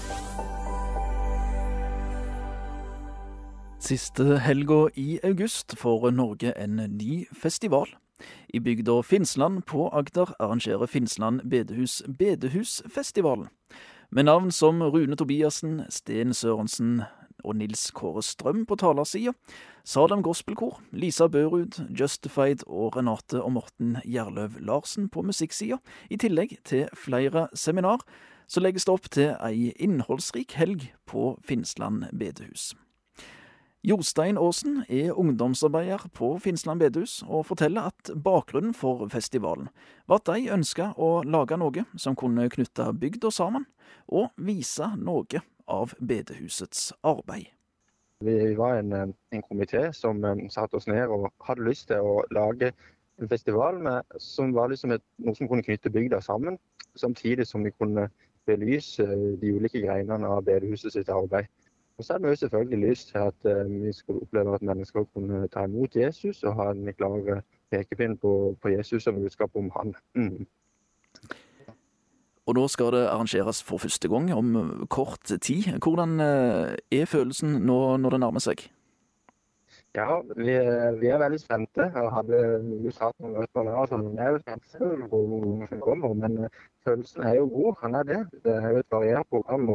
Siste 3.81 4.37
helga 4.37 4.89
i 4.95 5.19
august 5.25 5.73
får 5.77 6.11
Norge 6.13 6.51
en 6.53 6.75
ny 6.75 7.25
festival. 7.33 7.89
I 8.53 8.59
bygda 8.59 9.01
Finnsland 9.01 9.63
på 9.65 9.87
Agder 9.89 10.35
arrangerer 10.39 10.85
Finnsland 10.85 11.41
bedehus 11.49 12.03
Bedehusfestivalen. 12.05 13.47
Med 14.11 14.23
navn 14.23 14.51
som 14.51 14.83
Rune 14.83 15.15
Tobiassen, 15.15 15.81
Sten 15.89 16.33
Sørensen 16.33 17.01
og 17.43 17.55
Nils 17.55 17.89
Kåre 17.91 18.21
Strøm 18.21 18.67
på 18.69 18.77
talersida, 18.77 19.33
Salem 19.83 20.21
Gospelkor, 20.21 20.77
Lisa 20.91 21.27
Børud, 21.27 21.81
Justified 21.89 22.61
og 22.67 22.97
Renate 22.97 23.41
og 23.41 23.51
Morten 23.51 23.97
Gjerløv 24.05 24.59
Larsen 24.59 25.09
på 25.09 25.25
musikksida, 25.25 25.81
i 26.09 26.21
tillegg 26.21 26.59
til 26.65 26.85
flere 26.93 27.47
seminar, 27.55 28.05
så 28.47 28.61
legges 28.61 28.85
det 28.85 28.93
opp 28.93 29.09
til 29.09 29.33
ei 29.41 29.73
innholdsrik 29.81 30.53
helg 30.53 30.91
på 31.09 31.39
Finnsland 31.41 32.11
bedehus. 32.13 32.75
Jostein 33.83 34.37
Aasen 34.37 34.83
er 34.89 35.15
ungdomsarbeider 35.17 36.03
på 36.13 36.35
Finnsland 36.37 36.79
bedehus, 36.83 37.23
og 37.25 37.47
forteller 37.49 37.87
at 37.89 38.11
bakgrunnen 38.23 38.75
for 38.77 39.07
festivalen 39.09 39.71
var 40.05 40.19
at 40.21 40.29
de 40.29 40.51
ønska 40.53 40.91
å 41.01 41.23
lage 41.25 41.57
noe 41.57 41.81
som 41.97 42.13
kunne 42.13 42.45
knytte 42.53 42.85
bygda 43.01 43.31
sammen, 43.33 43.65
og 44.05 44.29
vise 44.37 44.85
noe 45.01 45.41
av 45.65 45.95
bedehusets 45.97 46.91
arbeid. 47.01 47.49
Vi 48.21 48.53
var 48.53 48.83
en, 48.83 49.15
en 49.33 49.43
komité 49.49 49.87
som 49.97 50.21
um, 50.21 50.45
satte 50.53 50.77
oss 50.77 50.85
ned 50.85 51.09
og 51.09 51.31
hadde 51.41 51.65
lyst 51.65 51.87
til 51.89 52.05
å 52.05 52.19
lage 52.29 52.69
en 53.17 53.31
festival 53.33 53.81
med, 53.81 54.05
som 54.21 54.53
var 54.53 54.69
liksom 54.69 54.93
et, 54.93 55.05
noe 55.25 55.33
som 55.33 55.49
kunne 55.49 55.65
knytte 55.65 55.89
bygda 55.89 56.21
sammen, 56.21 56.61
samtidig 57.01 57.49
som 57.49 57.65
vi 57.65 57.73
kunne 57.73 58.11
belyse 58.45 59.09
de 59.41 59.57
ulike 59.57 59.81
greinene 59.81 60.29
av 60.29 60.45
bedehuset 60.45 60.93
sitt 60.93 61.09
arbeid. 61.09 61.49
Og 61.97 62.03
så 62.03 62.13
er 62.13 62.17
det 62.17 62.29
jo 62.29 62.35
selvfølgelig 62.35 62.89
lyst 62.89 63.11
til 63.11 63.17
at 63.17 63.45
uh, 63.45 63.83
vi 63.83 63.93
skulle 63.93 64.21
oppleve 64.21 64.55
at 64.55 64.61
mennesker 64.61 65.03
kunne 65.13 65.47
ta 65.47 65.63
imot 65.63 65.95
Jesus 65.95 66.43
og 66.43 66.55
ha 66.55 66.71
en 66.71 66.93
klar 66.97 67.43
pekepinn 67.71 68.17
på, 68.17 68.57
på 68.61 68.69
Jesus 68.69 69.03
som 69.03 69.15
budskap 69.15 69.55
om 69.55 69.71
han. 69.77 69.95
Mm. 70.15 70.47
Og 72.45 72.55
nå 72.55 72.67
skal 72.67 72.91
det 72.95 73.07
arrangeres 73.07 73.63
for 73.63 73.77
første 73.77 74.09
gang 74.09 74.33
om 74.33 74.87
kort 74.89 75.23
tid. 75.41 75.77
Hvordan 75.83 76.19
er 76.19 77.05
følelsen 77.05 77.49
nå 77.49 77.97
når 77.97 78.09
det 78.09 78.19
nærmer 78.19 78.43
seg? 78.43 78.71
Ja, 79.95 80.21
vi, 80.35 80.53
vi 80.99 81.07
er 81.11 81.19
veldig 81.19 81.39
spente. 81.39 81.85
Jeg 81.95 82.11
hadde 82.15 82.37
jo 82.83 82.91
satt 82.95 83.17
noen 83.19 83.47
så 83.51 83.63
vi 83.99 84.21
er 84.23 84.29
jo 84.31 84.39
spente 84.39 84.91
på 85.11 85.19
mange 85.31 85.67
som 85.67 85.81
kommer. 85.83 86.13
Men 86.15 86.37
følelsen 86.87 87.25
er 87.27 87.35
jo 87.41 87.49
god, 87.51 87.73
han 87.81 87.97
er 87.99 88.07
det. 88.11 88.21
Det 88.45 88.53
er 88.55 88.69
jo 88.69 88.83
et 88.83 88.95
variert 88.95 89.27
program 89.29 89.67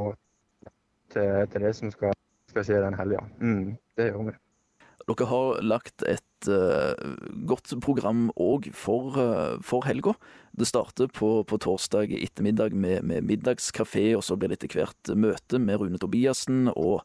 til, 1.16 1.46
til, 1.52 1.64
det 1.66 1.72
som 1.79 1.92
skal, 1.94 2.16
skal 2.52 2.66
skje 2.66 2.83
den 2.85 2.98
helga. 2.98 3.22
Mm, 3.40 3.76
det 3.98 4.11
gjør 4.11 4.29
vi. 4.31 4.37
Dere 5.07 5.29
har 5.31 5.61
lagt 5.62 6.02
et 6.02 6.48
uh, 6.50 7.14
godt 7.46 7.76
program 7.85 8.26
òg 8.42 8.72
for, 8.74 9.14
uh, 9.14 9.62
for 9.62 9.87
helga. 9.87 10.16
Det 10.59 10.66
starter 10.66 11.12
på, 11.14 11.44
på 11.46 11.61
torsdag 11.62 12.11
ettermiddag 12.16 12.74
med, 12.74 13.05
med 13.07 13.29
middagskafé, 13.29 14.09
og 14.18 14.24
så 14.26 14.35
blir 14.35 14.50
det 14.50 14.59
etter 14.59 14.81
hvert 14.81 15.14
møte 15.14 15.61
med 15.62 15.79
Rune 15.79 16.00
Tobiassen 16.02 16.66
og 16.74 17.05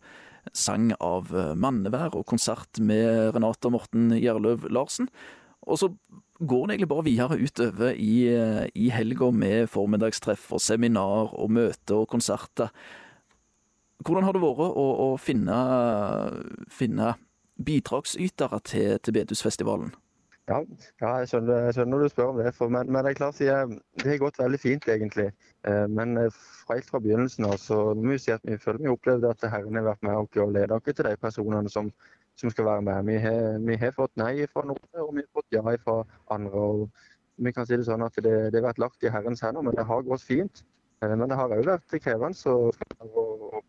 sang 0.57 0.89
av 0.97 1.29
mannevær 1.53 2.15
og 2.17 2.25
konsert 2.25 2.79
med 2.81 3.35
Renate 3.35 3.69
Morten 3.69 4.09
Gjerløv 4.17 4.65
Larsen. 4.73 5.11
Og 5.69 5.77
så 5.77 5.91
går 6.41 6.63
det 6.65 6.73
egentlig 6.73 6.89
bare 6.89 7.05
videre 7.05 7.37
utover 7.37 7.93
i, 7.93 8.15
i 8.73 8.89
helga 8.89 9.29
med 9.29 9.69
formiddagstreff 9.69 10.47
og 10.57 10.63
seminar 10.65 11.35
og 11.37 11.53
møter 11.53 12.01
og 12.01 12.09
konserter. 12.09 12.73
Hvordan 14.01 14.25
har 14.25 14.33
det 14.33 14.41
vært 14.41 14.61
å, 14.65 14.85
å 15.05 15.09
finne, 15.21 15.57
finne 16.73 17.13
bidragsytere 17.61 18.59
til, 18.65 18.95
til 19.03 19.15
Bedusfestivalen? 19.19 19.91
Ja, 20.49 20.57
ja 20.99 21.11
jeg, 21.21 21.27
skjønner, 21.29 21.67
jeg 21.67 21.75
skjønner 21.77 22.01
du 22.01 22.07
spør 22.09 22.31
om 22.31 22.39
det. 22.41 22.53
For, 22.57 22.71
men, 22.73 22.89
men, 22.91 23.05
det 23.05 23.11
er 23.11 23.19
klart, 23.19 23.37
det 23.39 24.07
har 24.09 24.23
gått 24.23 24.39
veldig 24.41 24.59
fint, 24.59 24.87
egentlig. 24.89 25.27
Eh, 25.69 25.85
men 25.91 26.17
fra, 26.33 26.73
helt 26.73 26.89
fra 26.89 27.01
begynnelsen 27.03 27.47
av 27.47 27.59
så 27.61 27.77
må 27.93 28.15
vi 28.15 28.19
si 28.23 28.33
at 28.33 28.43
vi 28.47 28.57
føler 28.59 28.81
vi 28.81 28.91
opplevde 28.91 29.31
at 29.31 29.45
Herren 29.53 29.77
har 29.79 29.87
vært 29.91 30.03
med 30.07 30.17
oss 30.17 30.41
og 30.41 30.55
ledet 30.57 30.75
oss 30.75 30.87
til 30.89 31.07
de 31.07 31.13
personene 31.21 31.71
som, 31.71 31.93
som 32.41 32.53
skal 32.53 32.67
være 32.71 32.87
med. 32.89 33.07
Vi 33.11 33.21
har, 33.27 33.61
vi 33.69 33.79
har, 33.85 33.95
fått 33.95 34.17
nei 34.19 34.33
fra 34.51 34.65
noen, 34.67 34.83
og 35.05 35.15
vi 35.15 35.23
har 35.23 35.31
fått 35.37 35.55
ja 35.55 35.77
fra 35.85 36.01
andre. 36.33 36.67
og 36.67 36.89
Vi 37.37 37.53
kan 37.55 37.69
si 37.69 37.77
det 37.77 37.87
sånn 37.87 38.03
at 38.07 38.17
det, 38.17 38.35
det 38.49 38.59
har 38.59 38.71
vært 38.71 38.81
lagt 38.81 39.05
i 39.05 39.13
Herrens 39.13 39.45
hender, 39.45 39.63
men 39.67 39.77
det 39.77 39.87
har 39.87 40.09
gått 40.09 40.25
fint. 40.25 40.65
Eh, 41.01 41.15
men 41.15 41.27
det 41.29 41.39
har 41.39 41.57
òg 41.57 41.65
vært 41.67 41.97
krevende 42.03 42.53
å 42.53 42.71
få 42.75 43.25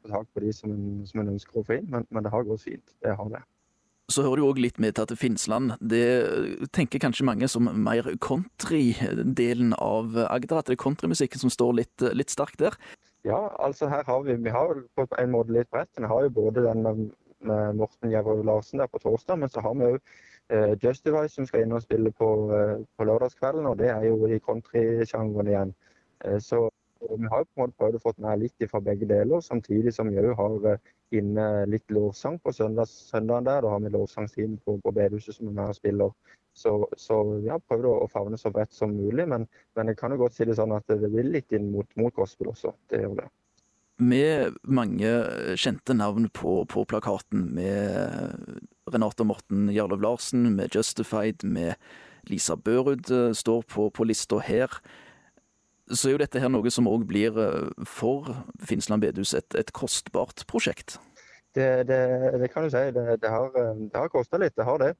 tak 0.08 0.28
på 0.34 0.44
de 0.44 0.52
som 0.56 0.72
en, 0.74 1.02
som 1.08 1.22
en 1.22 1.34
ønsker 1.34 1.60
å 1.60 1.66
få 1.66 1.80
inn. 1.80 1.90
Men, 1.92 2.06
men 2.10 2.24
det 2.24 2.32
har 2.34 2.46
gått 2.48 2.66
fint. 2.68 2.94
Det 3.02 3.16
har 3.18 3.32
det 3.32 3.42
så 4.12 4.24
hører 4.26 4.42
det 4.42 4.48
òg 4.48 4.58
litt 4.60 4.80
med 4.82 4.96
til 4.96 5.06
at 5.06 5.12
Finnsland 5.16 5.76
Det 5.80 6.68
tenker 6.74 7.00
kanskje 7.00 7.24
mange 7.24 7.48
som 7.48 7.70
mer 7.84 8.10
country-delen 8.20 9.72
av 9.78 10.18
Agder, 10.26 10.58
at 10.58 10.68
det 10.68 10.76
er 10.76 10.82
countrymusikken 10.82 11.40
som 11.40 11.52
står 11.52 11.78
litt, 11.80 12.04
litt 12.12 12.32
sterkt 12.32 12.60
der? 12.60 12.76
Ja, 13.24 13.38
altså 13.62 13.88
her 13.88 14.02
har 14.04 14.24
vi, 14.26 14.36
vi 14.42 14.50
har 14.50 14.82
på 14.98 15.06
en 15.18 15.32
måte 15.32 15.54
litt 15.54 15.70
bredt. 15.70 15.94
Vi 15.98 16.10
har 16.10 16.26
jo 16.26 16.34
både 16.34 16.66
den 16.66 16.82
med, 16.82 17.02
med 17.46 17.78
Morten 17.78 18.10
Gjerrøv 18.10 18.42
Larsen 18.44 18.82
der 18.82 18.90
på 18.90 18.98
torsdag, 18.98 19.38
men 19.38 19.52
så 19.52 19.62
har 19.62 19.76
vi 19.78 19.92
òg 19.92 20.00
eh, 20.50 20.74
Justify 20.82 21.28
som 21.30 21.46
skal 21.46 21.62
inn 21.62 21.76
og 21.76 21.84
spille 21.84 22.10
på, 22.18 22.28
eh, 22.56 22.82
på 22.98 23.06
lørdagskvelden, 23.06 23.68
og 23.70 23.78
det 23.78 23.92
er 23.94 24.08
jo 24.10 24.26
i 24.26 24.42
countrysjangeren 24.42 25.52
igjen. 25.52 25.74
Eh, 26.26 26.40
så 26.42 26.66
vi 27.18 27.30
har 27.30 27.44
på 27.44 27.56
en 27.56 27.64
måte 27.64 27.78
prøvd 27.80 27.98
å 27.98 28.02
få 28.02 28.12
med 28.24 28.42
litt 28.42 28.64
fra 28.70 28.80
begge 28.84 29.08
deler, 29.10 29.42
samtidig 29.44 29.92
som 29.94 30.10
vi 30.10 30.20
òg 30.22 30.32
har 30.38 30.68
eh, 30.72 30.92
inne 31.18 31.46
litt 31.70 31.90
lovsang 31.92 32.38
på 32.42 32.54
søndags, 32.56 32.92
søndagen 33.10 33.48
der. 33.48 33.64
Da 33.64 33.72
har 33.74 33.82
vi 33.82 33.92
lovsangstiden 33.92 34.58
på, 34.64 34.78
på 34.84 34.94
bedehuset 34.94 35.36
som 35.36 35.48
vi 35.48 35.56
med 35.56 35.72
og 35.72 35.78
spiller. 35.78 36.14
Så, 36.56 36.74
så 37.00 37.20
vi 37.40 37.48
har 37.52 37.62
prøvd 37.64 37.88
å 37.90 38.08
favne 38.12 38.40
så 38.40 38.52
bredt 38.52 38.74
som 38.76 38.92
mulig, 38.96 39.26
men, 39.28 39.46
men 39.76 39.92
jeg 39.92 40.00
kan 40.00 40.12
jo 40.12 40.20
godt 40.24 40.36
si 40.36 40.48
det 40.48 40.58
sånn 40.58 40.74
at 40.76 40.88
det 40.88 41.08
blir 41.12 41.28
litt 41.28 41.54
inn 41.56 41.70
mot, 41.72 41.88
mot 42.00 42.14
gospel 42.16 42.52
også. 42.52 42.74
Det 42.92 43.00
gjør 43.04 43.22
det. 43.22 43.28
Med 44.02 44.56
mange 44.64 45.10
kjente 45.60 45.94
navn 45.94 46.26
på, 46.34 46.62
på 46.68 46.84
plakaten, 46.88 47.44
med 47.54 48.64
Renate 48.90 49.24
Morten 49.28 49.68
Jarlov 49.72 50.02
Larsen, 50.02 50.48
med 50.56 50.74
Justified, 50.74 51.44
med 51.44 51.76
Lisa 52.30 52.56
Børud 52.56 53.10
eh, 53.10 53.32
står 53.36 53.64
på, 53.68 53.88
på 53.94 54.06
lista 54.08 54.40
her 54.42 54.80
så 55.92 56.08
er 56.08 56.14
jo 56.14 56.20
dette 56.22 56.40
her 56.42 56.50
noe 56.52 56.70
som 56.72 56.88
òg 56.90 57.06
blir 57.08 57.38
eh, 57.38 57.86
for 57.88 58.32
Finnsland 58.64 59.04
bedehus 59.04 59.34
et, 59.38 59.48
et 59.58 59.72
kostbart 59.76 60.44
prosjekt. 60.50 60.98
Det, 61.52 61.84
det, 61.84 62.00
det, 62.40 62.48
kan 62.52 62.64
du 62.64 62.72
si. 62.72 62.84
Det, 62.96 63.18
det 63.20 63.30
har, 63.30 63.50
det 63.52 63.98
har 63.98 64.12
kosta 64.12 64.40
litt, 64.40 64.54
det 64.56 64.64
har 64.64 64.80
det. 64.80 64.92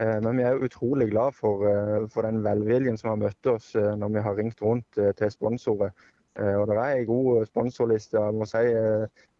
Eh, 0.00 0.18
men 0.24 0.40
vi 0.40 0.46
er 0.48 0.62
utrolig 0.64 1.10
glad 1.12 1.36
for, 1.36 1.66
eh, 1.68 2.06
for, 2.12 2.24
den 2.24 2.40
velviljen 2.44 2.96
som 3.00 3.12
har 3.12 3.24
møtt 3.26 3.50
oss 3.52 3.74
når 3.76 4.14
vi 4.14 4.22
har 4.24 4.38
ringt 4.38 4.62
rundt 4.64 5.02
til 5.18 5.34
sponsorer. 5.34 5.92
Og 6.38 6.68
det 6.70 6.74
er 6.78 7.00
en 7.00 7.06
god 7.08 7.48
sponsorliste. 7.48 8.14
Jeg 8.14 8.34
må 8.38 8.46
si 8.46 8.60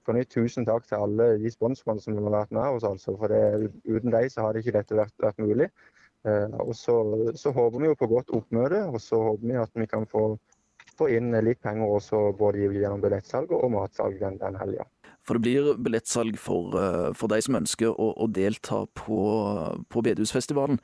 på 0.03 0.15
nytt 0.17 0.33
tusen 0.35 0.65
takk 0.67 0.89
til 0.89 0.99
alle 0.99 1.29
de 1.39 1.51
sponsorene 1.53 2.03
som 2.03 2.17
har 2.19 2.35
vært 2.35 2.57
med 2.57 2.75
oss. 2.75 2.87
Altså, 2.89 3.15
for 3.21 3.31
uten 3.31 4.11
dem 4.11 4.33
så 4.33 4.49
hadde 4.49 4.65
ikke 4.65 4.75
dette 4.75 4.99
vært, 4.99 5.15
vært 5.23 5.39
mulig. 5.39 5.69
Og 6.27 6.73
så, 6.75 6.97
så, 7.39 7.53
håper 7.55 7.79
vi 7.79 7.93
jo 7.93 7.99
på 8.01 8.09
godt 8.11 8.35
oppmøte, 8.35 8.83
og 8.91 8.99
så 9.01 9.21
håper 9.29 9.47
vi 9.47 9.61
at 9.63 9.79
vi 9.79 9.87
kan 9.87 10.09
få, 10.11 10.25
få 10.99 11.09
inn 11.15 11.33
litt 11.45 11.63
penger 11.65 11.97
også 11.99 12.23
både 12.39 12.67
gjennom 12.67 13.03
billettsalg 13.03 13.53
og 13.55 13.71
matsalg 13.75 14.19
den, 14.21 14.39
den 14.41 14.59
helga. 14.61 14.87
For 15.29 15.37
det 15.37 15.45
blir 15.45 15.75
billettsalg 15.85 16.39
for, 16.41 16.73
eh, 16.81 17.11
for 17.13 17.29
de 17.29 17.41
som 17.45 17.59
ønsker 17.59 17.93
å, 17.93 18.07
å 18.17 18.27
delta 18.33 18.85
på, 18.97 19.19
på 19.93 20.03
Bedehusfestivalen. 20.07 20.81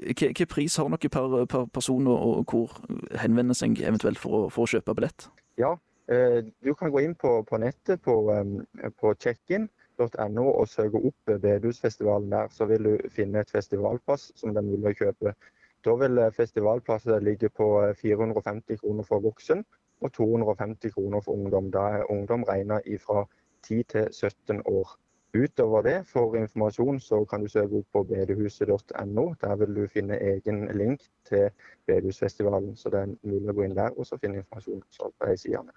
Hvilken 0.00 0.48
pris 0.48 0.78
har 0.80 0.88
dere 0.88 1.12
per, 1.12 1.36
per 1.52 1.66
person, 1.76 2.08
og, 2.08 2.46
hvor 2.48 2.72
henvender 3.20 3.58
seg 3.58 3.82
eventuelt 3.84 4.20
for 4.22 4.38
å, 4.38 4.42
for 4.54 4.64
å 4.64 4.72
kjøpe 4.72 4.96
billett? 4.96 5.28
Ja, 5.60 5.74
eh, 6.08 6.40
du 6.64 6.72
kan 6.78 6.94
gå 6.94 7.04
inn 7.04 7.16
på, 7.20 7.34
på 7.48 7.60
nettet 7.60 8.00
på, 8.06 8.16
eh, 8.32 8.88
på 8.96 9.12
check-in.no 9.20 10.46
og 10.48 10.70
søke 10.72 11.02
opp 11.10 11.34
Bedehusfestivalen 11.44 12.32
der. 12.32 12.48
Så 12.48 12.70
vil 12.72 12.88
du 12.88 13.10
finne 13.12 13.44
et 13.44 13.52
festivalpass 13.52 14.30
som 14.40 14.56
det 14.56 14.64
er 14.64 14.70
mulig 14.72 14.94
å 14.94 15.00
kjøpe. 15.04 15.36
Da 15.84 15.94
vil 15.98 16.20
festivalplasser 16.36 17.20
ligge 17.20 17.48
på 17.48 17.68
450 18.00 18.80
kroner 18.80 19.06
for 19.08 19.20
voksen 19.20 19.64
og 20.00 20.12
250 20.12 20.94
kroner 20.94 21.20
for 21.20 21.32
ungdom. 21.32 21.70
Da 21.72 21.78
er 21.78 22.10
ungdom 22.10 22.42
regna 22.42 22.78
fra 23.06 23.24
10 23.66 23.82
til 23.82 24.08
17 24.12 24.62
år. 24.64 24.96
Utover 25.34 25.82
det, 25.82 26.06
for 26.06 26.34
informasjon 26.36 27.00
så 27.00 27.24
kan 27.24 27.40
du 27.40 27.48
søke 27.48 27.78
opp 27.80 27.86
på 27.92 28.02
bedehuset.no. 28.02 29.24
Der 29.40 29.56
vil 29.56 29.76
du 29.76 29.86
finne 29.88 30.18
egen 30.20 30.66
link 30.76 31.00
til 31.28 31.48
bedehusfestivalen, 31.86 32.76
så 32.76 32.90
det 32.92 33.00
er 33.00 33.14
mulig 33.22 33.48
å 33.48 33.56
gå 33.56 33.64
inn 33.64 33.76
der 33.78 33.96
og 33.96 34.06
så 34.06 34.20
finne 34.20 34.42
informasjon 34.42 34.84
på 35.00 35.30
de 35.30 35.38
sidene. 35.40 35.72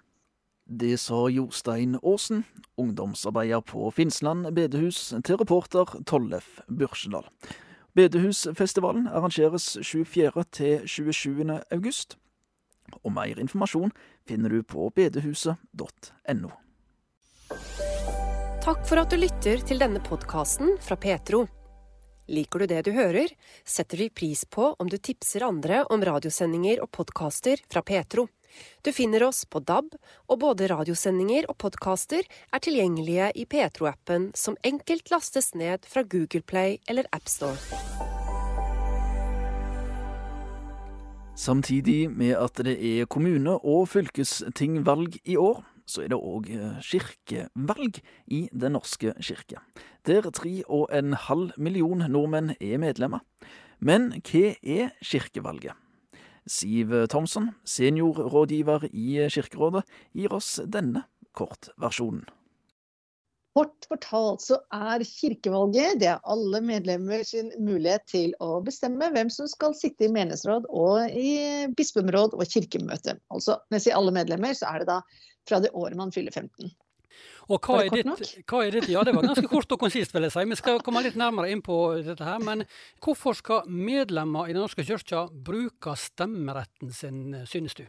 Det 0.66 0.98
sa 0.98 1.28
Jostein 1.30 1.96
Aasen, 2.02 2.44
ungdomsarbeider 2.76 3.60
på 3.60 3.90
Finnsland 3.90 4.50
bedehus, 4.54 5.14
til 5.24 5.40
reporter 5.40 6.02
Tollef 6.06 6.58
Børsendal. 6.68 7.24
Bedehusfestivalen 7.96 9.06
arrangeres 9.08 9.78
24. 9.80 10.44
til 10.52 10.84
27. 10.84 11.60
august, 11.72 12.18
og 13.02 13.12
mer 13.16 13.40
informasjon 13.40 13.94
finner 14.28 14.52
du 14.52 14.60
på 14.68 14.90
bedehuset.no. 14.94 16.50
Takk 18.66 18.82
for 18.84 19.00
at 19.00 19.12
du 19.12 19.16
lytter 19.16 19.62
til 19.64 19.80
denne 19.80 20.02
podkasten 20.04 20.74
fra 20.82 20.98
Petro. 21.00 21.46
Liker 22.28 22.64
du 22.64 22.68
det 22.68 22.82
du 22.84 22.92
hører, 22.92 23.30
setter 23.64 24.02
vi 24.02 24.10
pris 24.10 24.44
på 24.44 24.74
om 24.76 24.90
du 24.90 24.98
tipser 24.98 25.46
andre 25.46 25.84
om 25.94 26.02
radiosendinger 26.04 26.82
og 26.84 26.90
podkaster 26.98 27.62
fra 27.70 27.84
Petro. 27.86 28.26
Du 28.82 28.92
finner 28.92 29.26
oss 29.26 29.44
på 29.44 29.60
DAB, 29.60 29.94
og 30.30 30.40
både 30.42 30.70
radiosendinger 30.72 31.48
og 31.50 31.58
podkaster 31.62 32.26
er 32.26 32.62
tilgjengelige 32.62 33.30
i 33.34 33.46
Petro-appen, 33.48 34.30
som 34.34 34.58
enkelt 34.66 35.10
lastes 35.10 35.54
ned 35.54 35.86
fra 35.88 36.02
Google 36.02 36.42
Play 36.42 36.78
eller 36.88 37.08
AppStore. 37.12 37.58
Samtidig 41.36 42.10
med 42.10 42.32
at 42.40 42.56
det 42.64 42.78
er 42.80 43.04
kommune- 43.04 43.60
og 43.60 43.88
fylkestingvalg 43.92 45.18
i 45.24 45.36
år, 45.36 45.62
så 45.86 46.02
er 46.02 46.10
det 46.10 46.18
òg 46.18 46.48
eh, 46.50 46.78
kirkevalg 46.82 48.00
i 48.26 48.48
Den 48.52 48.74
norske 48.74 49.12
kirke, 49.20 49.60
der 50.06 50.30
tre 50.30 50.62
og 50.66 50.88
en 50.92 51.12
halv 51.12 51.52
million 51.56 52.02
nordmenn 52.10 52.56
er 52.56 52.80
medlemmer. 52.82 53.20
Men 53.78 54.14
hva 54.24 54.56
er 54.64 54.96
kirkevalget? 55.04 55.76
Siv 56.46 56.92
Thomsen, 57.10 57.50
seniorrådgiver 57.66 58.88
i 58.92 59.26
Kirkerådet, 59.34 59.82
gir 60.14 60.34
oss 60.36 60.56
denne 60.70 61.04
kortversjonen. 61.36 62.26
Kort 63.56 63.86
fortalt 63.88 64.42
så 64.44 64.58
er 64.74 65.00
kirkevalget 65.08 66.00
det 66.02 66.10
er 66.10 66.24
alle 66.28 66.60
medlemmer 66.60 67.22
sin 67.24 67.48
mulighet 67.56 68.04
til 68.10 68.34
å 68.44 68.58
bestemme 68.64 69.08
hvem 69.14 69.30
som 69.32 69.48
skal 69.48 69.72
sitte 69.78 70.04
i 70.04 70.10
menighetsråd 70.12 70.68
og 70.68 71.16
i 71.16 71.30
bispemråd 71.78 72.36
og 72.36 72.44
kirkemøte. 72.52 73.16
Altså 73.32 73.56
når 73.56 73.78
jeg 73.78 73.86
sier 73.86 73.96
alle 73.96 74.12
medlemmer, 74.12 74.52
så 74.52 74.68
er 74.68 74.84
det 74.84 74.90
da 74.90 74.98
fra 75.48 75.62
det 75.64 75.72
året 75.72 75.96
man 75.96 76.12
fyller 76.12 76.36
15. 76.36 76.68
Og 77.46 77.62
hva 77.62 77.82
er, 77.84 77.92
ditt, 77.94 78.32
hva 78.50 78.62
er, 78.64 78.74
ditt, 78.74 78.88
Ja, 78.90 79.04
det 79.06 79.12
var 79.14 79.26
ganske 79.28 79.46
kort 79.50 79.70
og 79.70 79.78
konsist, 79.78 80.14
vil 80.14 80.26
jeg 80.26 80.34
si. 80.34 80.42
Vi 80.50 80.58
skal 80.58 80.80
komme 80.82 81.02
litt 81.04 81.18
nærmere 81.18 81.52
inn 81.54 81.62
på 81.64 81.76
dette 82.02 82.26
her. 82.26 82.40
Men 82.42 82.64
hvorfor 83.04 83.36
skal 83.38 83.68
medlemmer 83.70 84.50
i 84.50 84.56
Den 84.56 84.64
norske 84.64 84.82
kirka 84.86 85.26
bruke 85.30 85.94
stemmeretten 86.00 86.90
sin, 86.94 87.20
synes 87.46 87.78
du? 87.78 87.84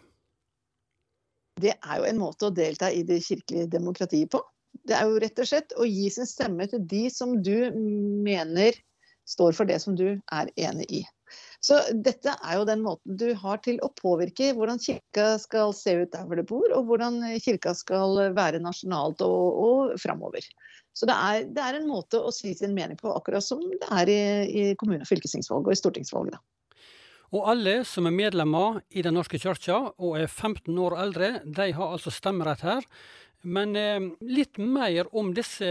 Det 1.58 1.74
er 1.74 1.98
jo 1.98 2.06
en 2.06 2.22
måte 2.22 2.52
å 2.52 2.54
delta 2.54 2.92
i 2.94 3.02
det 3.08 3.24
kirkelige 3.26 3.72
demokratiet 3.74 4.30
på. 4.30 4.44
Det 4.86 4.94
er 4.94 5.10
jo 5.10 5.18
rett 5.24 5.42
og 5.42 5.50
slett 5.50 5.74
å 5.74 5.88
gi 5.90 6.10
sin 6.14 6.30
stemme 6.30 6.68
til 6.70 6.84
de 6.86 7.08
som 7.10 7.34
du 7.42 7.72
mener 7.74 8.78
står 9.28 9.58
for 9.58 9.70
det 9.70 9.80
som 9.82 9.98
du 9.98 10.12
er 10.14 10.52
enig 10.54 10.86
i. 11.02 11.02
Så 11.64 11.80
dette 12.06 12.36
er 12.38 12.60
jo 12.60 12.66
den 12.70 12.84
måten 12.86 13.18
du 13.18 13.32
har 13.40 13.62
til 13.66 13.80
å 13.84 13.90
påvirke 13.98 14.52
hvordan 14.56 14.80
kirka 14.82 15.30
skal 15.42 15.74
se 15.76 15.96
ut 16.04 16.12
der 16.14 16.28
hvor 16.28 16.38
du 16.38 16.46
bor, 16.48 16.68
og 16.78 16.90
hvordan 16.90 17.20
kirka 17.44 17.74
skal 17.76 18.20
være 18.38 18.62
nasjonalt 18.64 19.24
og, 19.26 19.62
og 19.64 19.96
framover. 20.02 20.46
Så 20.98 21.10
det 21.10 21.16
er, 21.18 21.48
det 21.54 21.64
er, 21.64 21.80
en 21.80 21.90
måte 21.90 22.22
å 22.22 22.34
si 22.34 22.54
sin 22.58 22.76
mening 22.78 22.98
på, 22.98 23.10
akkurat 23.14 23.46
som 23.46 23.62
det 23.62 23.90
er 23.90 24.10
i, 24.10 24.22
i 24.50 24.64
kommune- 24.78 25.06
og 25.06 25.10
fylkestingsvalg 25.10 25.68
og 25.68 25.74
i 25.74 25.80
stortingsvalg. 25.82 26.32
Da. 26.34 26.42
Og 27.36 27.50
alle 27.52 27.82
som 27.86 28.08
er 28.08 28.16
medlemmer 28.16 28.80
i 28.90 29.04
Den 29.06 29.18
norske 29.18 29.40
kirka 29.42 29.82
og 29.92 30.18
er 30.18 30.30
15 30.30 30.72
år 30.80 30.96
eldre, 31.04 31.32
de 31.44 31.72
har 31.76 31.98
altså 31.98 32.14
stemmerett 32.14 32.64
her. 32.66 32.88
Men 33.46 33.76
eh, 33.78 34.08
litt 34.26 34.58
mer 34.58 35.10
om 35.16 35.34
disse 35.38 35.68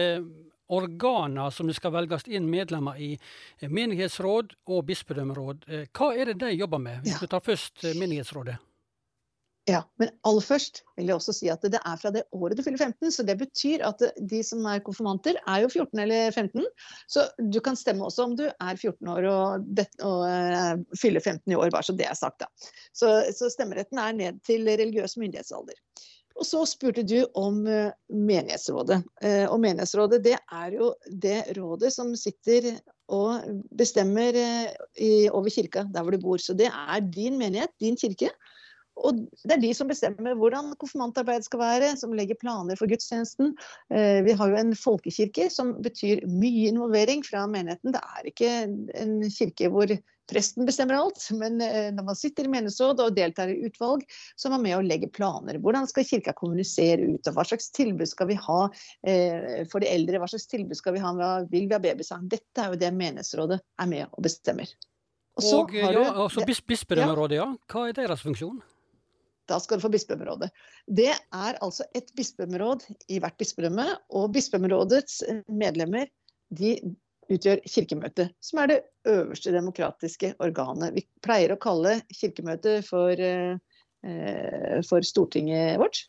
organer 0.69 1.51
som 1.51 1.67
det 1.67 1.77
skal 1.79 1.95
velges 1.95 2.27
inn 2.29 2.49
medlemmer 2.51 2.99
i 2.99 3.15
eh, 3.17 3.69
menighetsråd 3.71 4.57
og 4.67 4.87
bispedømmeråd. 4.91 5.67
Eh, 5.69 5.91
hva 5.95 6.13
er 6.15 6.33
det 6.33 6.41
de 6.43 6.55
jobber 6.57 6.83
med, 6.83 7.03
hvis 7.05 7.19
ja. 7.19 7.23
du 7.23 7.35
tar 7.35 7.45
først 7.45 7.85
eh, 7.85 7.99
menighetsrådet? 7.99 8.59
Ja, 9.67 9.81
men 9.99 10.13
aller 10.23 10.45
først 10.47 10.85
vil 10.95 11.09
jeg 11.11 11.19
også 11.19 11.33
si 11.35 11.49
at 11.51 11.65
det 11.67 11.81
er 11.81 11.97
fra 11.99 12.13
det 12.15 12.21
året 12.31 12.55
du 12.55 12.63
fyller 12.63 12.79
15. 12.79 13.11
Så 13.11 13.25
det 13.27 13.35
betyr 13.41 13.83
at 13.83 14.05
de 14.31 14.39
som 14.47 14.63
er 14.71 14.85
konfirmanter, 14.87 15.41
er 15.43 15.65
jo 15.65 15.71
14 15.73 16.03
eller 16.05 16.31
15. 16.31 16.63
Så 17.11 17.25
du 17.51 17.59
kan 17.59 17.75
stemme 17.75 18.07
også 18.07 18.29
om 18.29 18.37
du 18.39 18.45
er 18.47 18.79
14 18.79 19.11
år 19.11 19.27
og, 19.27 19.67
det, 19.67 19.89
og 20.07 20.23
fyller 21.03 21.19
15 21.19 21.51
i 21.51 21.59
år, 21.59 21.73
bare 21.75 21.83
så 21.83 21.97
det 21.99 22.07
er 22.07 22.15
sagt, 22.15 22.45
da. 22.45 22.71
Så, 22.95 23.11
så 23.35 23.51
stemmeretten 23.51 23.99
er 23.99 24.15
ned 24.15 24.39
til 24.47 24.71
religiøs 24.71 25.19
myndighetsalder. 25.19 25.75
Og 26.37 26.45
så 26.45 26.63
spurte 26.69 27.05
du 27.07 27.19
om 27.39 27.63
eh, 27.71 27.95
menighetsrådet. 28.13 29.01
Eh, 29.25 29.45
og 29.49 29.61
menighetsrådet 29.63 30.21
det 30.25 30.37
er 30.37 30.77
jo 30.77 30.91
det 31.09 31.39
rådet 31.57 31.93
som 31.95 32.13
sitter 32.19 32.75
og 33.13 33.47
bestemmer 33.77 34.37
eh, 34.37 35.29
over 35.31 35.49
kirka 35.53 35.87
der 35.93 36.05
hvor 36.05 36.13
du 36.13 36.21
bor. 36.21 36.43
Så 36.43 36.57
det 36.59 36.69
er 36.69 37.01
din 37.01 37.39
menighet, 37.41 37.73
din 37.81 37.97
kirke. 37.97 38.31
Og 38.97 39.19
det 39.45 39.53
er 39.53 39.61
de 39.61 39.73
som 39.77 39.89
bestemmer 39.89 40.37
hvordan 40.41 40.73
konfirmantarbeid 40.81 41.45
skal 41.45 41.61
være, 41.61 41.91
som 42.01 42.15
legger 42.17 42.39
planer 42.41 42.79
for 42.81 42.89
gudstjenesten. 42.89 43.51
Vi 44.25 44.37
har 44.39 44.49
jo 44.49 44.57
en 44.57 44.73
folkekirke 44.73 45.51
som 45.53 45.75
betyr 45.85 46.23
mye 46.25 46.71
involvering 46.71 47.21
fra 47.27 47.43
menigheten. 47.45 47.93
Det 47.93 48.01
er 48.01 48.31
ikke 48.31 48.55
en 48.97 49.19
kirke 49.29 49.69
hvor 49.75 49.93
presten 50.31 50.67
bestemmer 50.67 50.99
alt, 50.99 51.23
men 51.39 51.61
eh, 51.63 51.89
når 51.95 52.09
man 52.09 52.19
sitter 52.19 52.47
i 52.47 52.53
menighetsråd 52.53 53.03
og 53.05 53.17
deltar 53.17 53.53
i 53.53 53.59
utvalg, 53.69 54.05
så 54.37 54.49
er 54.49 54.57
man 54.57 54.65
med 54.67 54.77
å 54.79 54.85
legge 54.85 55.11
planer. 55.13 55.61
Hvordan 55.63 55.89
skal 55.91 56.07
kirka 56.09 56.35
kommunisere 56.37 57.07
ut, 57.15 57.27
og 57.27 57.39
hva 57.39 57.47
slags 57.47 57.71
tilbud 57.77 58.11
skal 58.11 58.31
vi 58.33 58.39
ha 58.49 58.61
eh, 59.07 59.63
for 59.71 59.85
de 59.85 59.91
eldre? 59.93 60.21
Hva 60.23 60.31
slags 60.33 60.49
tilbud 60.51 60.79
skal 60.79 60.97
vi 60.97 61.05
ha? 61.05 61.15
Vil 61.53 61.69
vi 61.69 61.77
ha 61.77 61.83
babysang? 61.83 62.27
Dette 62.33 62.63
er 62.63 62.75
jo 62.75 62.81
det 62.81 62.93
menighetsrådet 62.97 63.61
er 63.63 63.91
med 63.91 64.07
og 64.11 64.27
bestemmer. 64.27 64.71
Og, 65.37 65.45
så 65.45 65.61
og 65.67 65.75
ja, 65.77 66.07
altså 66.25 66.47
Bispedømmerådet, 66.49 67.39
ja. 67.43 67.51
Hva 67.69 67.89
er 67.91 67.99
deres 67.99 68.25
funksjon? 68.25 68.63
Da 69.47 69.61
skal 69.63 69.79
du 69.79 69.85
få 69.85 69.93
bispedømmerådet. 69.95 70.49
Det 70.91 71.13
er 71.15 71.59
altså 71.63 71.85
et 71.95 72.09
bispedømmeråd 72.19 72.87
i 73.15 73.21
hvert 73.23 73.37
bispedømme, 73.39 73.85
og 74.11 74.33
bispedømmerådets 74.35 75.21
medlemmer 75.47 76.11
de 76.57 76.73
utgjør 77.33 77.63
Kirkemøtet, 77.67 78.33
som 78.45 78.61
er 78.63 78.71
det 78.71 78.81
øverste 79.09 79.53
demokratiske 79.55 80.35
organet. 80.43 80.95
Vi 80.97 81.07
pleier 81.25 81.55
å 81.55 81.61
kalle 81.61 82.01
Kirkemøtet 82.15 82.87
for, 82.87 83.13
eh, 83.13 84.81
for 84.87 85.07
Stortinget 85.07 85.79
vårt. 85.79 86.05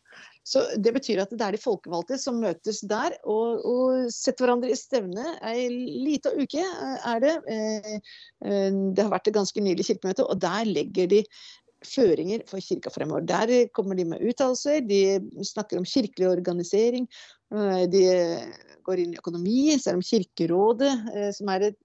Så 0.47 0.63
Det 0.80 0.93
betyr 0.95 1.20
at 1.20 1.30
det 1.34 1.43
er 1.43 1.51
de 1.57 1.59
folkevalgte 1.59 2.18
som 2.18 2.39
møtes 2.39 2.80
der 2.88 3.18
og, 3.28 3.65
og 3.68 4.11
setter 4.15 4.45
hverandre 4.45 4.72
i 4.72 4.80
stevne. 4.80 5.26
Ei 5.43 5.68
lita 5.68 6.32
uke 6.32 6.63
er 6.63 7.20
det. 7.20 7.36
Eh, 7.51 7.95
eh, 8.45 8.72
det 8.95 9.03
har 9.03 9.11
vært 9.11 9.28
et 9.28 9.36
ganske 9.36 9.63
nylig 9.63 9.89
kirkemøte, 9.89 10.24
og 10.24 10.39
der 10.39 10.63
legger 10.70 11.09
de 11.11 11.24
føringer 11.86 12.45
for 12.49 12.63
kirka 12.63 12.89
fremover. 12.93 13.26
Der 13.28 13.68
kommer 13.76 13.97
de 13.97 14.05
med 14.07 14.24
uttalelser, 14.24 14.80
de 14.88 15.20
snakker 15.45 15.78
om 15.78 15.86
kirkelig 15.86 16.30
organisering, 16.32 17.07
De 17.91 18.02
går 18.88 19.02
inn 19.04 19.14
i 19.14 19.20
økonomi, 19.20 19.62
selv 19.80 20.00
om 20.00 20.04
Kirkerådet, 20.06 20.91
som 21.36 21.50
er 21.52 21.66
et, 21.70 21.78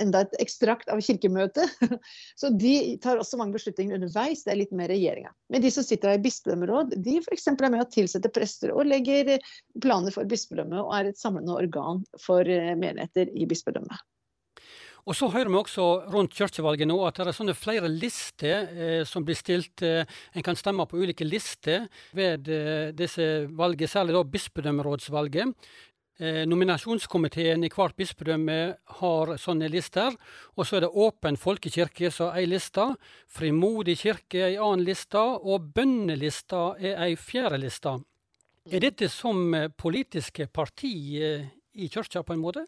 enda 0.00 0.22
et 0.24 0.36
ekstrakt 0.40 0.88
av 0.92 1.02
kirkemøtet. 1.04 1.74
Så 2.40 2.52
de 2.56 2.96
tar 3.04 3.20
også 3.20 3.40
mange 3.40 3.56
beslutninger 3.58 3.98
underveis, 3.98 4.44
det 4.46 4.54
er 4.54 4.60
litt 4.62 4.72
mer 4.76 4.92
regjeringa. 4.92 5.32
Men 5.52 5.64
de 5.64 5.72
som 5.72 5.84
sitter 5.84 6.14
her 6.14 6.20
i 6.20 6.24
bispedømmeråd, 6.24 6.96
de 7.04 7.18
f.eks. 7.20 7.48
er 7.52 7.68
med 7.68 7.84
å 7.84 7.90
tilsette 7.92 8.32
prester 8.32 8.72
og 8.72 8.88
legger 8.88 9.36
planer 9.84 10.16
for 10.16 10.28
bispedømmet 10.28 10.80
og 10.80 10.94
er 10.96 11.10
et 11.10 11.20
samlende 11.20 11.56
organ 11.60 12.04
for 12.24 12.44
menigheter 12.48 13.32
i 13.36 13.48
bispedømmet. 13.48 14.00
Og 15.08 15.16
så 15.16 15.30
hører 15.32 15.48
vi 15.48 15.58
også 15.60 15.86
rundt 16.12 16.34
kirkevalget 16.36 16.88
nå 16.90 16.98
at 17.06 17.20
det 17.20 17.30
er 17.30 17.36
sånne 17.36 17.56
flere 17.56 17.88
lister 17.88 18.68
eh, 18.70 19.04
som 19.08 19.24
blir 19.24 19.38
stilt. 19.38 19.84
Eh, 19.86 20.04
en 20.34 20.46
kan 20.46 20.58
stemme 20.58 20.86
på 20.88 21.00
ulike 21.00 21.24
lister 21.26 21.86
ved 22.16 22.50
eh, 22.50 22.90
disse 22.96 23.46
valget, 23.56 23.92
særlig 23.92 24.16
da 24.18 24.24
bispedømmerådsvalget. 24.34 25.54
Eh, 26.20 26.42
nominasjonskomiteen 26.44 27.62
i 27.64 27.70
hvert 27.72 27.94
bispedømme 27.96 28.56
har 29.00 29.30
sånne 29.40 29.70
lister. 29.72 30.12
Og 30.52 30.66
så 30.68 30.76
er 30.76 30.84
det 30.84 30.90
Åpen 30.92 31.38
folkekirke 31.40 32.10
som 32.12 32.28
er 32.34 32.42
ei 32.42 32.50
liste, 32.50 32.84
Frimodig 33.32 33.96
kirke 34.02 34.42
ei 34.50 34.58
annen 34.60 34.84
liste, 34.84 35.16
og 35.16 35.70
Bønnelista 35.72 36.74
er 36.76 37.00
ei 37.06 37.14
fjerde 37.16 37.62
liste. 37.62 37.94
Er 38.68 38.84
dette 38.84 39.08
som 39.08 39.54
eh, 39.56 39.70
politiske 39.72 40.44
parti 40.52 40.92
eh, 41.16 41.48
i 41.72 41.88
kirka 41.88 42.20
på 42.20 42.36
en 42.36 42.44
måte? 42.44 42.66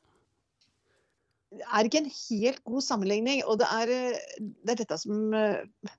Er 1.60 1.88
ikke 1.88 2.02
en 2.02 2.10
helt 2.12 2.62
god 2.68 2.84
sammenligning. 2.86 3.42
Og 3.48 3.60
det 3.60 3.68
er, 3.68 3.92
eh, 3.92 4.40
det 4.40 4.74
er 4.74 4.82
dette 4.82 4.98
som 5.00 5.36
eh, 5.36 5.92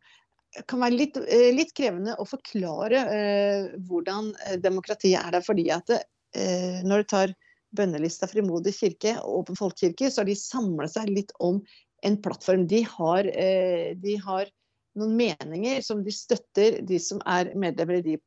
kan 0.69 0.83
være 0.83 0.97
litt, 0.97 1.19
eh, 1.23 1.51
litt 1.55 1.73
krevende 1.77 2.17
å 2.19 2.27
forklare 2.29 3.05
eh, 3.13 3.71
hvordan 3.87 4.33
demokratiet 4.63 5.21
er 5.21 5.37
der. 5.37 5.45
Fordi 5.45 5.69
at 5.75 5.95
eh, 5.97 6.81
når 6.85 7.03
du 7.03 7.11
tar 7.15 7.35
bønnelista 7.73 8.29
Frimodig 8.29 8.75
kirke 8.77 9.15
og 9.21 9.43
Åpen 9.43 9.57
folkekirke, 9.57 10.11
så 10.11 10.21
har 10.21 10.29
de 10.29 10.37
samlet 10.37 10.93
seg 10.93 11.09
litt 11.09 11.33
om 11.43 11.61
en 12.03 12.19
plattform. 12.21 12.67
De 12.69 12.83
har, 12.85 13.29
eh, 13.31 13.93
de 13.97 14.17
har 14.21 14.51
noen 14.99 15.15
meninger 15.17 15.81
som 15.81 16.03
de 16.05 16.13
støtter 16.13 16.81
de 16.85 16.99
som 17.01 17.21
er 17.25 17.53
medlemmer 17.57 18.01
i 18.01 18.07
de 18.11 18.19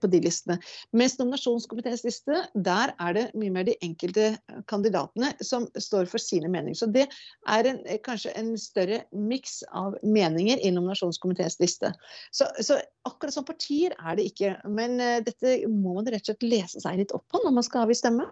på 0.00 0.10
de 0.10 0.20
listene. 0.24 0.56
Mens 0.96 1.16
nominasjonskomiteens 1.18 2.04
liste, 2.06 2.42
der 2.54 2.94
er 3.00 3.16
det 3.16 3.24
mye 3.38 3.52
mer 3.54 3.66
de 3.68 3.76
enkelte 3.84 4.34
kandidatene 4.70 5.32
som 5.44 5.66
står 5.80 6.08
for 6.10 6.22
sine 6.22 6.50
meninger. 6.52 6.78
Så 6.78 6.90
det 6.94 7.06
er 7.08 7.70
en, 7.70 7.80
eh, 7.86 8.00
kanskje 8.04 8.34
en 8.38 8.54
større 8.60 9.02
miks 9.12 9.62
av 9.72 9.98
meninger 10.02 10.62
i 10.62 10.72
nominasjonskomiteens 10.74 11.58
liste. 11.62 11.92
Så, 12.32 12.48
så, 12.60 12.80
akkurat 13.08 13.36
som 13.36 13.46
partier 13.46 13.94
er 13.98 14.18
det 14.18 14.30
ikke. 14.32 14.56
Men 14.68 14.98
dette 15.26 15.58
må 15.68 15.98
man 15.98 16.08
rett 16.08 16.24
og 16.24 16.32
slett 16.32 16.46
lese 16.46 16.82
seg 16.82 17.00
litt 17.00 17.14
opp 17.14 17.26
på 17.32 17.42
når 17.44 17.58
man 17.58 17.66
skal 17.66 17.84
avgi 17.84 17.98
stemme. 17.98 18.26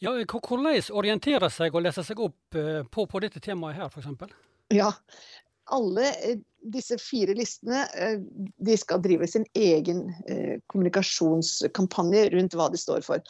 Ja, 0.00 0.14
hvordan 0.16 0.68
orienterer 0.96 1.52
seg 1.52 1.74
og 1.76 1.84
leser 1.84 2.06
seg 2.06 2.20
opp 2.24 2.56
på, 2.56 3.04
på 3.04 3.20
dette 3.20 3.42
temaet 3.44 3.76
her, 3.76 3.90
f.eks.? 3.92 4.32
Ja, 4.70 4.92
alle 5.70 6.12
eh, 6.20 6.38
disse 6.60 6.98
fire 7.00 7.34
listene 7.34 7.84
eh, 7.96 8.16
de 8.58 8.76
skal 8.78 9.02
drive 9.02 9.28
sin 9.30 9.46
egen 9.54 10.08
eh, 10.28 10.56
kommunikasjonskampanje 10.72 12.28
rundt 12.34 12.56
hva 12.58 12.70
de 12.72 12.80
står 12.80 13.04
for. 13.06 13.22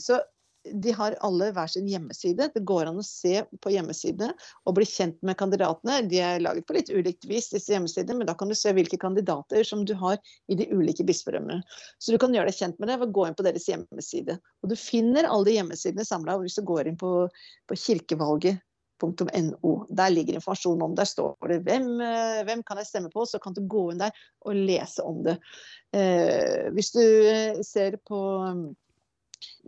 Så 0.00 0.20
de 0.64 0.92
har 0.96 1.16
alle 1.26 1.50
hver 1.52 1.68
sin 1.68 1.88
hjemmeside. 1.90 2.46
Det 2.54 2.62
går 2.64 2.88
an 2.88 3.00
å 3.00 3.04
se 3.04 3.42
på 3.60 3.72
hjemmesidene 3.74 4.30
og 4.64 4.76
bli 4.78 4.86
kjent 4.88 5.18
med 5.26 5.36
kandidatene. 5.40 5.98
De 6.08 6.20
er 6.24 6.40
laget 6.40 6.64
på 6.68 6.76
litt 6.76 6.92
ulikt 6.94 7.26
vis, 7.28 7.50
disse 7.52 7.74
hjemmesidene, 7.74 8.20
men 8.20 8.30
da 8.30 8.36
kan 8.38 8.48
du 8.48 8.56
se 8.56 8.72
hvilke 8.72 8.96
kandidater 9.02 9.66
som 9.66 9.82
du 9.84 9.92
har 10.00 10.16
i 10.48 10.56
de 10.56 10.68
ulike 10.72 11.04
bispedømmene. 11.04 11.60
Så 11.98 12.14
du 12.14 12.20
kan 12.22 12.32
gjøre 12.32 12.48
deg 12.48 12.60
kjent 12.60 12.80
med 12.80 12.88
det 12.88 13.00
ved 13.02 13.10
å 13.10 13.16
gå 13.18 13.26
inn 13.28 13.36
på 13.36 13.44
deres 13.44 13.68
hjemmeside. 13.68 14.38
Og 14.62 14.72
du 14.72 14.78
finner 14.78 15.28
alle 15.28 15.50
de 15.50 15.58
hjemmesidene 15.58 16.06
samla 16.08 16.38
hvis 16.40 16.56
du 16.60 16.64
går 16.70 16.88
inn 16.88 17.00
på, 17.00 17.12
på 17.68 17.80
kirkevalget 17.84 18.62
.no. 19.02 19.72
Der 19.88 20.12
ligger 20.12 20.38
informasjon 20.38 20.82
om 20.82 20.94
Der 20.94 21.08
står 21.08 21.36
det 21.50 21.60
hvem, 21.66 22.00
eh, 22.00 22.44
hvem 22.46 22.62
kan 22.62 22.80
jeg 22.80 22.90
stemme 22.90 23.10
på, 23.12 23.26
så 23.26 23.40
kan 23.42 23.54
du 23.56 23.64
gå 23.66 23.90
inn 23.92 24.02
der 24.02 24.14
og 24.44 24.54
lese 24.54 25.02
om 25.02 25.22
det. 25.26 25.38
Eh, 25.94 26.70
hvis 26.74 26.92
du 26.94 27.02
eh, 27.02 27.60
ser 27.66 27.98
på 28.06 28.20
mm, 28.44 28.64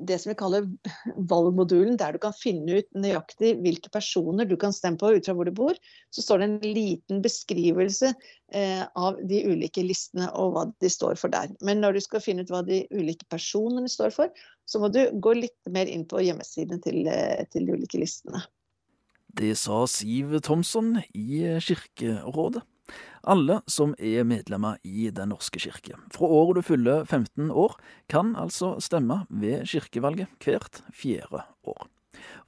det 0.09 0.19
som 0.19 0.31
vi 0.31 0.37
kaller 0.39 0.67
valgmodulen, 1.31 1.97
der 2.01 2.15
du 2.15 2.21
kan 2.23 2.35
finne 2.37 2.81
ut 2.81 2.89
nøyaktig 2.97 3.55
hvilke 3.65 3.91
personer 3.93 4.49
du 4.49 4.57
kan 4.61 4.75
stemme 4.75 5.01
på 5.01 5.13
ut 5.17 5.29
fra 5.29 5.35
hvor 5.37 5.49
du 5.49 5.55
bor, 5.57 5.79
så 6.15 6.25
står 6.25 6.43
det 6.43 6.49
en 6.49 6.75
liten 6.77 7.23
beskrivelse 7.25 8.13
eh, 8.53 8.85
av 8.97 9.21
de 9.29 9.43
ulike 9.49 9.85
listene 9.87 10.29
og 10.39 10.55
hva 10.55 10.67
de 10.83 10.93
står 10.93 11.19
for 11.21 11.33
der. 11.33 11.53
Men 11.65 11.83
når 11.85 11.97
du 11.97 12.05
skal 12.05 12.25
finne 12.25 12.47
ut 12.47 12.53
hva 12.53 12.63
de 12.67 12.85
ulike 12.95 13.29
personene 13.33 13.91
står 13.93 14.15
for, 14.17 14.45
så 14.67 14.83
må 14.83 14.91
du 14.93 15.03
gå 15.13 15.37
litt 15.39 15.73
mer 15.73 15.91
inn 15.91 16.07
på 16.09 16.23
hjemmesidene 16.25 16.83
til, 16.85 17.03
eh, 17.11 17.45
til 17.53 17.69
de 17.69 17.79
ulike 17.79 18.01
listene. 18.03 18.45
Det 19.37 19.53
sa 19.61 19.83
Siv 19.85 20.31
Thomsson 20.41 20.95
i 21.13 21.43
Kirkerådet. 21.61 22.63
Alle 23.29 23.59
som 23.69 23.91
er 23.99 24.25
medlemmer 24.25 24.79
i 24.87 25.11
Den 25.13 25.29
norske 25.35 25.61
kirke. 25.61 25.99
Fra 26.15 26.29
året 26.39 26.57
du 26.57 26.63
fyller 26.65 27.05
15 27.05 27.51
år, 27.51 27.75
kan 28.09 28.31
altså 28.33 28.79
stemme 28.81 29.27
ved 29.29 29.67
kirkevalget 29.69 30.33
hvert 30.41 30.81
fjerde 30.89 31.43
år. 31.69 31.85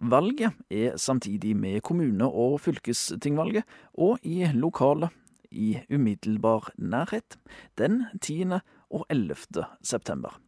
Valget 0.01 0.57
er 0.71 0.97
samtidig 0.97 1.53
med 1.57 1.83
kommune- 1.83 2.31
og 2.31 2.57
fylkestingvalget, 2.65 3.69
og 3.93 4.19
i 4.23 4.47
lokale 4.55 5.11
i 5.51 5.77
umiddelbar 5.93 6.71
nærhet 6.79 7.37
den 7.77 8.07
10. 8.23 8.63
og 8.89 9.05
11. 9.11 9.67
september. 9.83 10.41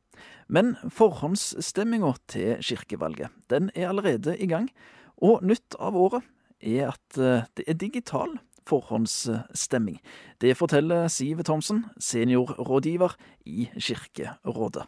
Men 0.48 0.76
forhåndsstemminga 0.88 2.14
til 2.28 2.56
kirkevalget 2.64 3.28
den 3.50 3.70
er 3.74 3.88
allerede 3.88 4.38
i 4.38 4.46
gang, 4.46 4.70
og 5.20 5.44
nytt 5.46 5.76
av 5.78 5.96
året 5.98 6.26
er 6.60 6.90
at 6.92 7.18
eh, 7.18 7.46
det 7.56 7.66
er 7.68 7.78
digital 7.80 8.36
forhåndsstemming. 8.68 9.98
Det 10.40 10.54
forteller 10.58 11.08
Siv 11.12 11.42
Thomsen, 11.46 11.84
seniorrådgiver 12.00 13.16
i 13.48 13.68
Kirkerådet. 13.76 14.86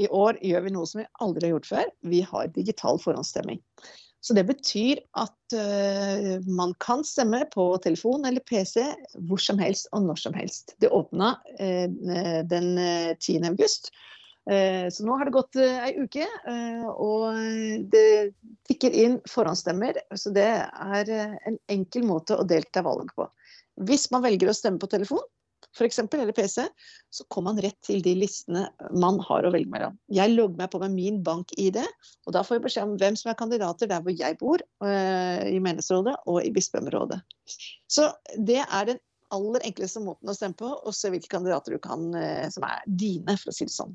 I 0.00 0.08
år 0.08 0.38
gjør 0.40 0.64
vi 0.64 0.72
noe 0.72 0.88
som 0.88 1.02
vi 1.02 1.10
aldri 1.20 1.48
har 1.48 1.58
gjort 1.58 1.68
før. 1.68 1.90
Vi 2.08 2.22
har 2.24 2.54
digital 2.54 3.00
forhåndsstemming. 3.02 3.60
Så 4.22 4.36
det 4.38 4.46
betyr 4.46 5.02
at 5.18 5.54
uh, 5.58 6.38
man 6.46 6.72
kan 6.80 7.02
stemme 7.04 7.42
på 7.52 7.66
telefon 7.82 8.24
eller 8.24 8.44
PC 8.46 8.86
hvor 9.26 9.42
som 9.42 9.58
helst 9.60 9.90
og 9.92 10.06
når 10.06 10.20
som 10.22 10.36
helst. 10.38 10.76
Det 10.80 10.92
åpna 10.94 11.34
uh, 11.58 12.40
den 12.48 12.70
10. 13.18 13.42
august. 13.50 13.90
Eh, 14.50 14.88
så 14.90 15.04
nå 15.06 15.16
har 15.18 15.28
det 15.28 15.34
gått 15.36 15.58
eh, 15.60 15.84
ei 15.86 15.92
uke, 16.02 16.26
eh, 16.26 16.86
og 16.90 17.36
det 17.92 18.32
tikker 18.68 18.96
inn 19.04 19.20
forhåndsstemmer. 19.30 20.00
Så 20.18 20.32
det 20.34 20.48
er 20.66 21.12
en 21.12 21.60
enkel 21.70 22.06
måte 22.08 22.38
å 22.38 22.46
delta 22.48 22.82
valget 22.82 23.14
på. 23.18 23.28
Hvis 23.86 24.10
man 24.12 24.24
velger 24.26 24.50
å 24.50 24.56
stemme 24.56 24.82
på 24.82 24.90
telefon, 24.90 25.22
f.eks. 25.72 26.02
eller 26.02 26.34
PC, 26.36 26.66
så 27.14 27.24
kommer 27.32 27.52
man 27.52 27.62
rett 27.64 27.78
til 27.86 28.02
de 28.04 28.12
listene 28.18 28.66
man 28.90 29.20
har 29.24 29.46
å 29.46 29.52
velge 29.54 29.70
mellom. 29.72 29.94
Jeg 30.12 30.34
logger 30.34 30.58
meg 30.58 30.72
på 30.74 30.80
med 30.82 30.92
min 30.98 31.22
bank-ID, 31.24 31.78
og 32.26 32.34
da 32.36 32.42
får 32.44 32.58
jeg 32.58 32.64
beskjed 32.66 32.90
om 32.90 32.98
hvem 33.00 33.16
som 33.16 33.30
er 33.32 33.38
kandidater 33.38 33.88
der 33.88 34.02
hvor 34.04 34.12
jeg 34.12 34.36
bor, 34.42 34.60
i 34.82 35.62
menighetsrådet 35.62 36.18
og 36.28 36.42
i 36.42 36.52
bispedømmerådet. 36.52 37.22
Så 37.88 38.10
det 38.36 38.60
er 38.66 38.90
den 38.90 39.00
aller 39.34 39.64
enkleste 39.66 40.02
måten 40.04 40.30
å 40.30 40.34
stemme 40.36 40.56
på, 40.58 40.68
og 40.68 40.94
se 40.96 41.10
hvilke 41.12 41.30
kandidater 41.32 41.76
du 41.76 41.80
kan, 41.82 42.08
eh, 42.18 42.48
som 42.52 42.66
er 42.68 42.82
dine, 42.86 43.36
for 43.40 43.52
å 43.52 43.56
si 43.56 43.66
det 43.68 43.74
sånn. 43.74 43.94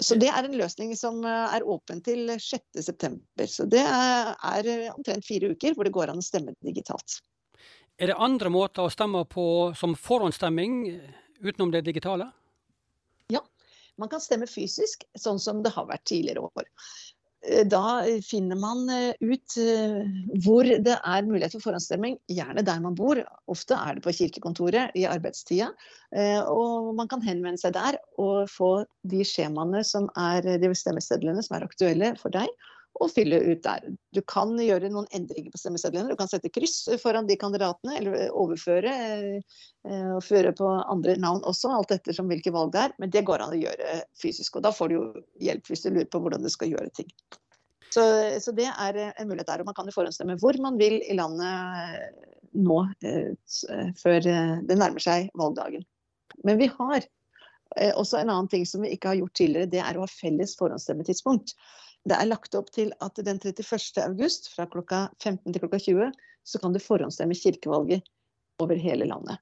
Så 0.00 0.16
det 0.20 0.30
er 0.32 0.46
en 0.46 0.56
løsning 0.58 0.94
som 0.98 1.20
eh, 1.24 1.56
er 1.56 1.66
åpen 1.68 2.02
til 2.04 2.34
6.9. 2.36 3.18
Så 3.48 3.68
det 3.70 3.84
er 3.84 4.72
omtrent 4.94 5.28
fire 5.28 5.52
uker 5.52 5.76
hvor 5.76 5.88
det 5.88 5.94
går 5.94 6.12
an 6.12 6.22
å 6.22 6.26
stemme 6.26 6.56
digitalt. 6.64 7.20
Er 8.00 8.10
det 8.10 8.18
andre 8.18 8.50
måter 8.50 8.86
å 8.86 8.92
stemme 8.92 9.24
på 9.30 9.46
som 9.78 9.94
forhåndsstemming 9.94 10.78
utenom 11.42 11.70
det 11.74 11.84
digitale? 11.86 12.30
Ja, 13.30 13.42
man 14.00 14.10
kan 14.10 14.22
stemme 14.24 14.48
fysisk, 14.50 15.04
sånn 15.18 15.38
som 15.42 15.62
det 15.62 15.74
har 15.76 15.86
vært 15.90 16.06
tidligere 16.08 16.48
år. 16.48 16.66
Eh, 17.42 17.64
da 17.66 18.04
finner 18.22 18.56
man 18.56 18.84
eh, 18.90 19.14
ut 19.20 19.56
eh, 19.58 20.02
hvor 20.44 20.66
det 20.66 20.94
er 20.94 21.26
mulighet 21.26 21.56
for 21.56 21.66
forhåndsstemming, 21.66 22.18
gjerne 22.30 22.62
der 22.66 22.82
man 22.84 22.96
bor. 22.98 23.18
Ofte 23.50 23.78
er 23.78 23.98
det 23.98 24.04
på 24.04 24.14
kirkekontoret 24.14 24.94
i 24.98 25.06
arbeidstida. 25.10 25.72
Og 26.52 26.92
man 26.94 27.08
kan 27.08 27.22
henvende 27.24 27.56
seg 27.60 27.72
der 27.72 27.96
og 28.20 28.50
få 28.52 28.84
de 29.08 29.22
skjemaene 29.24 29.80
som 29.86 30.10
er 30.18 30.44
de 30.60 30.70
stemmesedlene 30.76 31.40
som 31.44 31.56
er 31.56 31.64
aktuelle 31.64 32.10
for 32.20 32.34
deg 32.34 32.50
og 33.00 33.10
fylle 33.12 33.38
ut 33.40 33.62
der. 33.64 33.84
Du 34.14 34.20
kan 34.28 34.52
gjøre 34.60 34.90
noen 34.92 35.08
endringer 35.16 35.52
på 35.52 35.60
stemmesedlene. 35.60 36.12
Du 36.12 36.18
kan 36.18 36.30
sette 36.30 36.50
kryss 36.52 36.84
foran 37.02 37.28
de 37.28 37.38
kandidatene, 37.40 37.96
eller 37.98 38.34
overføre 38.36 38.92
eh, 38.92 40.10
og 40.16 40.20
føre 40.26 40.52
på 40.56 40.68
andre 40.82 41.16
navn 41.20 41.44
også, 41.48 41.72
alt 41.72 41.94
ettersom 41.96 42.28
hvilke 42.30 42.52
valg 42.54 42.74
det 42.74 42.82
er. 42.86 42.96
Men 43.02 43.14
det 43.14 43.24
går 43.28 43.44
an 43.44 43.54
å 43.56 43.60
gjøre 43.60 44.02
fysisk. 44.20 44.58
Og 44.58 44.66
da 44.66 44.74
får 44.76 44.92
du 44.92 44.98
jo 44.98 45.06
hjelp 45.42 45.72
hvis 45.72 45.86
du 45.86 45.92
lurer 45.92 46.10
på 46.12 46.20
hvordan 46.22 46.44
du 46.44 46.50
skal 46.52 46.72
gjøre 46.74 46.92
ting. 46.96 47.08
Så, 47.92 48.04
så 48.40 48.54
det 48.56 48.68
er 48.70 49.00
en 49.10 49.28
mulighet 49.28 49.48
der. 49.48 49.64
Og 49.64 49.72
man 49.72 49.76
kan 49.78 49.88
jo 49.88 49.96
forhåndsstemme 49.96 50.38
hvor 50.42 50.56
man 50.64 50.78
vil 50.80 51.00
i 51.00 51.16
landet 51.16 52.20
nå, 52.52 52.78
eh, 53.08 53.90
før 53.98 54.20
det 54.22 54.76
nærmer 54.76 55.02
seg 55.02 55.32
valgdagen. 55.40 55.84
Men 56.44 56.60
vi 56.60 56.68
har 56.72 57.04
Eh, 57.76 57.92
også 57.96 58.20
en 58.20 58.30
annen 58.30 58.48
ting 58.48 58.66
som 58.66 58.84
vi 58.84 58.92
ikke 58.94 59.12
har 59.12 59.20
gjort 59.20 59.34
tidligere, 59.38 59.70
det 59.70 59.80
er 59.82 59.96
å 59.96 60.04
ha 60.04 60.10
felles 60.10 60.54
forhåndsstemmetidspunkt. 60.58 61.54
Det 62.08 62.18
er 62.18 62.26
lagt 62.26 62.56
opp 62.58 62.72
til 62.74 62.90
at 63.04 63.18
den 63.22 63.38
31. 63.38 64.02
august 64.02 64.50
fra 64.50 64.66
klokka 64.70 65.06
15 65.22 65.52
til 65.52 65.62
klokka 65.62 65.78
20 65.78 66.10
så 66.42 66.58
kan 66.58 66.74
du 66.74 66.82
forhåndsstemme 66.82 67.36
kirkevalget 67.38 68.02
over 68.62 68.78
hele 68.78 69.06
landet. 69.06 69.38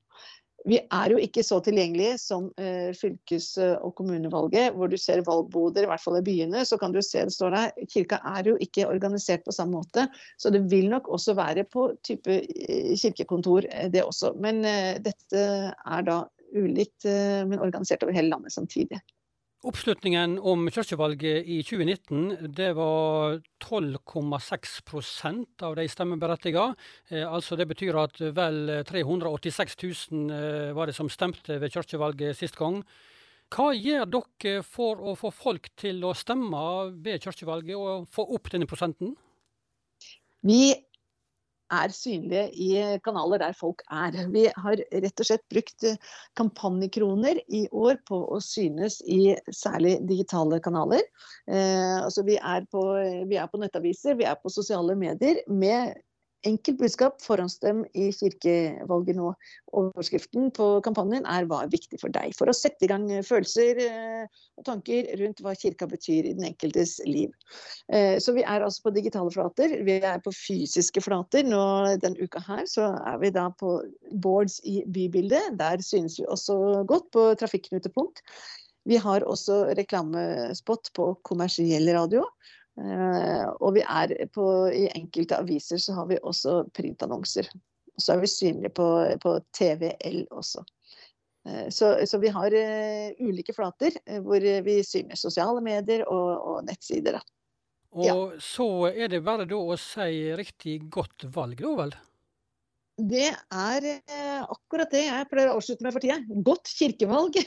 Vi 0.69 0.77
er 0.77 1.13
jo 1.15 1.21
ikke 1.21 1.41
så 1.45 1.57
tilgjengelige 1.65 2.19
som 2.21 2.51
eh, 2.61 2.91
fylkes- 2.93 3.55
og 3.81 3.95
kommunevalget, 3.97 4.75
hvor 4.77 4.91
du 4.93 4.97
ser 5.01 5.23
valgboder, 5.25 5.87
i 5.87 5.89
hvert 5.89 6.03
fall 6.03 6.19
i 6.19 6.25
byene. 6.27 6.67
Så 6.69 6.77
kan 6.81 6.93
du 6.93 7.01
se 7.05 7.23
det 7.25 7.33
står 7.33 7.55
der. 7.55 7.87
Kirka 7.89 8.19
er 8.35 8.51
jo 8.51 8.59
ikke 8.61 8.85
organisert 8.91 9.47
på 9.47 9.55
samme 9.57 9.79
måte, 9.79 10.05
så 10.37 10.53
det 10.53 10.67
vil 10.69 10.91
nok 10.93 11.09
også 11.09 11.33
være 11.39 11.65
på 11.65 11.87
type 12.05 12.43
eh, 12.43 12.93
kirkekontor, 13.01 13.71
eh, 13.71 13.89
det 13.89 14.05
også. 14.05 14.35
Men 14.37 14.61
eh, 14.69 15.01
dette 15.01 15.47
er 15.73 16.05
da 16.11 16.21
ulikt, 16.53 17.09
eh, 17.09 17.41
men 17.49 17.65
organisert 17.65 18.05
over 18.05 18.13
hele 18.13 18.35
landet 18.35 18.53
samtidig. 18.53 19.01
Oppslutningen 19.61 20.39
om 20.41 20.71
kirkevalget 20.73 21.45
i 21.45 21.59
2019 21.61 22.49
det 22.57 22.71
var 22.79 23.35
12,6% 23.61 25.65
av 25.69 25.75
de 25.77 25.85
stemmeberettigede. 25.85 26.79
Eh, 27.13 27.27
altså 27.29 27.59
Det 27.61 27.67
betyr 27.69 27.99
at 28.01 28.17
vel 28.33 28.81
386 28.89 29.77
000 29.85 30.33
eh, 30.33 30.73
var 30.73 30.89
det 30.89 30.97
som 30.97 31.13
stemte 31.13 31.61
ved 31.61 31.77
kirkevalget 31.77 32.39
sist 32.39 32.57
gang. 32.57 32.81
Hva 33.53 33.75
gjør 33.77 34.09
dere 34.09 34.63
for 34.65 35.05
å 35.05 35.13
få 35.21 35.29
folk 35.29 35.69
til 35.77 36.01
å 36.09 36.17
stemme 36.17 36.65
ved 37.05 37.21
kirkevalget 37.21 37.77
og 37.77 38.09
få 38.09 38.25
opp 38.33 38.49
denne 38.55 38.71
prosenten? 38.71 39.13
Vi 40.41 40.73
er 41.71 41.95
synlige 41.95 42.49
i 42.53 42.71
kanaler 43.05 43.43
der 43.43 43.57
folk 43.57 43.83
er. 43.91 44.17
Vi 44.35 44.47
har 44.51 44.83
rett 44.91 45.23
og 45.23 45.29
slett 45.29 45.47
brukt 45.53 45.87
eh, 45.87 45.99
kampanjekroner 46.39 47.41
i 47.49 47.65
år 47.71 48.01
på 48.09 48.21
å 48.35 48.41
synes 48.45 49.01
i 49.07 49.37
særlig 49.55 49.99
digitale 50.09 50.61
kanaler. 50.65 51.03
Eh, 51.49 51.99
altså 52.03 52.27
vi, 52.27 52.37
er 52.37 52.67
på, 52.73 52.85
vi 53.31 53.41
er 53.41 53.51
på 53.51 53.63
nettaviser, 53.63 54.19
vi 54.19 54.29
er 54.29 54.39
på 54.41 54.53
sosiale 54.53 54.97
medier 54.99 55.43
med 55.49 55.97
Enkelt 56.49 56.79
budskap, 56.81 57.19
forhåndsstem 57.21 57.83
i 57.93 58.07
kirkevalget 58.17 59.17
nå. 59.19 59.33
Overskriften 59.77 60.49
på 60.57 60.69
kampanjen 60.81 61.27
er 61.29 61.45
'Hva 61.45 61.59
er 61.65 61.73
viktig 61.73 61.99
for 62.01 62.09
deg?' 62.09 62.33
For 62.39 62.49
å 62.49 62.55
sette 62.57 62.87
i 62.87 62.89
gang 62.89 63.05
følelser 63.27 63.81
eh, 63.85 64.25
og 64.57 64.65
tanker 64.65 65.11
rundt 65.21 65.43
hva 65.45 65.53
kirka 65.53 65.87
betyr 65.91 66.31
i 66.31 66.33
den 66.33 66.47
enkeltes 66.49 66.97
liv. 67.05 67.35
Eh, 67.93 68.17
så 68.19 68.33
vi 68.33 68.41
er 68.41 68.65
altså 68.65 68.89
på 68.89 68.95
digitale 68.97 69.31
flater. 69.35 69.85
Vi 69.85 69.99
er 70.01 70.23
på 70.25 70.33
fysiske 70.33 71.05
flater. 71.05 71.45
Nå 71.45 71.61
denne 72.01 72.17
uka 72.17 72.41
her 72.41 72.65
så 72.65 72.89
er 72.89 73.21
vi 73.21 73.31
da 73.37 73.51
på 73.51 73.77
boards 74.11 74.63
i 74.65 74.81
bybildet. 74.89 75.59
Der 75.61 75.85
synes 75.85 76.17
vi 76.19 76.25
også 76.25 76.87
godt 76.89 77.11
på 77.13 77.35
trafikknutepunkt. 77.37 78.25
Vi 78.89 78.97
har 78.97 79.21
også 79.29 79.77
reklamespot 79.77 80.89
på 80.97 81.13
kommersiell 81.23 81.85
radio. 81.93 82.25
Uh, 82.81 83.51
og 83.61 83.75
vi 83.77 83.83
er 83.85 84.15
på, 84.33 84.45
i 84.73 84.87
enkelte 84.95 85.37
aviser 85.37 85.81
så 85.83 85.99
har 85.99 86.07
vi 86.09 86.21
også 86.23 86.63
printannonser. 86.77 87.51
Så 88.01 88.15
er 88.15 88.23
vi 88.23 88.31
synlige 88.33 88.73
på, 88.77 88.87
på 89.21 89.35
TVL 89.57 90.23
også. 90.31 90.65
Uh, 91.49 91.67
så, 91.69 91.93
så, 92.09 92.21
vi 92.23 92.33
har 92.33 92.57
uh, 92.57 93.21
ulike 93.21 93.53
flater 93.57 93.99
hvor 94.25 94.45
vi 94.65 94.81
syner 94.87 95.21
sosiale 95.21 95.61
medier 95.65 96.07
og, 96.09 96.31
og 96.55 96.65
nettsider. 96.69 97.19
Da. 97.19 97.25
Og 97.91 98.07
ja. 98.07 98.15
så 98.39 98.69
er 98.93 99.11
det 99.11 99.25
bare 99.27 99.49
da 99.51 99.59
å 99.59 99.77
si 99.81 100.31
riktig 100.39 100.79
godt 100.95 101.27
valg, 101.35 101.61
da 101.61 101.75
vel? 101.83 101.97
Det 103.01 103.31
er 103.33 103.87
eh, 103.89 104.41
akkurat 104.45 104.91
det 104.93 105.03
jeg 105.07 105.29
pleier 105.31 105.51
å 105.51 105.57
avslutte 105.59 105.85
med 105.87 105.95
for 105.95 106.05
tida. 106.05 106.19
Godt 106.45 106.71
kirkevalg. 106.77 107.39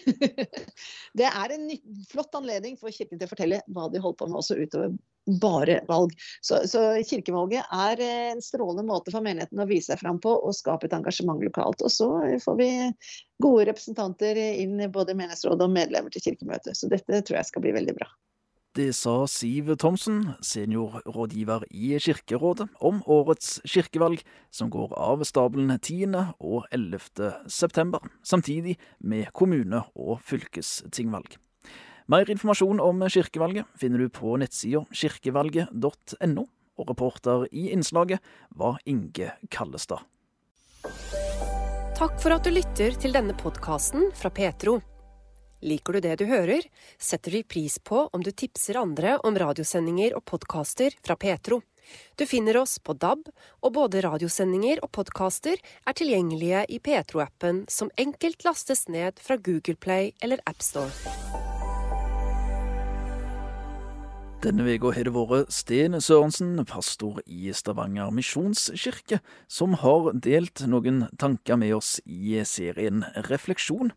det 1.20 1.30
er 1.30 1.54
en 1.56 1.68
flott 2.10 2.34
anledning 2.40 2.78
for 2.80 2.94
Kirken 2.94 3.20
til 3.20 3.28
å 3.28 3.32
fortelle 3.32 3.62
hva 3.68 3.90
de 3.94 4.02
holder 4.02 4.20
på 4.20 4.30
med 4.32 4.40
også 4.42 4.58
utover 4.58 4.96
bare 5.42 5.80
valg. 5.88 6.12
Så, 6.42 6.64
så, 6.68 6.82
kirkevalget 7.08 7.70
er 7.72 8.04
en 8.08 8.42
strålende 8.44 8.86
måte 8.88 9.14
for 9.14 9.26
menigheten 9.26 9.62
å 9.64 9.70
vise 9.70 9.94
seg 9.94 10.02
fram 10.04 10.20
på 10.24 10.34
og 10.34 10.56
skape 10.58 10.90
et 10.90 10.98
engasjement 10.98 11.42
lokalt. 11.44 11.84
Og 11.86 11.94
så 11.94 12.10
får 12.44 12.60
vi 12.60 12.70
gode 13.44 13.70
representanter 13.72 14.40
inn 14.40 14.78
både 14.92 15.16
i 15.16 15.22
menighetsrådet 15.22 15.68
og 15.68 15.74
medlemmer 15.76 16.14
til 16.14 16.28
kirkemøtet. 16.30 16.78
Så 16.78 16.92
dette 16.92 17.24
tror 17.24 17.40
jeg 17.40 17.52
skal 17.52 17.66
bli 17.66 17.76
veldig 17.76 17.98
bra. 18.02 18.12
Det 18.74 18.88
sa 18.98 19.28
Siv 19.30 19.68
Thomsen, 19.78 20.32
seniorrådgiver 20.42 21.68
i 21.70 21.92
Kirkerådet, 22.02 22.66
om 22.82 23.04
årets 23.06 23.60
kirkevalg, 23.70 24.24
som 24.50 24.72
går 24.74 24.96
av 24.98 25.22
stabelen 25.30 25.70
10. 25.78 26.34
og 26.42 26.66
11. 26.74 27.36
september, 27.46 28.02
samtidig 28.26 28.80
med 28.98 29.30
kommune- 29.38 29.84
og 29.94 30.26
fylkestingvalg. 30.26 31.38
Mer 32.12 32.30
informasjon 32.30 32.82
om 32.84 33.04
kirkevalget 33.08 33.70
finner 33.80 34.04
du 34.04 34.10
på 34.12 34.36
nettsida 34.40 34.84
kirkevalget.no, 34.92 36.44
og 36.76 36.90
reporter 36.90 37.46
i 37.52 37.70
innslaget 37.72 38.20
var 38.60 38.82
Inge 38.90 39.32
Kallestad. 39.50 40.04
Takk 41.96 42.18
for 42.20 42.36
at 42.36 42.44
du 42.44 42.52
lytter 42.52 42.98
til 43.00 43.16
denne 43.16 43.36
podkasten 43.40 44.10
fra 44.18 44.34
Petro. 44.34 44.82
Liker 45.64 45.96
du 45.96 46.04
det 46.04 46.18
du 46.20 46.26
hører, 46.28 46.66
setter 47.00 47.38
vi 47.38 47.46
pris 47.48 47.78
på 47.80 48.02
om 48.12 48.24
du 48.26 48.34
tipser 48.36 48.82
andre 48.82 49.16
om 49.24 49.38
radiosendinger 49.40 50.18
og 50.18 50.26
podkaster 50.28 50.98
fra 51.06 51.16
Petro. 51.16 51.62
Du 52.20 52.26
finner 52.28 52.58
oss 52.60 52.80
på 52.84 52.98
DAB, 53.00 53.30
og 53.64 53.74
både 53.76 54.04
radiosendinger 54.04 54.84
og 54.84 54.92
podkaster 54.98 55.56
er 55.56 55.96
tilgjengelige 55.96 56.66
i 56.68 56.82
Petro-appen, 56.84 57.64
som 57.72 57.92
enkelt 57.96 58.44
lastes 58.44 58.90
ned 58.92 59.24
fra 59.24 59.40
Google 59.40 59.80
Play 59.80 60.12
eller 60.20 60.44
AppStore. 60.50 60.92
Denne 64.44 64.66
uka 64.68 64.90
har 64.92 65.08
det 65.08 65.14
vært 65.16 65.54
Sten 65.56 65.94
Sørensen, 66.04 66.58
pastor 66.68 67.22
i 67.24 67.54
Stavanger 67.56 68.10
misjonskirke, 68.12 69.22
som 69.48 69.78
har 69.80 70.10
delt 70.20 70.66
noen 70.68 71.06
tanker 71.16 71.56
med 71.62 71.72
oss 71.78 71.94
i 72.04 72.36
serien 72.44 73.06
Refleksjon. 73.30 73.94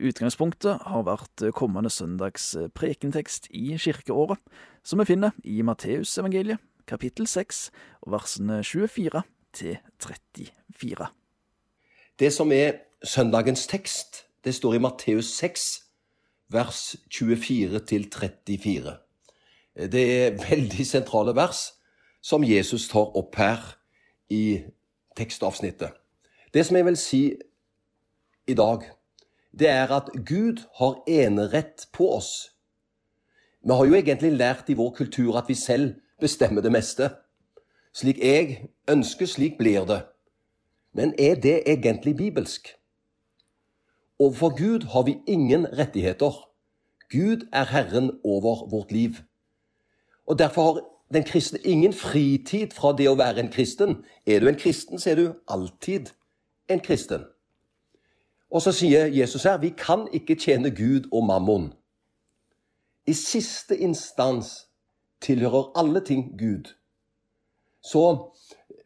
Utgangspunktet 0.00 0.80
har 0.88 1.04
vært 1.04 1.44
kommende 1.60 1.92
søndags 1.92 2.54
prekentekst 2.72 3.50
i 3.52 3.76
kirkeåret, 3.76 4.40
som 4.80 5.04
vi 5.04 5.10
finner 5.12 5.36
i 5.44 5.60
Matteusevangeliet, 5.60 6.56
kapittel 6.88 7.28
6, 7.28 7.66
versene 8.08 8.62
24 8.64 9.26
til 9.60 9.76
34. 10.00 11.12
Det 12.16 12.32
som 12.32 12.48
er 12.48 12.78
søndagens 13.04 13.68
tekst, 13.68 14.24
det 14.40 14.56
står 14.56 14.80
i 14.80 14.86
Matteus 14.88 15.36
6, 15.36 15.72
vers 16.48 16.94
24 17.12 17.84
til 17.84 18.08
34. 18.08 19.02
Det 19.76 20.04
er 20.26 20.38
veldig 20.50 20.86
sentrale 20.86 21.34
vers 21.36 21.72
som 22.24 22.44
Jesus 22.44 22.88
tar 22.88 23.12
opp 23.16 23.36
her 23.36 23.60
i 24.32 24.64
tekstavsnittet. 25.16 25.92
Det 26.54 26.64
som 26.66 26.76
jeg 26.76 26.86
vil 26.86 26.96
si 26.96 27.22
i 28.46 28.54
dag, 28.54 28.82
det 29.58 29.68
er 29.68 29.92
at 29.92 30.10
Gud 30.26 30.64
har 30.78 31.02
enerett 31.08 31.86
på 31.92 32.08
oss. 32.16 32.52
Vi 33.64 33.72
har 33.72 33.84
jo 33.84 33.94
egentlig 33.94 34.32
lært 34.32 34.68
i 34.70 34.76
vår 34.78 34.92
kultur 34.96 35.36
at 35.38 35.48
vi 35.48 35.54
selv 35.54 35.94
bestemmer 36.20 36.62
det 36.62 36.72
meste. 36.72 37.10
Slik 37.92 38.18
jeg 38.22 38.68
ønsker, 38.88 39.26
slik 39.26 39.58
blir 39.58 39.84
det. 39.88 40.02
Men 40.92 41.14
er 41.18 41.34
det 41.34 41.62
egentlig 41.66 42.16
bibelsk? 42.16 42.68
Overfor 44.18 44.56
Gud 44.56 44.86
har 44.92 45.02
vi 45.02 45.18
ingen 45.26 45.66
rettigheter. 45.78 46.32
Gud 47.10 47.48
er 47.52 47.64
Herren 47.64 48.10
over 48.24 48.68
vårt 48.70 48.92
liv. 48.92 49.10
Og 50.26 50.38
Derfor 50.38 50.62
har 50.62 50.80
den 51.14 51.24
kristne 51.24 51.58
ingen 51.64 51.92
fritid 51.92 52.74
fra 52.74 52.92
det 52.98 53.08
å 53.08 53.16
være 53.18 53.40
en 53.44 53.52
kristen. 53.52 54.02
Er 54.26 54.40
du 54.40 54.48
en 54.48 54.58
kristen, 54.58 54.98
så 54.98 55.10
er 55.10 55.14
du 55.14 55.26
alltid 55.48 56.10
en 56.68 56.80
kristen. 56.80 57.24
Og 58.50 58.62
så 58.62 58.72
sier 58.72 59.06
Jesus 59.06 59.44
her 59.46 59.58
vi 59.62 59.72
kan 59.78 60.06
ikke 60.14 60.38
tjene 60.38 60.70
Gud 60.70 61.08
og 61.12 61.26
mammon. 61.26 61.72
I 63.06 63.14
siste 63.14 63.76
instans 63.78 64.66
tilhører 65.22 65.70
alle 65.78 66.02
ting 66.02 66.32
Gud. 66.38 66.74
Så 67.82 68.32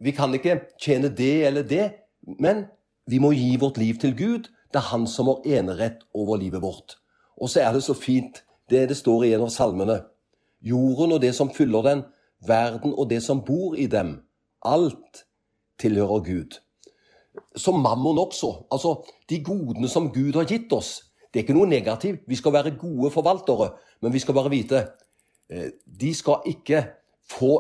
vi 0.01 0.13
kan 0.13 0.35
ikke 0.35 0.61
tjene 0.81 1.09
det 1.09 1.47
eller 1.47 1.63
det, 1.63 1.93
men 2.21 2.67
vi 3.07 3.19
må 3.19 3.33
gi 3.33 3.57
vårt 3.61 3.79
liv 3.81 3.97
til 4.01 4.17
Gud. 4.17 4.51
Det 4.73 4.79
er 4.79 4.91
Han 4.93 5.07
som 5.07 5.27
har 5.27 5.41
enerett 5.45 6.05
over 6.15 6.37
livet 6.37 6.63
vårt. 6.63 6.99
Og 7.37 7.51
så 7.51 7.61
er 7.61 7.73
det 7.73 7.83
så 7.83 7.95
fint 7.95 8.45
det 8.71 8.89
det 8.89 8.97
står 8.97 9.25
i 9.25 9.33
en 9.35 9.49
av 9.49 9.51
salmene. 9.51 10.03
Jorden 10.63 11.13
og 11.13 11.23
det 11.23 11.35
som 11.35 11.51
fyller 11.51 11.83
den, 11.83 12.03
verden 12.47 12.95
og 12.97 13.11
det 13.11 13.23
som 13.23 13.45
bor 13.45 13.75
i 13.75 13.87
dem. 13.87 14.19
Alt 14.65 15.25
tilhører 15.81 16.25
Gud 16.25 16.61
som 17.57 17.81
mammon 17.81 18.19
også. 18.19 18.67
Altså 18.73 19.03
de 19.29 19.43
godene 19.45 19.89
som 19.89 20.11
Gud 20.13 20.35
har 20.35 20.45
gitt 20.45 20.73
oss. 20.73 21.03
Det 21.31 21.41
er 21.41 21.45
ikke 21.45 21.57
noe 21.59 21.71
negativt. 21.71 22.25
Vi 22.27 22.37
skal 22.37 22.53
være 22.53 22.77
gode 22.79 23.11
forvaltere, 23.11 23.71
men 24.03 24.13
vi 24.13 24.19
skal 24.19 24.35
bare 24.35 24.51
vite 24.51 24.87
eh, 25.51 25.71
de 25.85 26.15
skal 26.15 26.43
ikke 26.47 26.85
få 27.31 27.55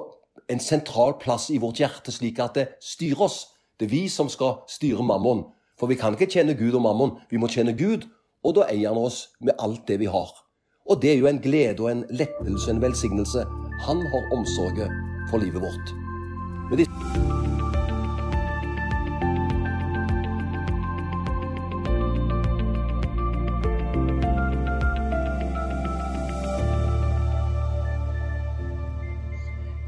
en 0.50 0.60
sentral 0.60 1.14
plass 1.20 1.50
i 1.50 1.58
vårt 1.62 1.78
hjerte, 1.78 2.12
slik 2.12 2.40
at 2.42 2.56
det 2.58 2.68
styrer 2.82 3.26
oss. 3.28 3.40
Det 3.78 3.86
er 3.86 3.94
vi 3.94 4.08
som 4.08 4.28
skal 4.28 4.64
styre 4.68 5.04
mammon. 5.06 5.44
For 5.78 5.86
vi 5.86 5.96
kan 5.96 6.16
ikke 6.16 6.30
tjene 6.30 6.56
Gud 6.58 6.74
og 6.74 6.82
mammon. 6.82 7.18
Vi 7.30 7.38
må 7.38 7.48
tjene 7.48 7.76
Gud 7.76 8.08
Og 8.40 8.54
da 8.56 8.62
eier 8.72 8.88
han 8.88 8.96
oss 8.96 9.34
med 9.44 9.52
alt 9.60 9.82
det 9.84 9.98
vi 10.00 10.06
har. 10.08 10.30
Og 10.90 11.02
det 11.02 11.12
er 11.12 11.18
jo 11.18 11.26
en 11.26 11.38
glede 11.38 11.78
og 11.78 11.92
en 11.92 12.04
lettelse, 12.10 12.70
en 12.70 12.82
velsignelse. 12.82 13.44
Han 13.86 13.98
har 14.12 14.32
omsorget 14.34 14.90
for 15.30 15.38
livet 15.38 15.62
vårt. 15.62 15.94
Med 16.70 16.78
de 16.78 16.86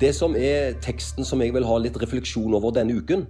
Det 0.00 0.14
som 0.14 0.36
er 0.36 0.78
teksten 0.82 1.24
som 1.24 1.42
jeg 1.42 1.54
vil 1.54 1.66
ha 1.66 1.78
litt 1.78 2.02
refleksjon 2.02 2.54
over 2.54 2.70
denne 2.74 2.94
uken, 2.94 3.26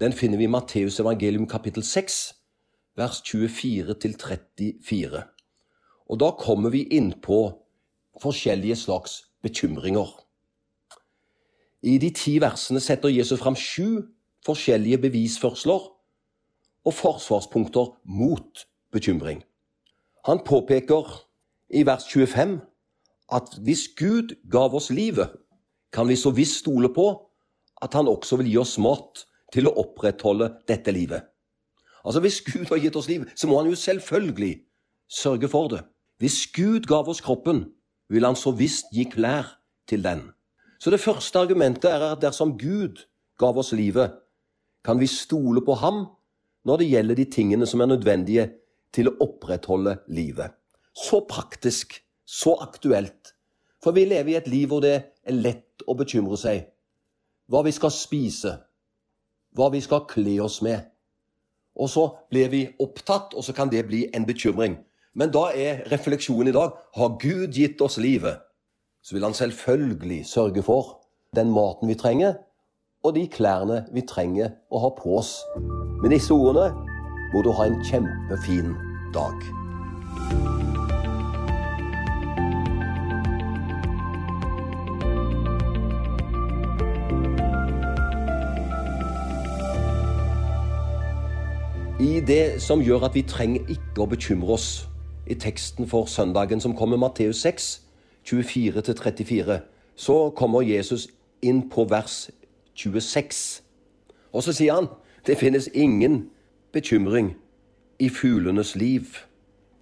den 0.00 0.12
finner 0.12 0.40
vi 0.40 0.44
i 0.44 0.52
Matteus 0.52 1.00
evangelium 1.00 1.48
kapittel 1.48 1.84
6, 1.84 2.34
vers 2.96 3.22
24-34. 3.24 5.37
Og 6.08 6.20
da 6.20 6.30
kommer 6.38 6.72
vi 6.72 6.86
inn 6.94 7.12
på 7.22 7.40
forskjellige 8.22 8.76
slags 8.76 9.20
bekymringer. 9.42 10.08
I 11.82 11.98
de 12.02 12.10
ti 12.10 12.38
versene 12.42 12.80
setter 12.82 13.12
Jesus 13.12 13.38
fram 13.40 13.56
sju 13.56 14.02
forskjellige 14.46 14.98
bevisførsler 15.04 15.84
og 16.88 16.94
forsvarspunkter 16.94 17.92
mot 18.04 18.64
bekymring. 18.92 19.44
Han 20.26 20.42
påpeker 20.44 21.06
i 21.70 21.84
vers 21.86 22.08
25 22.08 22.58
at 23.32 23.58
hvis 23.62 23.88
Gud 23.96 24.34
gav 24.50 24.74
oss 24.74 24.90
livet, 24.90 25.28
kan 25.92 26.08
vi 26.08 26.16
så 26.16 26.30
visst 26.30 26.62
stole 26.64 26.88
på 26.94 27.08
at 27.82 27.94
han 27.94 28.08
også 28.08 28.40
vil 28.40 28.50
gi 28.50 28.58
oss 28.60 28.78
mat 28.82 29.24
til 29.52 29.68
å 29.68 29.74
opprettholde 29.80 30.50
dette 30.68 30.92
livet. 30.92 31.22
Altså 32.04 32.20
Hvis 32.20 32.40
Gud 32.40 32.68
har 32.70 32.80
gitt 32.80 32.96
oss 32.96 33.08
liv, 33.08 33.24
så 33.36 33.48
må 33.48 33.58
han 33.60 33.68
jo 33.68 33.76
selvfølgelig 33.76 34.60
sørge 35.08 35.48
for 35.48 35.68
det. 35.68 35.82
Hvis 36.18 36.46
Gud 36.54 36.88
gav 36.90 37.08
oss 37.08 37.20
kroppen, 37.22 37.68
vil 38.08 38.24
han 38.26 38.36
så 38.36 38.50
visst 38.50 38.90
gi 38.94 39.04
klær 39.06 39.58
til 39.88 40.02
den. 40.04 40.30
Så 40.78 40.90
det 40.90 41.00
første 41.00 41.38
argumentet 41.38 41.90
er 41.90 42.12
at 42.12 42.22
dersom 42.22 42.56
Gud 42.58 43.04
gav 43.38 43.58
oss 43.58 43.72
livet, 43.72 44.14
kan 44.84 44.98
vi 44.98 45.06
stole 45.06 45.62
på 45.64 45.74
ham 45.78 46.06
når 46.66 46.76
det 46.76 46.90
gjelder 46.90 47.18
de 47.18 47.24
tingene 47.30 47.66
som 47.66 47.80
er 47.80 47.90
nødvendige 47.92 48.48
til 48.94 49.10
å 49.10 49.16
opprettholde 49.22 49.98
livet. 50.08 50.54
Så 50.94 51.22
praktisk, 51.30 52.00
så 52.24 52.56
aktuelt. 52.62 53.34
For 53.82 53.94
vi 53.94 54.08
lever 54.08 54.32
i 54.32 54.38
et 54.40 54.50
liv 54.50 54.66
hvor 54.70 54.82
det 54.82 54.96
er 54.98 55.38
lett 55.38 55.86
å 55.86 55.94
bekymre 55.98 56.38
seg. 56.40 56.66
Hva 57.46 57.62
vi 57.64 57.72
skal 57.72 57.94
spise, 57.94 58.56
hva 59.54 59.70
vi 59.70 59.80
skal 59.84 60.06
kle 60.10 60.34
oss 60.42 60.58
med. 60.66 60.82
Og 61.78 61.90
så 61.90 62.08
blir 62.30 62.50
vi 62.50 62.64
opptatt, 62.82 63.36
og 63.38 63.44
så 63.46 63.54
kan 63.54 63.70
det 63.70 63.86
bli 63.86 64.08
en 64.14 64.26
bekymring. 64.26 64.80
Men 65.18 65.32
da 65.34 65.48
er 65.50 65.80
refleksjonen 65.90 66.52
i 66.52 66.54
dag 66.54 66.76
har 66.94 67.16
Gud 67.18 67.50
gitt 67.50 67.80
oss 67.82 67.96
livet, 67.98 68.38
så 69.02 69.16
vil 69.16 69.24
han 69.26 69.34
selvfølgelig 69.34 70.20
sørge 70.30 70.62
for 70.62 71.00
den 71.34 71.50
maten 71.50 71.90
vi 71.90 71.96
trenger, 71.98 72.36
og 73.02 73.16
de 73.16 73.24
klærne 73.26 73.80
vi 73.90 74.04
trenger 74.06 74.52
å 74.70 74.78
ha 74.84 74.90
på 74.94 75.16
oss. 75.18 75.32
Med 76.04 76.14
disse 76.14 76.30
ordene 76.30 76.70
må 77.32 77.42
du 77.42 77.50
ha 77.50 77.66
en 77.66 77.80
kjempefin 77.88 78.76
dag. 79.10 79.34
I 91.98 92.20
det 92.22 92.62
som 92.62 92.78
gjør 92.86 93.08
at 93.08 93.18
vi 93.18 93.26
trenger 93.26 93.66
ikke 93.74 94.06
å 94.06 94.08
bekymre 94.14 94.54
oss, 94.54 94.68
i 95.28 95.34
teksten 95.34 95.88
for 95.88 96.08
søndagen 96.08 96.60
som 96.60 96.76
kommer, 96.76 96.96
Matteus 96.96 97.42
6, 97.44 97.82
24-34, 98.28 99.58
så 99.96 100.30
kommer 100.36 100.62
Jesus 100.62 101.08
inn 101.42 101.68
på 101.70 101.84
vers 101.84 102.30
26. 102.74 103.62
Og 104.32 104.42
så 104.42 104.54
sier 104.56 104.78
han 104.78 104.88
det 105.26 105.36
finnes 105.38 105.68
ingen 105.74 106.30
bekymring 106.72 107.34
i 107.98 108.08
fuglenes 108.08 108.76
liv. 108.76 109.18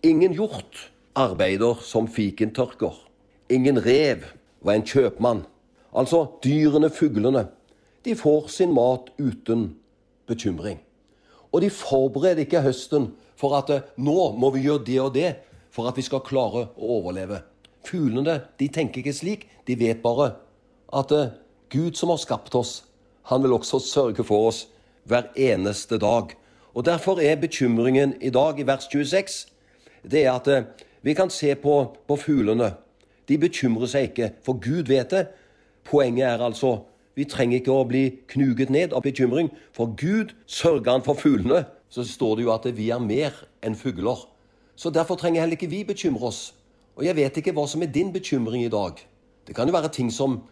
Ingen 0.02 0.34
hjort 0.34 0.90
arbeider 1.14 1.78
som 1.82 2.08
fiken 2.08 2.54
tørker. 2.54 2.96
Ingen 3.50 3.78
rev 3.86 4.24
var 4.60 4.74
en 4.74 4.86
kjøpmann. 4.86 5.44
Altså 5.96 6.26
dyrene, 6.44 6.90
fuglene, 6.90 7.46
de 8.04 8.14
får 8.14 8.48
sin 8.48 8.74
mat 8.74 9.12
uten 9.18 9.76
bekymring. 10.26 10.80
Og 11.52 11.62
de 11.62 11.70
forbereder 11.70 12.44
ikke 12.44 12.64
høsten 12.64 13.10
for 13.38 13.56
at 13.58 13.70
eh, 13.72 13.84
nå 13.96 14.32
må 14.38 14.50
vi 14.54 14.64
gjøre 14.66 14.86
det 14.86 15.00
og 15.02 15.12
det 15.14 15.30
for 15.74 15.88
at 15.90 15.98
vi 15.98 16.04
skal 16.06 16.24
klare 16.24 16.68
å 16.76 16.94
overleve. 17.00 17.42
Fuglene 17.86 18.40
de 18.58 18.68
tenker 18.72 19.02
ikke 19.02 19.14
slik. 19.14 19.46
De 19.66 19.76
vet 19.78 20.02
bare 20.02 20.32
at 20.94 21.12
eh, 21.12 21.34
Gud 21.72 21.98
som 21.98 22.12
har 22.12 22.22
skapt 22.22 22.54
oss, 22.54 22.84
han 23.30 23.42
vil 23.42 23.56
også 23.56 23.80
sørge 23.82 24.24
for 24.24 24.48
oss 24.50 24.66
hver 25.06 25.30
eneste 25.36 25.98
dag. 25.98 26.34
Og 26.76 26.84
Derfor 26.84 27.20
er 27.20 27.38
bekymringen 27.40 28.14
i 28.20 28.30
dag, 28.30 28.58
i 28.60 28.66
vers 28.66 28.86
26, 28.92 29.46
det 30.04 30.24
er 30.24 30.34
at 30.34 30.48
eh, 30.48 30.66
vi 31.02 31.14
kan 31.14 31.30
se 31.30 31.54
på, 31.54 31.96
på 32.08 32.16
fuglene. 32.16 32.74
De 33.28 33.38
bekymrer 33.38 33.90
seg 33.90 34.10
ikke, 34.10 34.30
for 34.42 34.58
Gud 34.62 34.90
vet 34.90 35.10
det. 35.10 35.26
Poenget 35.86 36.26
er 36.28 36.44
altså 36.44 36.80
vi 37.16 37.24
trenger 37.24 37.62
ikke 37.62 37.72
å 37.72 37.86
bli 37.88 38.04
knuget 38.28 38.70
ned 38.72 38.92
av 38.92 39.04
bekymring, 39.06 39.48
for 39.72 39.94
Gud 39.96 40.34
sørger 40.46 40.98
han 40.98 41.04
for 41.06 41.16
fuglene. 41.16 41.64
Så 41.88 42.04
står 42.04 42.36
det 42.36 42.44
jo 42.44 42.52
at 42.52 42.66
vi 42.76 42.90
er 42.92 43.00
mer 43.00 43.32
enn 43.64 43.76
fugler. 43.78 44.26
Så 44.76 44.90
derfor 44.92 45.16
trenger 45.16 45.40
heller 45.40 45.56
ikke 45.56 45.70
vi 45.72 45.84
bekymre 45.88 46.28
oss. 46.28 46.50
Og 46.98 47.06
jeg 47.06 47.16
vet 47.16 47.38
ikke 47.40 47.54
hva 47.56 47.64
som 47.70 47.84
er 47.84 47.92
din 47.92 48.12
bekymring 48.12 48.66
i 48.66 48.72
dag. 48.72 49.00
Det 49.48 49.56
kan 49.56 49.68
jo 49.68 49.76
være 49.76 49.92
ting 49.94 50.10
som 50.12 50.42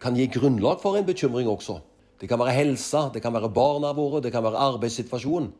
kan 0.00 0.16
gi 0.16 0.26
grunnlag 0.32 0.80
for 0.82 0.98
en 0.98 1.08
bekymring 1.08 1.48
også. 1.48 1.78
Det 2.20 2.28
kan 2.28 2.40
være 2.40 2.52
helsa, 2.52 3.08
det 3.14 3.22
kan 3.24 3.32
være 3.32 3.48
barna 3.56 3.94
våre, 3.96 4.20
det 4.20 4.32
kan 4.32 4.44
være 4.44 4.60
arbeidssituasjonen. 4.60 5.52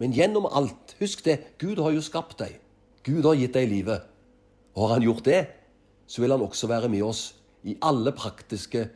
Men 0.00 0.12
gjennom 0.16 0.48
alt, 0.48 0.96
husk 1.00 1.24
det, 1.24 1.38
Gud 1.60 1.80
har 1.80 1.92
jo 1.92 2.04
skapt 2.04 2.38
deg. 2.40 2.56
Gud 3.04 3.24
har 3.24 3.36
gitt 3.36 3.56
deg 3.56 3.68
livet. 3.68 4.04
Og 4.76 4.86
har 4.86 4.96
han 4.96 5.04
gjort 5.04 5.24
det, 5.28 5.42
så 6.08 6.22
vil 6.22 6.32
han 6.32 6.44
også 6.44 6.68
være 6.68 6.88
med 6.92 7.04
oss 7.04 7.34
i 7.64 7.76
alle 7.84 8.12
praktiske 8.16 8.86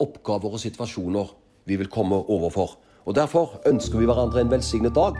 oppgaver 0.00 0.56
og 0.56 0.60
situasjoner 0.60 1.34
vi 1.68 1.76
vil 1.76 1.90
komme 1.92 2.16
overfor. 2.16 2.78
Og 3.04 3.14
Derfor 3.14 3.60
ønsker 3.66 3.98
vi 3.98 4.04
hverandre 4.04 4.40
en 4.40 4.50
velsignet 4.50 4.94
dag, 4.94 5.16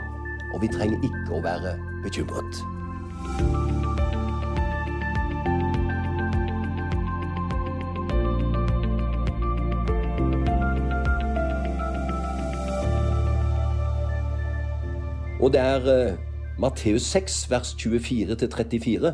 og 0.53 0.61
vi 0.61 0.67
trenger 0.67 1.01
ikke 1.03 1.37
å 1.37 1.41
være 1.41 1.77
bekymret. 2.03 2.63
Og 15.39 15.53
det 15.53 15.61
er 15.61 16.11
uh, 16.11 16.17
Matteus 16.59 17.01
6, 17.01 17.45
vers 17.49 17.75
24-34, 17.79 19.13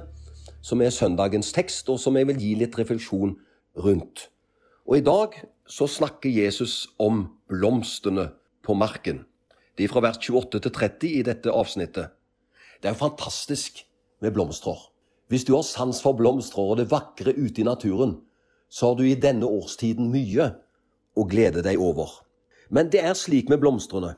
som 0.62 0.82
er 0.82 0.90
søndagens 0.90 1.52
tekst, 1.54 1.90
og 1.90 2.00
som 2.00 2.18
jeg 2.18 2.28
vil 2.28 2.40
gi 2.42 2.54
litt 2.60 2.80
refleksjon 2.80 3.36
rundt. 3.78 4.30
Og 4.88 4.98
i 4.98 5.04
dag 5.06 5.38
så 5.66 5.88
snakker 5.88 6.30
Jesus 6.30 6.88
om 7.02 7.26
blomstene 7.50 8.30
på 8.66 8.74
marken. 8.74 9.24
Det 9.78 9.86
er 9.86 9.92
fra 9.92 10.04
vers 10.06 10.20
28 10.22 10.62
til 10.62 10.72
30 10.72 11.16
i 11.20 11.24
dette 11.26 11.52
avsnittet. 11.52 12.14
Det 12.82 12.90
er 12.90 12.96
jo 12.96 13.02
fantastisk 13.02 13.82
med 14.22 14.34
blomster. 14.34 14.78
Hvis 15.28 15.44
du 15.44 15.56
har 15.56 15.66
sans 15.66 16.02
for 16.02 16.14
blomster 16.14 16.62
og 16.62 16.78
det 16.78 16.92
vakre 16.92 17.34
ute 17.34 17.62
i 17.62 17.68
naturen, 17.68 18.20
så 18.70 18.92
har 18.92 19.00
du 19.00 19.04
i 19.08 19.18
denne 19.18 19.48
årstiden 19.48 20.12
mye 20.14 20.52
å 21.16 21.26
glede 21.30 21.64
deg 21.66 21.82
over. 21.82 22.12
Men 22.70 22.90
det 22.94 23.02
er 23.02 23.18
slik 23.18 23.50
med 23.50 23.62
blomstrene. 23.62 24.16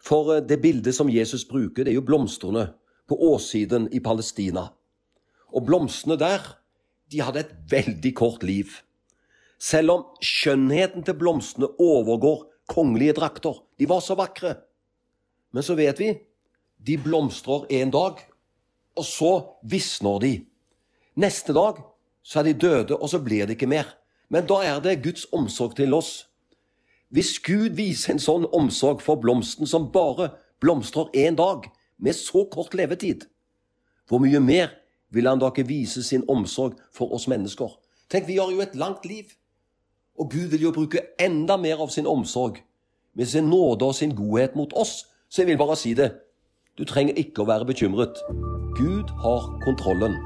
For 0.00 0.36
eh, 0.36 0.44
det 0.44 0.60
bildet 0.62 0.94
som 0.96 1.10
Jesus 1.10 1.44
bruker, 1.48 1.84
det 1.84 1.92
er 1.92 1.98
jo 1.98 2.06
blomstrene 2.06 2.70
på 3.10 3.18
åssiden 3.32 3.88
i 3.92 4.00
Palestina. 4.00 4.70
Og 5.50 5.66
blomstene 5.66 6.16
der, 6.20 6.44
de 7.10 7.22
hadde 7.24 7.42
et 7.42 7.54
veldig 7.70 8.14
kort 8.14 8.44
liv. 8.46 8.70
Selv 9.60 9.92
om 9.92 10.04
skjønnheten 10.24 11.04
til 11.04 11.18
blomstene 11.20 11.68
overgår 11.76 12.46
kongelige 12.70 13.18
drakter. 13.18 13.60
De 13.78 13.88
var 13.88 14.00
så 14.00 14.16
vakre. 14.16 14.56
Men 15.52 15.66
så 15.66 15.76
vet 15.76 16.00
vi 16.00 16.14
de 16.80 16.96
blomstrer 16.96 17.66
en 17.68 17.90
dag, 17.92 18.20
og 18.96 19.04
så 19.04 19.32
visner 19.68 20.20
de. 20.22 20.32
Neste 21.20 21.52
dag 21.52 21.82
så 22.22 22.40
er 22.40 22.48
de 22.48 22.54
døde, 22.56 22.96
og 22.96 23.10
så 23.12 23.20
blir 23.20 23.44
det 23.46 23.58
ikke 23.58 23.68
mer. 23.68 23.90
Men 24.32 24.46
da 24.48 24.62
er 24.64 24.80
det 24.80 25.02
Guds 25.04 25.26
omsorg 25.32 25.76
til 25.76 25.92
oss. 25.94 26.30
Hvis 27.10 27.38
Gud 27.44 27.76
viser 27.76 28.14
en 28.14 28.22
sånn 28.22 28.46
omsorg 28.54 29.02
for 29.04 29.20
blomsten 29.20 29.68
som 29.68 29.90
bare 29.92 30.30
blomstrer 30.62 31.10
én 31.12 31.36
dag, 31.36 31.68
med 32.00 32.16
så 32.16 32.46
kort 32.48 32.72
levetid, 32.72 33.26
hvor 34.08 34.22
mye 34.24 34.40
mer 34.40 34.70
vil 35.12 35.28
han 35.28 35.40
da 35.42 35.50
ikke 35.50 35.66
vise 35.68 36.00
sin 36.06 36.24
omsorg 36.32 36.78
for 36.96 37.12
oss 37.12 37.28
mennesker? 37.28 37.74
Tenk, 38.08 38.24
vi 38.24 38.38
har 38.40 38.48
jo 38.48 38.62
et 38.64 38.78
langt 38.78 39.04
liv. 39.04 39.34
Og 40.20 40.30
Gud 40.30 40.50
vil 40.52 40.60
jo 40.60 40.70
bruke 40.72 41.00
enda 41.20 41.56
mer 41.56 41.80
av 41.80 41.88
sin 41.88 42.06
omsorg, 42.06 42.58
med 43.16 43.26
sin 43.26 43.46
nåde 43.48 43.86
og 43.88 43.94
sin 43.96 44.12
godhet 44.12 44.56
mot 44.56 44.72
oss. 44.76 45.06
Så 45.30 45.40
jeg 45.40 45.46
vil 45.48 45.58
bare 45.58 45.76
si 45.76 45.94
det. 45.96 46.10
Du 46.78 46.84
trenger 46.84 47.16
ikke 47.16 47.40
å 47.40 47.48
være 47.48 47.64
bekymret. 47.64 48.20
Gud 48.76 49.08
har 49.24 49.46
kontrollen. 49.64 50.18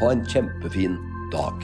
Ha 0.00 0.10
en 0.10 0.24
kjempefin 0.26 0.96
dag. 1.30 1.54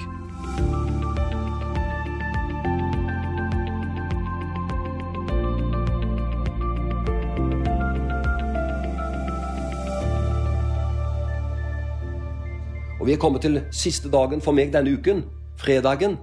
Og 13.00 13.06
Vi 13.06 13.12
er 13.12 13.18
kommet 13.20 13.42
til 13.42 13.58
siste 13.74 14.08
dagen 14.08 14.40
for 14.40 14.54
meg 14.54 14.70
denne 14.72 14.94
uken, 14.94 15.26
fredagen. 15.58 16.14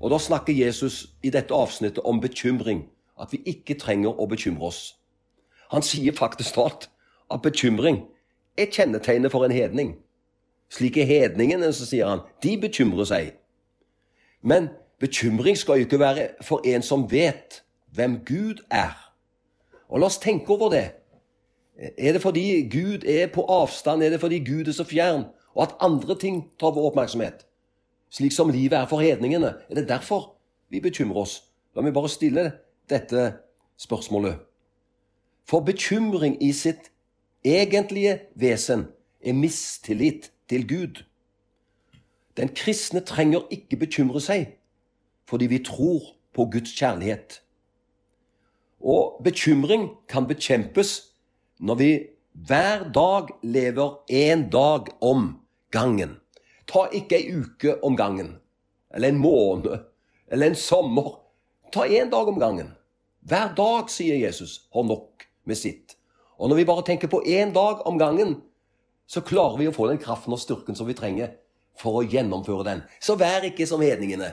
Og 0.00 0.10
Da 0.10 0.18
snakker 0.18 0.52
Jesus 0.52 1.06
i 1.22 1.30
dette 1.30 1.54
avsnittet 1.54 2.04
om 2.04 2.20
bekymring, 2.20 2.88
at 3.20 3.32
vi 3.32 3.42
ikke 3.46 3.78
trenger 3.78 4.16
å 4.20 4.26
bekymre 4.26 4.66
oss. 4.66 4.96
Han 5.70 5.82
sier 5.82 6.12
faktisk 6.16 6.54
talt 6.54 6.88
at 7.30 7.42
bekymring 7.42 8.06
er 8.58 8.70
kjennetegnet 8.72 9.32
for 9.32 9.44
en 9.44 9.52
hedning. 9.52 9.98
Slik 10.70 10.96
er 10.96 11.04
hedningene, 11.04 11.72
så 11.72 11.86
sier 11.86 12.08
han. 12.08 12.24
De 12.42 12.56
bekymrer 12.60 13.04
seg. 13.04 13.34
Men 14.42 14.70
bekymring 15.00 15.58
skal 15.58 15.80
jo 15.80 15.86
ikke 15.86 16.00
være 16.00 16.28
for 16.42 16.64
en 16.64 16.82
som 16.82 17.04
vet 17.10 17.62
hvem 17.94 18.20
Gud 18.24 18.64
er. 18.70 18.96
Og 19.88 20.00
la 20.00 20.06
oss 20.06 20.18
tenke 20.22 20.52
over 20.54 20.70
det. 20.72 20.86
Er 21.98 22.12
det 22.12 22.22
fordi 22.22 22.68
Gud 22.72 23.04
er 23.04 23.26
på 23.26 23.44
avstand? 23.48 24.02
Er 24.02 24.10
det 24.10 24.20
fordi 24.20 24.38
Gud 24.44 24.68
er 24.68 24.72
så 24.72 24.84
fjern? 24.84 25.24
Og 25.54 25.62
at 25.62 25.76
andre 25.80 26.18
ting 26.18 26.44
tar 26.60 26.70
vår 26.70 26.90
oppmerksomhet? 26.90 27.46
Slik 28.10 28.32
som 28.32 28.50
livet 28.50 28.78
er 28.78 28.86
for 28.90 29.00
hedningene. 29.00 29.54
Er 29.70 29.74
det 29.74 29.88
derfor 29.88 30.34
vi 30.68 30.80
bekymrer 30.80 31.22
oss? 31.22 31.42
La 31.74 31.82
meg 31.82 31.94
bare 31.94 32.10
stille 32.10 32.46
dette 32.90 33.32
spørsmålet. 33.78 34.38
For 35.46 35.62
bekymring 35.66 36.36
i 36.42 36.52
sitt 36.52 36.90
egentlige 37.46 38.18
vesen 38.34 38.88
er 39.22 39.34
mistillit 39.34 40.32
til 40.48 40.66
Gud. 40.68 41.02
Den 42.36 42.48
kristne 42.54 43.00
trenger 43.00 43.46
ikke 43.50 43.76
bekymre 43.76 44.22
seg 44.22 44.56
fordi 45.30 45.46
vi 45.46 45.60
tror 45.62 46.16
på 46.34 46.48
Guds 46.50 46.72
kjærlighet. 46.74 47.36
Og 48.80 49.20
bekymring 49.24 49.90
kan 50.08 50.26
bekjempes 50.26 51.12
når 51.60 51.74
vi 51.74 51.90
hver 52.32 52.88
dag 52.94 53.30
lever 53.42 54.02
én 54.10 54.48
dag 54.50 54.90
om 55.00 55.40
gangen. 55.70 56.19
Ta 56.70 56.86
ikke 56.94 57.18
ei 57.18 57.32
uke 57.34 57.76
om 57.84 57.96
gangen, 57.98 58.36
eller 58.94 59.10
en 59.10 59.18
måned, 59.18 59.80
eller 60.30 60.46
en 60.46 60.58
sommer. 60.58 61.16
Ta 61.74 61.86
én 61.86 62.10
dag 62.10 62.28
om 62.28 62.38
gangen. 62.38 62.70
Hver 63.26 63.54
dag, 63.56 63.90
sier 63.90 64.16
Jesus, 64.16 64.68
har 64.74 64.86
nok 64.86 65.26
med 65.44 65.58
sitt. 65.58 65.96
Og 66.38 66.48
når 66.48 66.56
vi 66.62 66.68
bare 66.70 66.86
tenker 66.86 67.10
på 67.10 67.22
én 67.26 67.52
dag 67.52 67.82
om 67.86 67.98
gangen, 67.98 68.38
så 69.06 69.20
klarer 69.20 69.58
vi 69.58 69.66
å 69.68 69.74
få 69.74 69.88
den 69.90 69.98
kraften 69.98 70.32
og 70.32 70.40
styrken 70.40 70.78
som 70.78 70.86
vi 70.86 70.94
trenger 70.94 71.34
for 71.80 71.98
å 71.98 72.06
gjennomføre 72.06 72.64
den. 72.68 72.84
Så 73.02 73.18
vær 73.18 73.44
ikke 73.44 73.66
som 73.66 73.82
hedningene. 73.82 74.30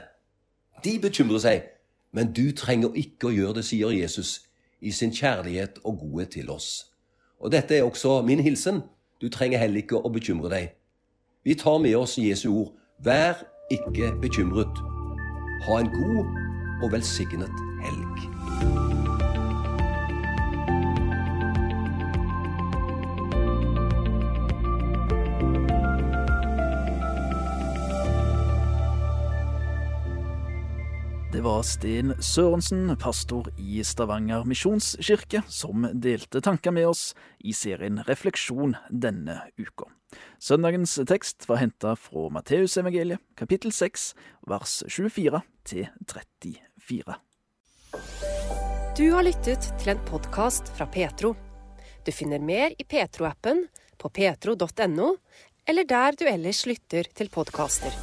De 0.86 0.98
bekymrer 1.02 1.42
seg, 1.42 1.66
men 2.14 2.30
du 2.38 2.52
trenger 2.56 2.94
ikke 2.96 3.32
å 3.32 3.34
gjøre 3.34 3.60
det, 3.60 3.66
sier 3.66 3.92
Jesus 3.96 4.44
i 4.80 4.94
sin 4.94 5.12
kjærlighet 5.12 5.82
og 5.84 6.04
godhet 6.04 6.36
til 6.38 6.52
oss. 6.54 6.92
Og 7.42 7.52
dette 7.52 7.76
er 7.76 7.86
også 7.86 8.22
min 8.26 8.44
hilsen. 8.46 8.84
Du 9.22 9.30
trenger 9.34 9.62
heller 9.62 9.82
ikke 9.82 9.98
å 9.98 10.14
bekymre 10.14 10.54
deg. 10.54 10.77
Vi 11.44 11.56
tar 11.56 11.80
med 11.80 11.96
oss 11.98 12.18
Jesu 12.18 12.50
ord. 12.50 12.74
Vær 13.04 13.44
ikke 13.72 14.12
bekymret. 14.22 14.82
Ha 15.68 15.80
en 15.80 15.92
god 15.94 16.26
og 16.84 16.92
velsignet 16.92 17.64
helg. 17.84 18.28
Det 31.38 31.44
var 31.46 31.62
Sten 31.62 32.16
Sørensen, 32.24 32.96
pastor 32.98 33.52
i 33.62 33.84
Stavanger 33.86 34.48
misjonskirke, 34.48 35.44
som 35.48 35.86
delte 35.94 36.42
tanker 36.42 36.74
med 36.74 36.88
oss 36.90 37.12
i 37.40 37.54
serien 37.54 38.02
Refleksjon 38.08 38.74
denne 38.90 39.44
uka. 39.60 39.92
Søndagens 40.40 40.98
tekst 41.10 41.48
var 41.50 41.62
henta 41.62 41.96
fra 42.00 42.28
Matteusevangeliet, 42.34 43.22
kapittel 43.40 43.74
6, 43.76 44.12
vers 44.48 44.84
24 44.88 45.42
til 45.68 45.88
34. 46.88 47.18
Du 48.98 49.06
har 49.14 49.28
lyttet 49.28 49.68
til 49.78 49.94
en 49.94 50.00
podkast 50.08 50.72
fra 50.78 50.88
Petro. 50.90 51.36
Du 52.06 52.12
finner 52.16 52.42
mer 52.42 52.74
i 52.80 52.86
Petro-appen, 52.88 53.68
på 53.98 54.10
petro.no, 54.10 55.12
eller 55.68 55.86
der 55.86 56.18
du 56.18 56.26
ellers 56.30 56.66
lytter 56.66 57.10
til 57.14 57.30
podkaster. 57.34 57.94